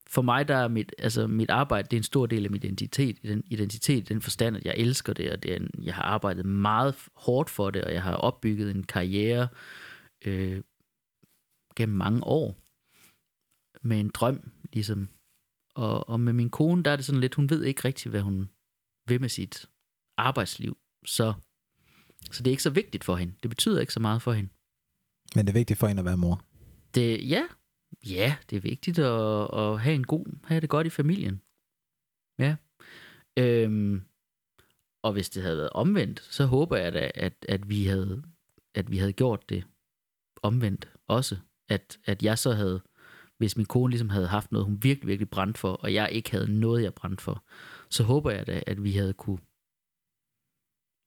for 0.06 0.22
mig, 0.22 0.48
der 0.48 0.56
er 0.56 0.68
mit, 0.68 0.94
altså, 0.98 1.26
mit 1.26 1.50
arbejde, 1.50 1.88
det 1.88 1.96
er 1.96 2.00
en 2.00 2.04
stor 2.04 2.26
del 2.26 2.44
af 2.44 2.50
min 2.50 2.62
identitet, 2.62 3.22
den 3.22 3.42
identitet, 3.46 4.08
den 4.08 4.22
forstand, 4.22 4.56
at 4.56 4.64
jeg 4.64 4.74
elsker 4.76 5.12
det, 5.12 5.32
og 5.32 5.42
det 5.42 5.52
er 5.52 5.56
en, 5.56 5.70
jeg 5.82 5.94
har 5.94 6.02
arbejdet 6.02 6.46
meget 6.46 6.94
hårdt 7.14 7.50
for 7.50 7.70
det, 7.70 7.84
og 7.84 7.92
jeg 7.92 8.02
har 8.02 8.14
opbygget 8.14 8.70
en 8.70 8.82
karriere 8.82 9.42
øh, 9.42 9.48
gennem 11.76 11.96
mange 11.96 12.24
år 12.24 12.56
med 13.82 14.00
en 14.00 14.08
drøm, 14.08 14.52
ligesom. 14.72 15.08
Og, 15.74 16.08
og 16.08 16.20
med 16.20 16.32
min 16.32 16.50
kone, 16.50 16.82
der 16.82 16.90
er 16.90 16.96
det 16.96 17.04
sådan 17.04 17.20
lidt, 17.20 17.34
hun 17.34 17.50
ved 17.50 17.64
ikke 17.64 17.84
rigtigt, 17.84 18.10
hvad 18.10 18.20
hun 18.20 18.50
vil 19.06 19.20
med 19.20 19.28
sit 19.28 19.66
arbejdsliv. 20.16 20.78
Så, 21.04 21.34
så 22.30 22.42
det 22.42 22.50
er 22.50 22.52
ikke 22.52 22.62
så 22.62 22.70
vigtigt 22.70 23.04
for 23.04 23.16
hende. 23.16 23.34
Det 23.42 23.50
betyder 23.50 23.80
ikke 23.80 23.92
så 23.92 24.00
meget 24.00 24.22
for 24.22 24.32
hende. 24.32 24.50
Men 25.34 25.46
det 25.46 25.52
er 25.52 25.58
vigtigt 25.58 25.78
for 25.78 25.86
en 25.86 25.98
at 25.98 26.04
være 26.04 26.16
mor. 26.16 26.44
Det, 26.94 27.28
ja, 27.28 27.48
ja, 28.06 28.36
det 28.50 28.56
er 28.56 28.60
vigtigt 28.60 28.98
at, 28.98 29.58
at 29.60 29.80
have 29.80 29.94
en 29.94 30.06
god, 30.06 30.26
have 30.44 30.60
det 30.60 30.70
godt 30.70 30.86
i 30.86 30.90
familien. 30.90 31.42
Ja. 32.38 32.56
Øhm, 33.38 34.02
og 35.02 35.12
hvis 35.12 35.30
det 35.30 35.42
havde 35.42 35.56
været 35.56 35.70
omvendt, 35.70 36.20
så 36.20 36.46
håber 36.46 36.76
jeg 36.76 36.92
da, 36.92 37.10
at, 37.14 37.46
at, 37.48 37.68
vi, 37.68 37.84
havde, 37.84 38.22
at 38.74 38.90
vi 38.90 38.98
havde 38.98 39.12
gjort 39.12 39.48
det 39.48 39.64
omvendt 40.42 40.88
også. 41.08 41.36
At, 41.68 41.98
at 42.04 42.22
jeg 42.22 42.38
så 42.38 42.52
havde, 42.52 42.80
hvis 43.38 43.56
min 43.56 43.66
kone 43.66 43.90
ligesom 43.90 44.10
havde 44.10 44.26
haft 44.26 44.52
noget, 44.52 44.64
hun 44.64 44.78
virkelig, 44.82 45.08
virkelig 45.08 45.30
brændt 45.30 45.58
for, 45.58 45.72
og 45.72 45.94
jeg 45.94 46.08
ikke 46.12 46.30
havde 46.30 46.60
noget, 46.60 46.82
jeg 46.82 46.94
brændte 46.94 47.22
for, 47.22 47.44
så 47.90 48.02
håber 48.04 48.30
jeg 48.30 48.46
da, 48.46 48.62
at 48.66 48.82
vi 48.84 48.92
havde 48.92 49.12
kunne 49.12 49.38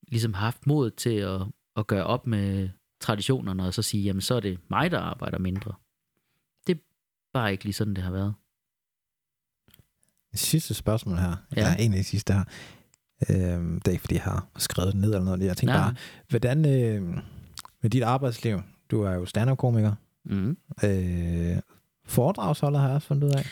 ligesom 0.08 0.34
haft 0.34 0.66
mod 0.66 0.90
til 0.90 1.14
at, 1.14 1.40
at 1.76 1.86
gøre 1.86 2.04
op 2.04 2.26
med 2.26 2.68
traditionerne, 3.00 3.64
og 3.66 3.74
så 3.74 3.82
sige, 3.82 4.02
jamen 4.02 4.20
så 4.20 4.34
er 4.34 4.40
det 4.40 4.58
mig, 4.70 4.90
der 4.90 4.98
arbejder 4.98 5.38
mindre. 5.38 5.74
Det 6.66 6.76
er 6.76 6.80
bare 7.32 7.52
ikke 7.52 7.64
lige 7.64 7.74
sådan, 7.74 7.94
det 7.94 8.04
har 8.04 8.10
været. 8.10 8.34
Sidste 10.34 10.74
spørgsmål 10.74 11.16
her. 11.16 11.36
Ja. 11.56 11.60
Ja. 11.60 11.76
en 11.78 11.92
af 11.92 11.98
de 11.98 12.04
sidste 12.04 12.32
her. 12.32 12.44
Øhm, 13.30 13.80
det 13.80 13.88
er 13.88 13.92
ikke, 13.92 14.00
fordi 14.00 14.14
jeg 14.14 14.22
har 14.22 14.46
skrevet 14.56 14.92
det 14.92 15.00
ned 15.00 15.08
eller 15.08 15.24
noget. 15.24 15.42
Jeg 15.42 15.56
tænker 15.56 15.74
Nej. 15.74 15.84
bare, 15.84 15.94
hvordan 16.28 16.58
øh, 16.58 17.18
med 17.82 17.90
dit 17.90 18.02
arbejdsliv, 18.02 18.60
du 18.92 19.02
er 19.02 19.12
jo 19.14 19.26
stand-up-komiker, 19.26 19.94
Mm. 20.24 20.56
øh, 20.84 21.56
foredragsholder 22.04 22.78
har 22.78 22.86
jeg 22.86 22.94
også 22.94 23.08
fundet 23.08 23.24
ud 23.24 23.30
af. 23.32 23.46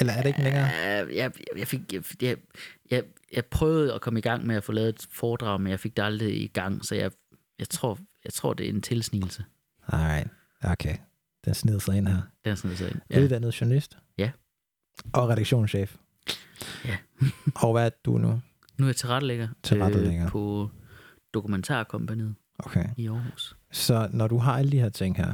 Eller 0.00 0.12
er 0.12 0.22
det 0.22 0.28
ikke 0.28 0.42
længere? 0.42 0.64
Jeg, 0.66 1.08
jeg, 1.14 1.32
jeg, 1.56 1.68
fik, 1.68 1.92
jeg, 1.92 2.02
jeg, 2.22 2.36
jeg, 2.90 3.02
jeg 3.32 3.44
prøvede 3.46 3.94
at 3.94 4.00
komme 4.00 4.18
i 4.18 4.22
gang 4.22 4.46
med 4.46 4.56
at 4.56 4.64
få 4.64 4.72
lavet 4.72 4.88
et 4.88 5.06
foredrag, 5.12 5.60
men 5.60 5.70
jeg 5.70 5.80
fik 5.80 5.96
det 5.96 6.02
aldrig 6.02 6.42
i 6.42 6.46
gang, 6.46 6.84
så 6.84 6.94
jeg, 6.94 7.10
jeg, 7.58 7.68
tror, 7.68 7.98
jeg 8.24 8.32
tror, 8.32 8.52
det 8.54 8.66
er 8.66 8.70
en 8.70 8.82
tilsnigelse. 8.82 9.44
Alright, 9.88 10.28
okay. 10.62 10.96
Den 11.44 11.54
snider 11.54 11.78
sig 11.78 11.96
ind 11.96 12.08
her. 12.08 12.22
Det 12.44 12.50
er 12.50 12.54
sådan, 12.54 12.76
så 12.76 12.86
ind. 12.86 12.96
Ja. 13.10 13.20
Uddannet 13.20 13.60
journalist. 13.60 13.98
Ja. 14.18 14.30
Og 15.12 15.28
redaktionschef. 15.28 15.96
Ja. 16.84 16.96
og 17.62 17.72
hvad 17.72 17.86
er 17.86 17.90
du 18.04 18.18
nu? 18.18 18.40
Nu 18.78 18.84
er 18.84 18.88
jeg 18.88 18.96
tilrettelægger, 18.96 19.48
Tilrettelægger. 19.62 20.24
Øh, 20.24 20.30
på 20.30 20.70
Dokumentarkompaniet 21.34 22.34
Okay. 22.58 22.84
i 22.96 23.08
Aarhus. 23.08 23.56
Så 23.72 24.08
når 24.12 24.28
du 24.28 24.38
har 24.38 24.58
alle 24.58 24.72
de 24.72 24.78
her 24.80 24.88
ting 24.88 25.16
her, 25.16 25.32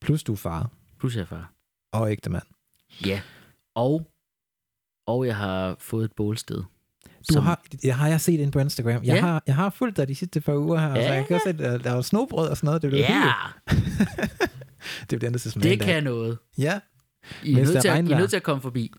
plus 0.00 0.22
du 0.22 0.32
er 0.32 0.36
far 0.36 0.70
Plus 0.98 1.14
jeg 1.16 1.22
er 1.22 1.26
far. 1.26 1.52
og 1.92 2.10
ægte 2.12 2.30
mand. 2.30 2.42
Ja. 3.06 3.20
Og, 3.74 4.06
og 5.06 5.26
jeg 5.26 5.36
har 5.36 5.76
fået 5.78 6.04
et 6.04 6.12
bålsted. 6.16 6.62
Du 7.34 7.40
har, 7.40 7.62
jeg 7.84 7.96
har 7.96 8.08
jeg 8.08 8.20
set 8.20 8.40
ind 8.40 8.52
på 8.52 8.58
Instagram. 8.58 8.92
Jeg, 8.92 9.14
Ja. 9.14 9.20
har, 9.20 9.42
jeg 9.46 9.54
har 9.54 9.70
fulgt 9.70 9.96
dig 9.96 10.08
de 10.08 10.14
sidste 10.14 10.40
par 10.40 10.54
uger 10.56 10.80
her, 10.80 10.88
ja. 10.88 11.06
så 11.06 11.12
jeg 11.12 11.26
kan 11.26 11.34
også 11.34 11.54
se, 11.58 11.64
at 11.64 11.84
der 11.84 11.92
var 11.92 12.02
snobrød 12.02 12.48
og 12.48 12.56
sådan 12.56 12.66
noget. 12.66 12.82
Det 12.82 12.90
blev 12.90 13.00
Ja, 13.00 13.32
det 15.10 15.40
til 15.40 15.40
sådan 15.40 15.62
det 15.62 15.72
en 15.72 15.78
dag. 15.78 15.86
kan 15.86 16.04
noget. 16.04 16.38
Ja, 16.58 16.80
I 17.44 17.52
er, 17.52 17.56
nødt 17.56 17.68
til, 17.80 17.88
at, 17.88 18.08
I 18.08 18.12
er 18.12 18.18
nødt 18.18 18.30
til 18.30 18.36
at 18.36 18.42
komme 18.42 18.62
forbi. 18.62 18.92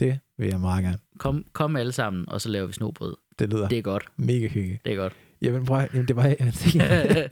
det 0.00 0.18
vil 0.38 0.48
jeg 0.48 0.60
meget 0.60 0.84
gerne. 0.84 0.98
Kom, 1.18 1.44
kom 1.52 1.76
alle 1.76 1.92
sammen, 1.92 2.28
og 2.28 2.40
så 2.40 2.48
laver 2.48 2.66
vi 2.66 2.72
snobrød. 2.72 3.16
Det 3.38 3.50
lyder 3.50 3.68
Det 3.68 3.78
er 3.78 3.82
godt. 3.82 4.04
mega 4.16 4.48
hyggeligt. 4.48 4.84
Det 4.84 4.92
er 4.92 4.96
godt. 4.96 5.12
Jamen, 5.42 5.64
prøv, 5.66 5.86
jamen, 5.94 6.08
det 6.08 6.16
var, 6.16 6.24
jeg 6.26 6.36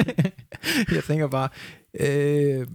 jeg 0.96 1.04
tænker 1.04 1.28
bare, 1.28 1.48
øh, 2.00 2.66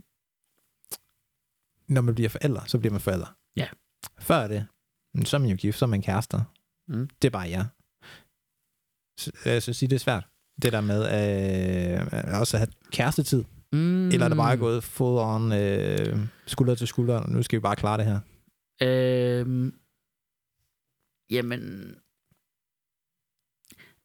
når 1.88 2.02
man 2.02 2.16
bliver 2.16 2.30
forældre, 2.30 2.68
så 2.68 2.80
bliver 2.80 2.92
man 2.92 3.02
forældre. 3.02 3.28
Ja. 3.56 3.68
Før 4.20 4.48
det, 4.48 4.68
så 5.26 5.38
er 5.38 5.42
man 5.42 5.50
jo 5.50 5.56
gift, 5.56 5.78
så 5.78 5.86
er 5.86 5.90
man 5.90 6.02
kærester. 6.02 6.44
Mm. 6.88 7.10
Det 7.22 7.28
er 7.28 7.32
bare 7.32 7.50
jeg. 7.50 7.66
Så, 9.20 9.32
jeg 9.46 9.64
synes, 9.64 9.80
det 9.80 9.94
er 9.94 10.00
svært. 10.00 10.28
Det 10.62 10.74
der 10.74 10.82
med 10.82 11.02
øh, 11.02 12.40
også 12.40 12.58
at 12.58 12.60
have 12.60 12.72
kærestetid. 12.92 13.44
Mm. 13.74 14.08
Eller 14.08 14.26
er 14.26 14.30
det 14.30 14.38
bare 14.38 14.58
gået 14.58 14.84
full 14.84 15.18
on 15.18 15.52
øh, 15.52 16.20
skulder 16.46 16.76
til 16.76 16.88
skulder, 16.88 17.18
og 17.18 17.30
nu 17.30 17.44
skal 17.44 17.58
vi 17.58 17.62
bare 17.62 17.76
klare 17.76 17.98
det 17.98 18.06
her. 18.06 18.20
Øhm, 18.82 19.74
jamen, 21.30 21.96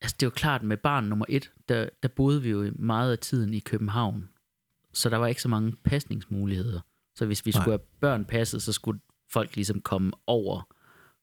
altså 0.04 0.16
det 0.20 0.22
er 0.22 0.26
jo 0.26 0.34
klart, 0.36 0.62
med 0.62 0.76
barn 0.76 1.04
nummer 1.04 1.26
et, 1.28 1.52
der, 1.68 1.88
der 2.02 2.08
boede 2.08 2.42
vi 2.42 2.50
jo 2.50 2.72
meget 2.76 3.12
af 3.12 3.18
tiden 3.18 3.54
i 3.54 3.60
København. 3.60 4.28
Så 4.92 5.10
der 5.10 5.16
var 5.16 5.26
ikke 5.26 5.42
så 5.42 5.48
mange 5.48 5.72
pasningsmuligheder. 5.84 6.80
Så 7.14 7.26
hvis 7.26 7.46
vi 7.46 7.50
Nej. 7.50 7.60
skulle 7.62 7.72
have 7.72 7.86
børn 8.00 8.24
passet, 8.24 8.62
så 8.62 8.72
skulle 8.72 9.00
folk 9.30 9.54
ligesom 9.54 9.80
komme 9.80 10.12
over 10.26 10.74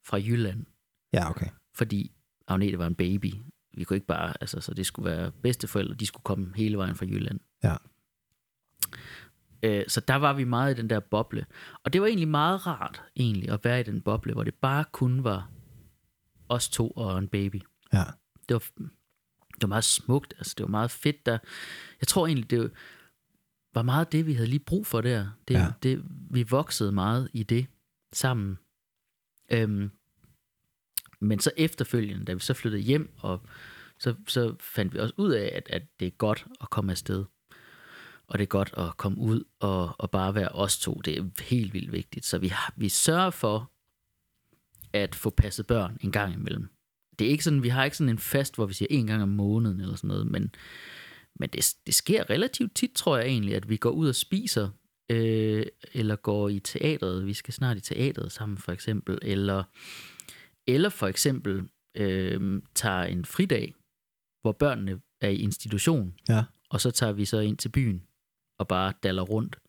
fra 0.06 0.18
Jylland. 0.18 0.66
Ja, 1.14 1.30
okay. 1.30 1.48
Fordi 1.76 2.12
Agnete 2.48 2.78
var 2.78 2.88
en 2.88 2.96
baby. 2.96 3.34
Vi 3.74 3.84
kunne 3.84 3.98
ikke 3.98 4.08
bare, 4.08 4.34
altså, 4.42 4.62
så 4.62 4.74
det 4.74 4.86
skulle 4.86 5.12
være 5.12 5.32
bedsteforældre, 5.32 5.96
de 5.96 6.06
skulle 6.06 6.24
komme 6.24 6.54
hele 6.56 6.78
vejen 6.78 6.96
fra 6.96 7.06
Jylland. 7.06 7.40
Ja. 7.64 7.76
Øh, 9.64 9.86
så 9.88 10.00
der 10.00 10.16
var 10.16 10.34
vi 10.34 10.44
meget 10.44 10.78
i 10.78 10.82
den 10.82 10.90
der 10.90 11.00
boble. 11.00 11.46
Og 11.84 11.94
det 11.94 12.02
var 12.02 12.08
egentlig 12.08 12.28
meget 12.28 12.68
rart, 12.68 13.04
egentlig, 13.16 13.50
at 13.50 13.64
være 13.64 13.80
i 13.80 13.84
den 13.84 14.02
boble, 14.02 14.34
hvor 14.34 14.44
det 14.44 14.54
bare 14.54 14.86
kun 14.92 15.24
var 15.24 15.50
os 16.50 16.70
to 16.70 16.92
og 16.92 17.18
en 17.18 17.28
baby. 17.28 17.62
Ja. 17.94 18.04
Det 18.50 18.54
var, 18.54 18.64
det 19.56 19.62
var 19.62 19.68
meget 19.68 19.84
smukt, 19.84 20.34
altså 20.38 20.54
det 20.58 20.64
var 20.64 20.70
meget 20.70 20.92
fedt 20.92 21.26
der. 21.26 21.38
Jeg 22.02 22.08
tror 22.08 22.28
egentlig, 22.28 22.50
det 22.50 22.72
var 23.74 23.82
meget 23.82 24.12
det, 24.12 24.26
vi 24.26 24.34
havde 24.34 24.50
lige 24.50 24.60
brug 24.60 24.88
for 24.88 25.02
der. 25.02 25.30
Det, 25.48 25.54
Ja. 25.54 25.68
det, 25.84 26.04
vi 26.30 26.44
voksede 26.44 26.92
meget 26.92 27.30
i 27.34 27.44
det 27.44 27.66
sammen. 28.14 28.58
Øhm, 29.52 29.92
men 31.20 31.40
så 31.40 31.52
efterfølgende, 31.58 32.26
da 32.26 32.34
vi 32.34 32.40
så 32.40 32.54
flyttede 32.54 32.82
hjem 32.84 33.14
og 33.18 33.42
så, 34.00 34.16
så 34.28 34.56
fandt 34.60 34.94
vi 34.94 35.00
også 35.00 35.14
ud 35.18 35.32
af, 35.32 35.52
at, 35.56 35.68
at 35.70 35.84
det 36.00 36.06
er 36.08 36.12
godt 36.12 36.46
at 36.62 36.70
komme 36.70 36.92
afsted. 36.92 37.26
Og 38.28 38.38
det 38.40 38.44
er 38.44 38.48
godt 38.48 38.74
at 38.78 38.98
komme 38.98 39.18
ud 39.18 39.44
og, 39.60 39.96
og 40.00 40.12
bare 40.12 40.36
være 40.36 40.50
os 40.50 40.80
to. 40.80 40.94
Det 41.06 41.18
er 41.18 41.44
helt 41.44 41.74
vildt 41.74 41.92
vigtigt. 41.92 42.26
Så 42.26 42.38
vi, 42.38 42.48
har, 42.48 42.74
vi 42.78 42.90
sørger 42.90 43.30
for 43.30 43.72
at 44.94 45.16
få 45.16 45.30
passet 45.30 45.68
børn 45.68 45.98
en 46.02 46.12
gang 46.12 46.34
imellem. 46.34 46.70
Det 47.20 47.28
er 47.28 47.32
ikke 47.32 47.44
sådan, 47.44 47.64
vi 47.64 47.70
har 47.70 47.84
ikke 47.84 47.98
sådan 47.98 48.10
en 48.10 48.18
fast, 48.18 48.56
hvor 48.56 48.66
vi 48.66 48.74
siger 48.74 48.88
en 48.90 49.08
gang 49.08 49.24
om 49.24 49.30
måneden 49.30 49.82
eller 49.82 49.96
sådan 49.96 50.08
noget, 50.08 50.28
men, 50.28 50.56
men 51.36 51.50
det, 51.50 51.74
det 51.86 51.94
sker 51.94 52.30
relativt 52.30 52.76
tit, 52.76 52.92
tror 52.96 53.18
jeg 53.18 53.28
egentlig, 53.28 53.56
at 53.56 53.70
vi 53.70 53.78
går 53.78 53.90
ud 53.90 54.08
og 54.10 54.16
spiser, 54.16 54.70
øh, 55.12 55.66
eller 55.94 56.16
går 56.16 56.50
i 56.50 56.60
teatret. 56.60 57.26
Vi 57.26 57.34
skal 57.34 57.54
snart 57.54 57.78
i 57.78 57.82
teatret 57.82 58.32
sammen, 58.32 58.58
for 58.58 58.72
eksempel. 58.72 59.20
Eller, 59.22 59.64
eller 60.68 60.90
for 60.90 61.08
eksempel 61.08 61.64
øh, 61.98 62.62
tager 62.76 63.04
en 63.04 63.26
fridag, 63.26 63.74
hvor 64.42 64.52
børnene 64.52 65.00
er 65.22 65.30
i 65.30 65.36
institution, 65.36 66.14
Ja. 66.30 66.44
og 66.70 66.82
så 66.82 66.92
tager 66.92 67.12
vi 67.14 67.26
så 67.26 67.40
ind 67.40 67.58
til 67.58 67.70
byen 67.70 68.04
og 68.60 68.68
bare 68.68 68.94
daller 69.04 69.22
rundt. 69.24 69.60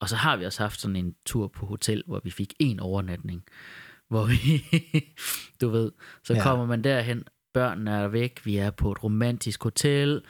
Og 0.00 0.08
så 0.08 0.16
har 0.16 0.36
vi 0.36 0.44
også 0.44 0.62
haft 0.62 0.80
sådan 0.80 0.96
en 0.96 1.14
tur 1.26 1.46
på 1.48 1.66
hotel, 1.66 2.02
hvor 2.06 2.20
vi 2.24 2.30
fik 2.30 2.54
en 2.58 2.80
overnatning. 2.80 3.44
Hvor 4.10 4.24
vi, 4.26 4.64
du 5.60 5.68
ved, 5.68 5.92
så 6.24 6.34
Ja. 6.34 6.42
kommer 6.42 6.66
man 6.66 6.84
derhen, 6.84 7.24
børnene 7.54 7.90
er 7.90 8.08
væk, 8.08 8.40
vi 8.46 8.56
er 8.56 8.70
på 8.70 8.92
et 8.92 9.04
romantisk 9.04 9.62
hotel. 9.62 10.22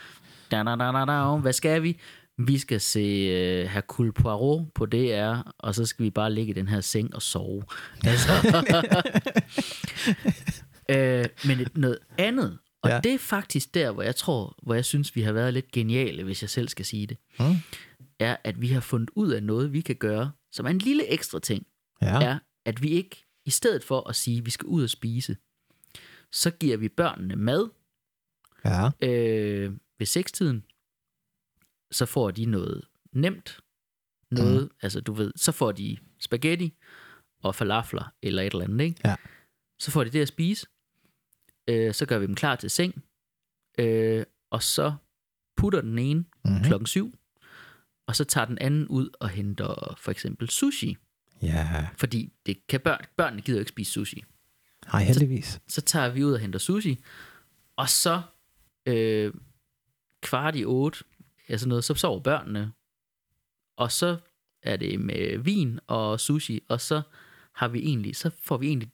Da, 0.51 0.57
da, 0.57 0.77
da, 0.77 0.93
da, 0.93 1.05
da. 1.05 1.37
Hvad 1.37 1.53
skal 1.53 1.83
vi? 1.83 1.99
Vi 2.39 2.59
skal 2.59 2.81
se 2.81 3.63
uh, 3.65 3.71
Hercule 3.71 4.13
Poirot 4.13 4.63
på 4.75 4.87
DR, 4.87 5.37
og 5.59 5.75
så 5.75 5.87
skal 5.87 6.05
vi 6.05 6.11
bare 6.11 6.33
ligge 6.33 6.51
i 6.51 6.55
den 6.55 6.69
her 6.69 6.81
seng 6.81 7.15
og 7.15 7.23
sove. 7.23 7.63
Altså, 8.05 8.33
øh, 10.91 11.25
men 11.47 11.61
et, 11.61 11.77
noget 11.77 11.99
andet, 12.19 12.59
og 12.83 12.91
ja. 12.91 13.01
det 13.05 13.15
er 13.15 13.19
faktisk 13.19 13.75
der, 13.75 13.91
hvor 13.93 14.03
jeg 14.03 14.17
tror, 14.17 14.55
hvor 14.63 14.75
jeg 14.75 14.85
synes, 14.85 15.17
vi 15.17 15.23
har 15.23 15.33
været 15.33 15.55
lidt 15.55 15.73
geniale, 15.73 16.25
hvis 16.25 16.43
jeg 16.43 16.51
selv 16.51 16.69
skal 16.69 16.85
sige 16.85 17.07
det, 17.07 17.17
Mm. 17.41 17.55
er, 18.19 18.37
at 18.45 18.61
vi 18.61 18.69
har 18.69 18.81
fundet 18.81 19.11
ud 19.17 19.31
af 19.31 19.43
noget, 19.43 19.73
vi 19.73 19.81
kan 19.81 19.97
gøre, 19.97 20.31
som 20.53 20.67
er 20.67 20.71
en 20.71 20.79
lille 20.79 21.07
ekstra 21.13 21.39
ting, 21.39 21.67
Ja. 22.03 22.21
er, 22.23 22.39
at 22.67 22.83
vi 22.83 22.89
ikke, 22.89 23.25
i 23.49 23.51
stedet 23.51 23.85
for 23.85 24.09
at 24.09 24.17
sige, 24.17 24.39
at 24.39 24.47
vi 24.47 24.51
skal 24.51 24.67
ud 24.67 24.83
og 24.83 24.91
spise, 24.91 25.37
så 26.33 26.51
giver 26.51 26.77
vi 26.77 26.89
børnene 26.89 27.37
mad 27.37 27.69
Ja. 28.65 28.91
øh, 29.03 29.73
ved 29.99 30.07
sekstiden, 30.07 30.65
så 31.91 32.07
får 32.07 32.31
de 32.31 32.45
noget 32.45 32.85
nemt, 33.13 33.61
noget, 34.31 34.63
mm. 34.63 34.71
altså 34.83 35.01
du 35.01 35.13
ved, 35.13 35.33
så 35.37 35.53
får 35.53 35.73
de 35.73 35.97
spaghetti 36.19 36.75
og 37.43 37.55
falafler 37.55 38.13
eller 38.23 38.43
et 38.43 38.53
eller 38.53 38.65
andet, 38.65 38.85
ikke? 38.85 39.01
Ja. 39.05 39.17
Så 39.79 39.91
får 39.91 40.05
de 40.05 40.11
det 40.11 40.23
at 40.23 40.29
spise, 40.29 40.67
øh, 41.69 41.95
så 41.95 42.07
gør 42.07 42.19
vi 42.19 42.27
dem 42.27 42.35
klar 42.35 42.57
til 42.57 42.71
seng, 42.71 43.05
øh, 43.79 44.25
og 44.51 44.63
så 44.63 44.95
putter 45.57 45.81
den 45.81 45.99
ene 45.99 46.21
Mm-hmm. 46.45 46.59
mm. 46.59 46.65
klokken 46.65 46.87
syv, 46.87 47.13
og 48.07 48.17
så 48.17 48.25
tager 48.25 48.45
den 48.45 48.59
anden 48.59 48.89
ud 48.89 49.11
og 49.21 49.29
henter 49.29 49.95
for 49.99 50.11
eksempel 50.11 50.49
sushi, 50.51 50.97
Ja. 51.43 51.89
fordi 51.97 52.33
det 52.47 52.67
kan 52.67 52.81
børn, 52.81 53.05
børnene 53.17 53.43
gider 53.43 53.59
ikke 53.59 53.69
spise 53.69 53.93
sushi 53.93 54.25
Hej, 54.93 55.03
heldigvis. 55.05 55.61
så 55.69 55.81
tager 55.81 56.09
vi 56.09 56.25
ud 56.25 56.33
og 56.33 56.39
henter 56.41 56.59
sushi, 56.59 56.99
og 57.77 57.89
så 57.89 58.23
øh, 58.87 59.33
kvart 60.23 60.57
i 60.57 60.65
otte, 60.65 61.05
altså 61.49 61.69
noget, 61.69 61.85
så 61.85 61.95
sover 61.95 62.21
børnene, 62.21 62.73
og 63.77 63.93
så 63.93 64.19
er 64.63 64.77
det 64.77 65.01
med 65.01 65.39
vin 65.39 65.81
og 65.87 66.21
sushi, 66.21 66.61
og 66.69 66.81
så 66.81 67.03
har 67.55 67.69
vi 67.69 67.79
egentlig, 67.79 68.17
så 68.17 68.31
får 68.43 68.57
vi 68.57 68.67
egentlig 68.67 68.93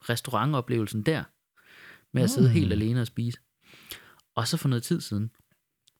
restaurantoplevelsen 0.00 1.02
der, 1.02 1.24
med 2.12 2.22
at 2.22 2.30
sidde 2.30 2.48
Mm. 2.48 2.54
helt 2.54 2.72
alene 2.72 3.00
og 3.00 3.06
spise. 3.06 3.38
Og 4.34 4.48
så 4.48 4.56
for 4.56 4.68
noget 4.68 4.82
tid 4.82 5.00
siden, 5.00 5.30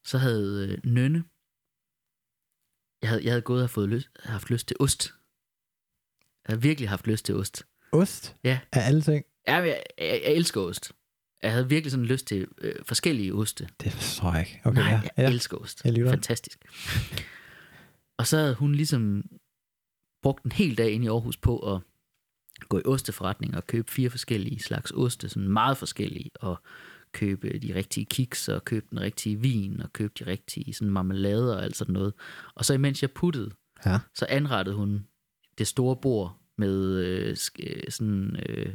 så 0.04 0.18
havde 0.18 0.68
øh, 0.84 0.90
Nynne, 0.92 1.24
jeg 3.02 3.08
havde, 3.10 3.24
jeg 3.24 3.32
havde 3.32 3.42
gået 3.42 3.62
og 3.62 3.70
fået 3.70 3.88
lyst, 3.88 4.08
haft 4.24 4.50
lyst 4.50 4.68
til 4.68 4.76
ost. 4.80 5.14
Jeg 6.48 6.52
havde 6.52 6.62
virkelig 6.62 6.88
haft 6.88 7.06
lyst 7.06 7.24
til 7.24 7.34
ost. 7.34 7.66
Ost? 7.92 8.36
Ja. 8.44 8.60
Af 8.72 8.86
alle 8.86 9.02
ting? 9.02 9.24
Ja, 9.48 9.54
jeg, 9.56 9.82
jeg, 9.98 10.20
jeg 10.24 10.32
elsker 10.34 10.60
ost. 10.60 10.92
Jeg 11.42 11.52
havde 11.52 11.68
virkelig 11.68 11.90
sådan 11.90 12.06
lyst 12.06 12.26
til 12.26 12.46
øh, 12.58 12.74
forskellige 12.84 13.34
oste. 13.34 13.68
Det 13.80 13.92
forstår 13.92 14.32
jeg 14.32 14.40
ikke. 14.40 14.60
Okay, 14.64 14.78
Nej, 14.82 14.90
ja. 14.90 15.00
jeg 15.00 15.10
ja. 15.18 15.28
elsker 15.30 15.56
ost. 15.56 15.84
Jeg 15.84 15.92
lytter. 15.92 16.10
Fantastisk. 16.10 16.58
Og 18.18 18.26
så 18.26 18.36
havde 18.38 18.54
hun 18.54 18.74
ligesom 18.74 19.24
brugt 20.22 20.44
en 20.44 20.52
hel 20.52 20.78
dag 20.78 20.90
inde 20.90 21.04
i 21.04 21.08
Aarhus 21.08 21.36
på 21.36 21.74
at 21.74 21.80
gå 22.68 22.78
i 22.78 22.82
osteforretning 22.84 23.56
og 23.56 23.66
købe 23.66 23.90
fire 23.90 24.10
forskellige 24.10 24.60
slags 24.60 24.90
oste, 24.90 25.28
sådan 25.28 25.48
meget 25.48 25.76
forskellige, 25.78 26.30
og 26.34 26.56
købe 27.12 27.58
de 27.58 27.74
rigtige 27.74 28.06
kiks, 28.06 28.48
og 28.48 28.64
købe 28.64 28.86
den 28.90 29.00
rigtige 29.00 29.40
vin, 29.40 29.80
og 29.82 29.92
købe 29.92 30.12
de 30.18 30.26
rigtige 30.26 30.74
sådan 30.74 30.90
marmelader 30.92 31.56
og 31.56 31.62
alt 31.64 31.76
sådan 31.76 31.92
noget. 31.92 32.14
Og 32.54 32.64
så 32.64 32.74
imens 32.74 33.02
jeg 33.02 33.10
puttede, 33.10 33.50
Ja. 33.86 33.98
så 34.14 34.26
anrettede 34.28 34.76
hun 34.76 35.06
det 35.58 35.66
store 35.66 35.96
bord 35.96 36.36
med 36.58 36.98
øh, 37.04 37.32
sk- 37.32 37.70
øh, 37.76 37.82
sådan 37.90 38.36
øh, 38.48 38.74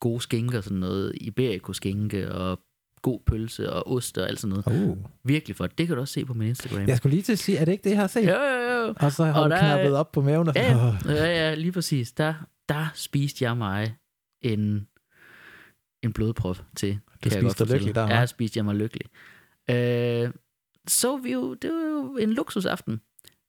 gode 0.00 0.20
skinker, 0.20 0.60
sådan 0.60 0.78
noget 0.78 1.12
iberico-skinke 1.20 2.32
og 2.32 2.60
god 3.02 3.20
pølse 3.26 3.72
og 3.72 3.88
ost 3.92 4.18
og 4.18 4.28
alt 4.28 4.40
sådan 4.40 4.62
noget. 4.66 4.88
Uh. 4.88 4.98
Virkelig 5.24 5.56
flot. 5.56 5.78
Det 5.78 5.86
kan 5.86 5.96
du 5.96 6.00
også 6.00 6.14
se 6.14 6.24
på 6.24 6.34
min 6.34 6.48
Instagram. 6.48 6.88
Jeg 6.88 6.96
skulle 6.96 7.10
lige 7.14 7.22
til 7.22 7.32
at 7.32 7.38
sige, 7.38 7.58
er 7.58 7.64
det 7.64 7.72
ikke 7.72 7.84
det, 7.84 7.90
jeg 7.90 7.98
har 7.98 8.06
set? 8.06 8.28
Jo, 8.28 8.34
jo, 8.34 8.86
jo. 8.86 8.94
Og 8.96 9.12
så 9.12 9.24
har 9.24 9.42
Og 9.42 9.50
du 9.50 9.56
knappet 9.56 9.96
op 9.96 10.12
på 10.12 10.20
maven 10.22 10.48
og 10.48 10.54
Ja, 10.54 10.94
ja, 11.06 11.24
ja, 11.24 11.54
lige 11.54 11.72
præcis. 11.72 12.12
Der, 12.12 12.34
der 12.68 12.86
spiste 12.94 13.44
jeg 13.44 13.56
mig 13.56 13.96
en, 14.42 14.88
en 16.02 16.12
blodprop 16.12 16.62
til. 16.76 16.98
jeg 17.24 17.32
spiste 17.32 17.64
dig 17.64 17.72
lykkelig 17.72 17.94
der? 17.94 18.08
Ja, 18.08 18.26
spiste 18.26 18.58
jeg 18.58 18.64
mig 18.64 18.74
lykkelig. 18.74 19.06
Øh, 19.70 20.30
så 20.88 21.16
vi 21.16 21.32
jo, 21.32 21.54
det 21.54 21.70
var 21.70 21.88
jo 21.90 22.16
en 22.16 22.32
luksusaften. 22.32 23.00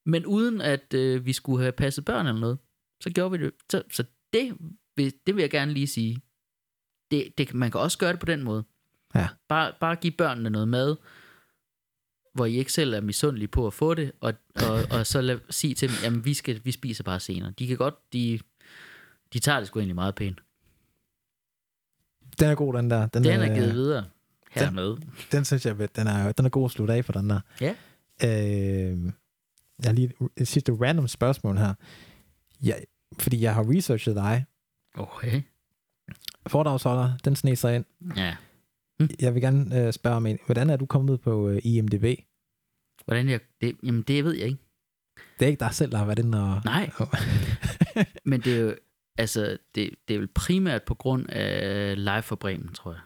Men 0.06 0.26
uden 0.26 0.62
at 0.62 0.94
øh, 0.94 1.26
vi 1.26 1.34
skulle 1.34 1.62
have 1.62 1.72
passet 1.72 2.06
børn 2.06 2.28
eller 2.28 2.40
noget, 2.40 2.58
så 3.02 3.10
gjorde 3.10 3.32
vi 3.32 3.46
det. 3.46 3.54
Så, 3.72 3.84
så 3.92 4.04
det, 4.34 4.58
vil, 4.96 5.14
det 5.28 5.36
vil 5.36 5.42
jeg 5.42 5.50
gerne 5.50 5.74
lige 5.74 5.88
sige. 5.88 6.22
Det, 7.12 7.38
det, 7.38 7.54
man 7.54 7.72
kan 7.72 7.82
også 7.82 7.98
gøre 7.98 8.12
det 8.12 8.20
på 8.20 8.26
den 8.26 8.44
måde. 8.44 8.64
Ja. 9.16 9.28
Bare, 9.50 9.74
bare 9.80 9.96
give 9.96 10.14
børnene 10.18 10.50
noget 10.50 10.68
mad, 10.68 10.96
hvor 12.34 12.46
I 12.46 12.58
ikke 12.58 12.74
selv 12.74 12.94
er 12.94 13.02
misundelige 13.02 13.48
på 13.48 13.68
at 13.68 13.74
få 13.74 13.94
det, 13.94 14.12
og, 14.20 14.34
og, 14.56 14.84
og 14.92 15.08
så 15.08 15.22
lad, 15.22 15.40
sige 15.50 15.74
til 15.74 15.90
dem, 15.90 15.98
jamen 16.04 16.26
vi, 16.26 16.34
skal, 16.34 16.62
vi 16.64 16.72
spiser 16.72 17.04
bare 17.04 17.20
senere. 17.20 17.52
De 17.60 17.68
kan 17.68 17.78
godt, 17.78 18.14
de, 18.14 18.40
de 19.34 19.40
tager 19.40 19.58
det 19.60 19.68
sgu 19.68 19.80
egentlig 19.80 19.96
meget 19.96 20.16
pænt. 20.16 20.42
Den 22.40 22.50
er 22.50 22.56
god, 22.56 22.74
den 22.74 22.90
der. 22.90 23.08
Den, 23.08 23.24
Den 23.24 23.42
er 23.42 23.50
øh, 23.50 23.56
givet 23.56 23.74
videre 23.74 24.06
hermed. 24.52 24.98
Den 25.32 25.46
synes 25.46 25.66
jeg, 25.66 25.96
den 25.96 26.08
er, 26.08 26.32
den 26.32 26.46
er 26.46 26.50
god 26.50 26.66
at 26.66 26.72
slutte 26.72 26.94
af 26.94 27.06
for 27.06 27.14
den 27.14 27.30
der. 27.30 27.40
Ja. 27.62 27.76
Øh, 28.24 29.12
jeg 29.82 29.90
har 29.90 29.94
lige 29.94 30.14
et 30.38 30.48
sidste 30.48 30.72
random 30.82 31.08
spørgsmål 31.08 31.58
her. 31.58 31.74
Jeg, 32.64 32.84
fordi 33.20 33.42
jeg 33.42 33.56
har 33.56 33.70
researchet 33.70 34.16
dig. 34.16 34.46
Okay. 34.96 35.42
Foredragsholder, 36.48 37.18
den 37.26 37.36
sne 37.36 37.56
sig 37.56 37.76
ind. 37.76 37.86
Ja. 38.18 38.36
Jeg 39.20 39.34
vil 39.34 39.42
gerne 39.42 39.86
øh, 39.86 39.94
spørge 39.94 40.16
om 40.16 40.26
en. 40.26 40.40
Hvordan 40.46 40.70
er 40.70 40.76
du 40.78 40.86
kommet 40.86 41.22
på 41.22 41.50
øh, 41.50 41.62
IMDb? 41.64 42.20
Hvordan 43.06 43.30
jeg... 43.30 43.40
Det, 43.62 43.78
jamen, 43.84 44.02
det 44.02 44.24
ved 44.24 44.34
jeg 44.34 44.48
ikke. 44.48 44.64
Det 45.40 45.46
er 45.46 45.50
ikke 45.50 45.60
dig 45.60 45.74
selv, 45.74 45.92
der 45.92 45.98
har 45.98 46.06
været 46.06 46.20
inde 46.20 46.44
og... 46.44 46.62
Nej. 46.66 46.92
Men 48.30 48.42
det 48.42 48.56
er 48.56 48.62
jo... 48.62 48.76
Altså, 49.18 49.58
det, 49.76 49.90
det 50.08 50.16
er 50.16 50.20
vel 50.20 50.28
primært 50.28 50.84
på 50.84 50.96
grund 50.96 51.30
af 51.30 51.96
Live 52.06 52.22
for 52.22 52.36
Bremen, 52.36 52.74
tror 52.74 52.92
jeg. 52.92 53.02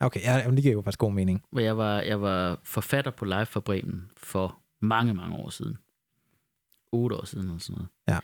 Okay, 0.00 0.20
ja, 0.20 0.36
jamen, 0.36 0.56
det 0.56 0.62
giver 0.62 0.74
jo 0.74 0.82
faktisk 0.82 0.98
god 0.98 1.12
mening. 1.12 1.44
Hvor 1.50 1.60
jeg 1.60 1.76
var, 1.76 2.00
jeg 2.00 2.20
var 2.20 2.60
forfatter 2.64 3.10
på 3.10 3.24
Live 3.24 3.46
for 3.46 3.60
Bremen 3.60 4.10
for 4.16 4.60
mange, 4.80 5.14
mange 5.14 5.36
år 5.36 5.50
siden. 5.50 5.78
Otte 6.92 7.16
år 7.16 7.24
siden 7.24 7.46
eller 7.46 7.58
sådan 7.58 7.74
noget. 7.74 7.88
Ja. 8.08 8.18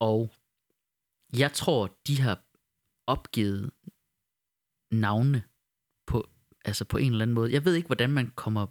Og 0.00 0.30
jeg 1.38 1.52
tror, 1.52 1.90
de 2.06 2.20
har 2.20 2.40
opgivet 3.06 3.70
navne 4.90 5.42
på, 6.06 6.28
altså 6.64 6.84
på 6.84 6.96
en 6.96 7.12
eller 7.12 7.22
anden 7.22 7.34
måde. 7.34 7.52
Jeg 7.52 7.64
ved 7.64 7.74
ikke, 7.74 7.86
hvordan 7.86 8.10
man 8.10 8.32
kommer... 8.34 8.66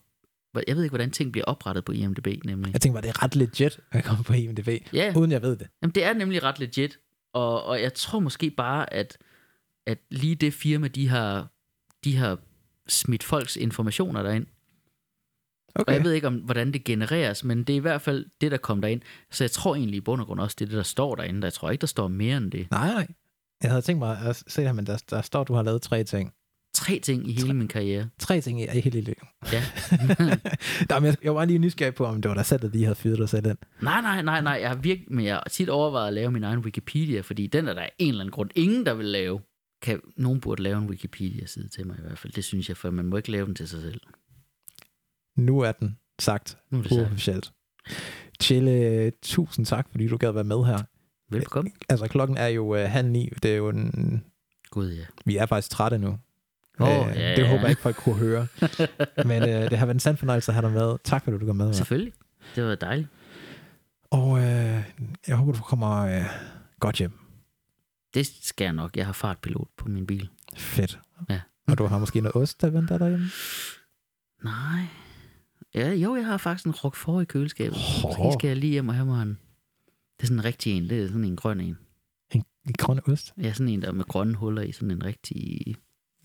Jeg 0.68 0.76
ved 0.76 0.84
ikke, 0.84 0.92
hvordan 0.92 1.12
ting 1.12 1.32
bliver 1.32 1.46
oprettet 1.46 1.86
på 1.86 1.92
IMDb, 1.92 2.28
nemlig. 2.46 2.74
Jeg 2.74 2.82
tænker 2.82 2.94
bare, 2.94 3.02
det 3.02 3.10
er 3.10 3.24
ret 3.24 3.36
legit 3.36 3.80
at 3.92 4.04
komme 4.04 4.24
på 4.24 4.34
IMDb, 4.34 4.94
Ja, 4.94 5.14
uden 5.18 5.32
jeg 5.32 5.42
ved 5.42 5.56
det. 5.58 5.68
Jamen, 5.82 5.96
det 5.96 6.04
er 6.04 6.14
nemlig 6.14 6.44
ret 6.44 6.60
legit. 6.60 7.00
Og, 7.34 7.64
og 7.64 7.82
jeg 7.82 7.94
tror 7.94 8.20
måske 8.20 8.52
bare, 8.52 8.94
at, 8.94 9.18
at 9.86 9.98
lige 10.10 10.36
det 10.36 10.54
firma, 10.54 10.88
de 10.88 11.08
har, 11.08 11.48
de 12.04 12.16
har 12.16 12.38
smidt 12.88 13.24
folks 13.24 13.56
informationer 13.56 14.24
derind. 14.24 14.46
Okay. 15.76 15.84
Og 15.88 15.94
jeg 15.94 16.04
ved 16.04 16.12
ikke, 16.12 16.28
om 16.28 16.36
hvordan 16.36 16.72
det 16.72 16.84
genereres, 16.84 17.44
men 17.44 17.64
det 17.64 17.70
er 17.70 17.78
i 17.78 17.80
hvert 17.80 18.02
fald 18.02 18.26
det, 18.42 18.52
der 18.52 18.58
kom 18.58 18.82
derind. 18.82 19.02
Så 19.32 19.44
jeg 19.44 19.52
tror 19.52 19.76
egentlig 19.76 19.98
i 19.98 20.02
bund 20.02 20.22
og 20.22 20.28
grund 20.28 20.40
også, 20.40 20.56
det 20.60 20.66
er 20.66 20.70
det, 20.70 20.78
der 20.78 20.84
står 20.84 21.16
derinde. 21.16 21.46
Jeg 21.46 21.54
tror 21.54 21.70
ikke, 21.70 21.82
der 21.82 21.88
står 21.88 22.08
mere 22.08 22.38
end 22.38 22.52
det. 22.52 22.72
Nej, 22.72 22.94
nej. 22.94 23.08
Jeg 23.64 23.72
havde 23.72 23.82
tænkt 23.82 24.00
mig 24.00 24.18
at 24.26 24.44
se 24.48 24.62
her, 24.62 24.74
men 24.74 24.86
der, 24.86 25.04
der 25.10 25.22
står, 25.22 25.42
at 25.42 25.48
du 25.48 25.54
har 25.54 25.64
lavet 25.64 25.82
tre 25.82 26.04
ting. 26.04 26.34
Tre 26.74 27.00
ting 27.00 27.30
i 27.30 27.34
hele 27.34 27.54
min 27.54 27.68
karriere. 27.68 28.10
Tre 28.20 28.42
ting 28.42 28.62
i, 28.62 28.64
i 28.64 28.80
hele 28.80 29.02
livet. 29.02 29.18
Ja. 29.52 29.64
Nej, 30.90 31.00
men 31.00 31.06
jeg, 31.06 31.16
jeg 31.24 31.36
var 31.36 31.46
lige 31.46 31.60
nysgerrig 31.60 31.96
på, 31.96 32.06
om 32.06 32.22
det 32.22 32.30
var 32.30 32.36
dig 32.36 32.46
selv, 32.46 32.62
der 32.62 32.70
lige 32.70 32.84
havde 32.84 32.96
fyret 32.96 33.18
dig 33.18 33.30
selv 33.30 33.46
ind. 33.48 33.58
nej, 33.82 34.02
nej, 34.02 34.22
nej, 34.22 34.42
nej. 34.42 34.58
Jeg 34.62 34.70
har 34.70 34.76
virkelig, 34.76 35.14
men 35.14 35.26
jeg 35.26 35.36
har 35.36 35.48
tit 35.52 35.70
overvejet 35.70 36.08
at 36.08 36.14
lave 36.14 36.32
min 36.32 36.44
egen 36.44 36.60
Wikipedia, 36.60 37.22
fordi 37.22 37.48
den 37.48 37.68
er 37.68 37.74
der 37.74 37.82
af 37.82 37.92
en 38.00 38.10
eller 38.10 38.22
anden 38.22 38.32
grund 38.32 38.50
ingen, 38.56 38.86
der 38.86 38.94
vil 38.94 39.06
lave. 39.06 39.40
Kan, 39.84 40.02
nogen 40.18 40.40
burde 40.40 40.64
lave 40.64 40.78
en 40.78 40.90
Wikipedia-side 40.90 41.70
til 41.70 41.88
mig 41.88 41.98
i 42.00 42.02
hvert 42.02 42.18
fald. 42.18 42.34
Det 42.34 42.44
synes 42.44 42.70
jeg, 42.70 42.78
for 42.78 42.92
man 42.92 43.06
må 43.06 43.18
ikke 43.18 43.32
lave 43.32 43.46
den 43.46 43.56
til 43.56 43.68
sig 43.68 43.82
selv. 43.82 44.02
Nu 45.36 45.60
er 45.60 45.72
den 45.72 45.98
sagt 46.20 46.58
Nu 46.70 46.80
er 46.80 46.84
det 46.84 47.22
sagt. 47.22 47.54
Chille, 48.42 49.12
tusind 49.22 49.66
tak, 49.66 49.88
fordi 49.92 50.08
du 50.08 50.18
gad 50.18 50.32
være 50.32 50.44
med 50.44 50.66
her. 50.66 50.78
Velbekomme. 51.30 51.72
Altså, 51.90 52.08
klokken 52.08 52.38
er 52.38 52.48
jo 52.48 52.76
uh, 52.76 52.80
halv 52.80 53.10
ni. 53.10 53.30
Det 53.44 53.52
er 53.52 53.56
jo 53.56 53.70
en... 53.70 54.24
Gud, 54.72 54.92
ja. 54.92 55.04
Vi 55.26 55.38
er 55.38 55.46
faktisk 55.46 55.70
trætte 55.70 55.98
nu. 55.98 56.18
Åh, 56.80 56.90
Øh, 56.90 57.16
ja, 57.16 57.36
det 57.36 57.38
ja. 57.38 57.48
håber 57.48 57.62
jeg 57.62 57.70
ikke, 57.70 57.82
folk 57.82 57.96
kunne 57.96 58.16
høre. 58.16 58.48
Men 59.30 59.44
uh, 59.44 59.50
det 59.50 59.78
har 59.78 59.86
været 59.86 59.96
en 59.96 60.00
sand 60.00 60.18
fornøjelse 60.18 60.52
at 60.52 60.56
have 60.56 60.66
dig 60.66 60.72
med. 60.72 60.96
Tak, 61.04 61.24
fordi 61.24 61.38
du 61.38 61.46
kom 61.46 61.56
med. 61.56 61.66
Her. 61.66 61.74
Selvfølgelig. 61.74 62.14
Det 62.56 62.64
var 62.64 62.76
dejligt. 62.76 63.10
Og 64.12 64.30
uh, 64.30 64.40
jeg 65.28 65.36
håber, 65.36 65.54
du 65.54 65.62
kommer 65.62 66.18
uh, 66.18 66.24
godt 66.80 66.96
hjem. 66.96 67.23
Det 68.14 68.26
skal 68.26 68.66
jeg 68.66 68.74
nok. 68.74 68.98
Jeg 68.98 69.06
har 69.06 69.14
fartpilot 69.14 69.68
på 69.78 69.90
min 69.90 70.08
bil. 70.08 70.30
Fedt. 70.58 71.00
Ja. 71.30 71.42
Og 71.68 71.78
du 71.78 71.86
har 71.86 72.00
måske 72.00 72.22
noget 72.22 72.36
ost, 72.36 72.62
der 72.62 72.70
venter 72.70 72.98
derhjemme? 72.98 73.26
Nej. 74.44 74.86
Ja, 75.76 75.94
jo, 75.94 76.16
jeg 76.16 76.26
har 76.26 76.38
faktisk 76.38 76.66
en 76.66 76.72
roquefort 76.72 77.22
i 77.22 77.26
køleskabet. 77.26 77.78
Hår. 77.78 78.24
Måske 78.24 78.40
skal 78.40 78.48
jeg 78.48 78.58
lige 78.58 78.72
hjem 78.72 78.90
og 78.90 78.96
have 78.96 79.06
mig 79.06 79.22
en. 79.22 79.30
Det 80.18 80.24
er 80.24 80.26
sådan 80.28 80.40
en 80.40 80.46
rigtig 80.46 80.74
en. 80.74 80.90
Det 80.90 81.04
er 81.04 81.08
sådan 81.08 81.24
en 81.24 81.36
grøn 81.36 81.60
en. 81.60 81.78
En, 82.32 82.44
en 82.68 82.74
grøn 82.74 83.00
ost? 83.08 83.34
Ja, 83.38 83.54
sådan 83.54 83.70
en, 83.70 83.82
der 83.82 83.88
er 83.88 83.92
med 83.92 84.06
grønne 84.06 84.36
huller 84.36 84.62
i. 84.62 84.72
Sådan 84.72 84.92
en 84.92 85.04
rigtig 85.04 85.76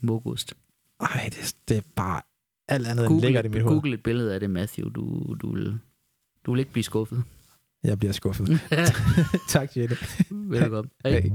mugost. 0.03 0.55
Ej, 1.01 1.31
det, 1.33 1.57
det 1.69 1.77
er 1.77 1.83
bare 1.97 2.23
alt 2.69 2.87
andet 2.87 3.07
end 3.07 3.21
lækkert 3.21 3.45
i 3.45 3.49
mit 3.49 3.63
hoved. 3.63 3.75
Google 3.75 3.95
et 3.95 4.03
billede 4.03 4.35
af 4.35 4.41
det, 4.41 4.51
Matthew. 4.51 4.89
Du, 4.89 5.37
du, 5.43 5.55
vil, 5.55 5.79
du 6.47 6.53
vil 6.53 6.59
ikke 6.59 6.73
blive 6.73 6.85
skuffet. 6.85 7.25
Jeg 7.85 7.99
bliver 7.99 8.13
skuffet. 8.13 8.61
tak, 9.49 9.77
Jette. 9.77 9.97
Velkommen. 10.31 10.91
Hey. 11.07 11.31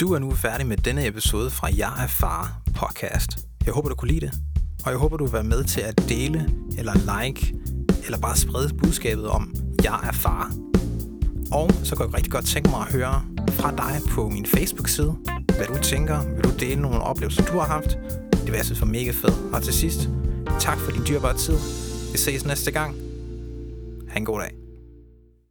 Du 0.00 0.12
er 0.12 0.18
nu 0.18 0.30
færdig 0.34 0.66
med 0.66 0.76
denne 0.76 1.06
episode 1.06 1.50
fra 1.50 1.68
Jeg 1.76 2.04
er 2.04 2.06
far 2.06 2.62
podcast. 2.74 3.38
Jeg 3.66 3.74
håber, 3.74 3.88
du 3.88 3.94
kunne 3.94 4.10
lide 4.10 4.26
det. 4.26 4.34
Og 4.84 4.90
jeg 4.90 4.98
håber, 4.98 5.16
du 5.16 5.24
vil 5.24 5.32
være 5.32 5.44
med 5.44 5.64
til 5.64 5.80
at 5.80 6.04
dele, 6.08 6.50
eller 6.78 7.22
like, 7.24 7.54
eller 8.04 8.18
bare 8.18 8.36
sprede 8.36 8.74
budskabet 8.74 9.28
om, 9.28 9.54
jeg 9.84 10.00
er 10.08 10.12
far. 10.12 10.52
Og 11.52 11.70
så 11.84 11.96
kunne 11.96 12.06
jeg 12.08 12.14
rigtig 12.14 12.32
godt 12.32 12.44
tænke 12.44 12.70
mig 12.70 12.80
at 12.80 12.92
høre 12.92 13.22
fra 13.48 13.70
dig 13.76 14.00
på 14.10 14.28
min 14.28 14.46
Facebook-side, 14.46 15.16
hvad 15.56 15.66
du 15.66 15.82
tænker. 15.82 16.34
Vil 16.34 16.44
du 16.44 16.50
dele 16.60 16.80
nogle 16.80 17.00
oplevelser, 17.00 17.44
du 17.44 17.58
har 17.58 17.66
haft? 17.66 17.98
Det 18.32 18.46
vil 18.46 18.54
jeg 18.54 18.64
synes 18.64 18.80
var 18.80 18.86
mega 18.86 19.10
fedt. 19.10 19.54
Og 19.54 19.62
til 19.62 19.72
sidst, 19.74 20.08
tak 20.60 20.78
for 20.78 20.90
din 20.92 21.02
dyrbare 21.08 21.36
tid. 21.36 21.56
Vi 22.12 22.18
ses 22.18 22.44
næste 22.44 22.70
gang. 22.70 22.96
Ha' 24.08 24.18
en 24.18 24.24
god 24.24 24.40
dag. 24.40 24.61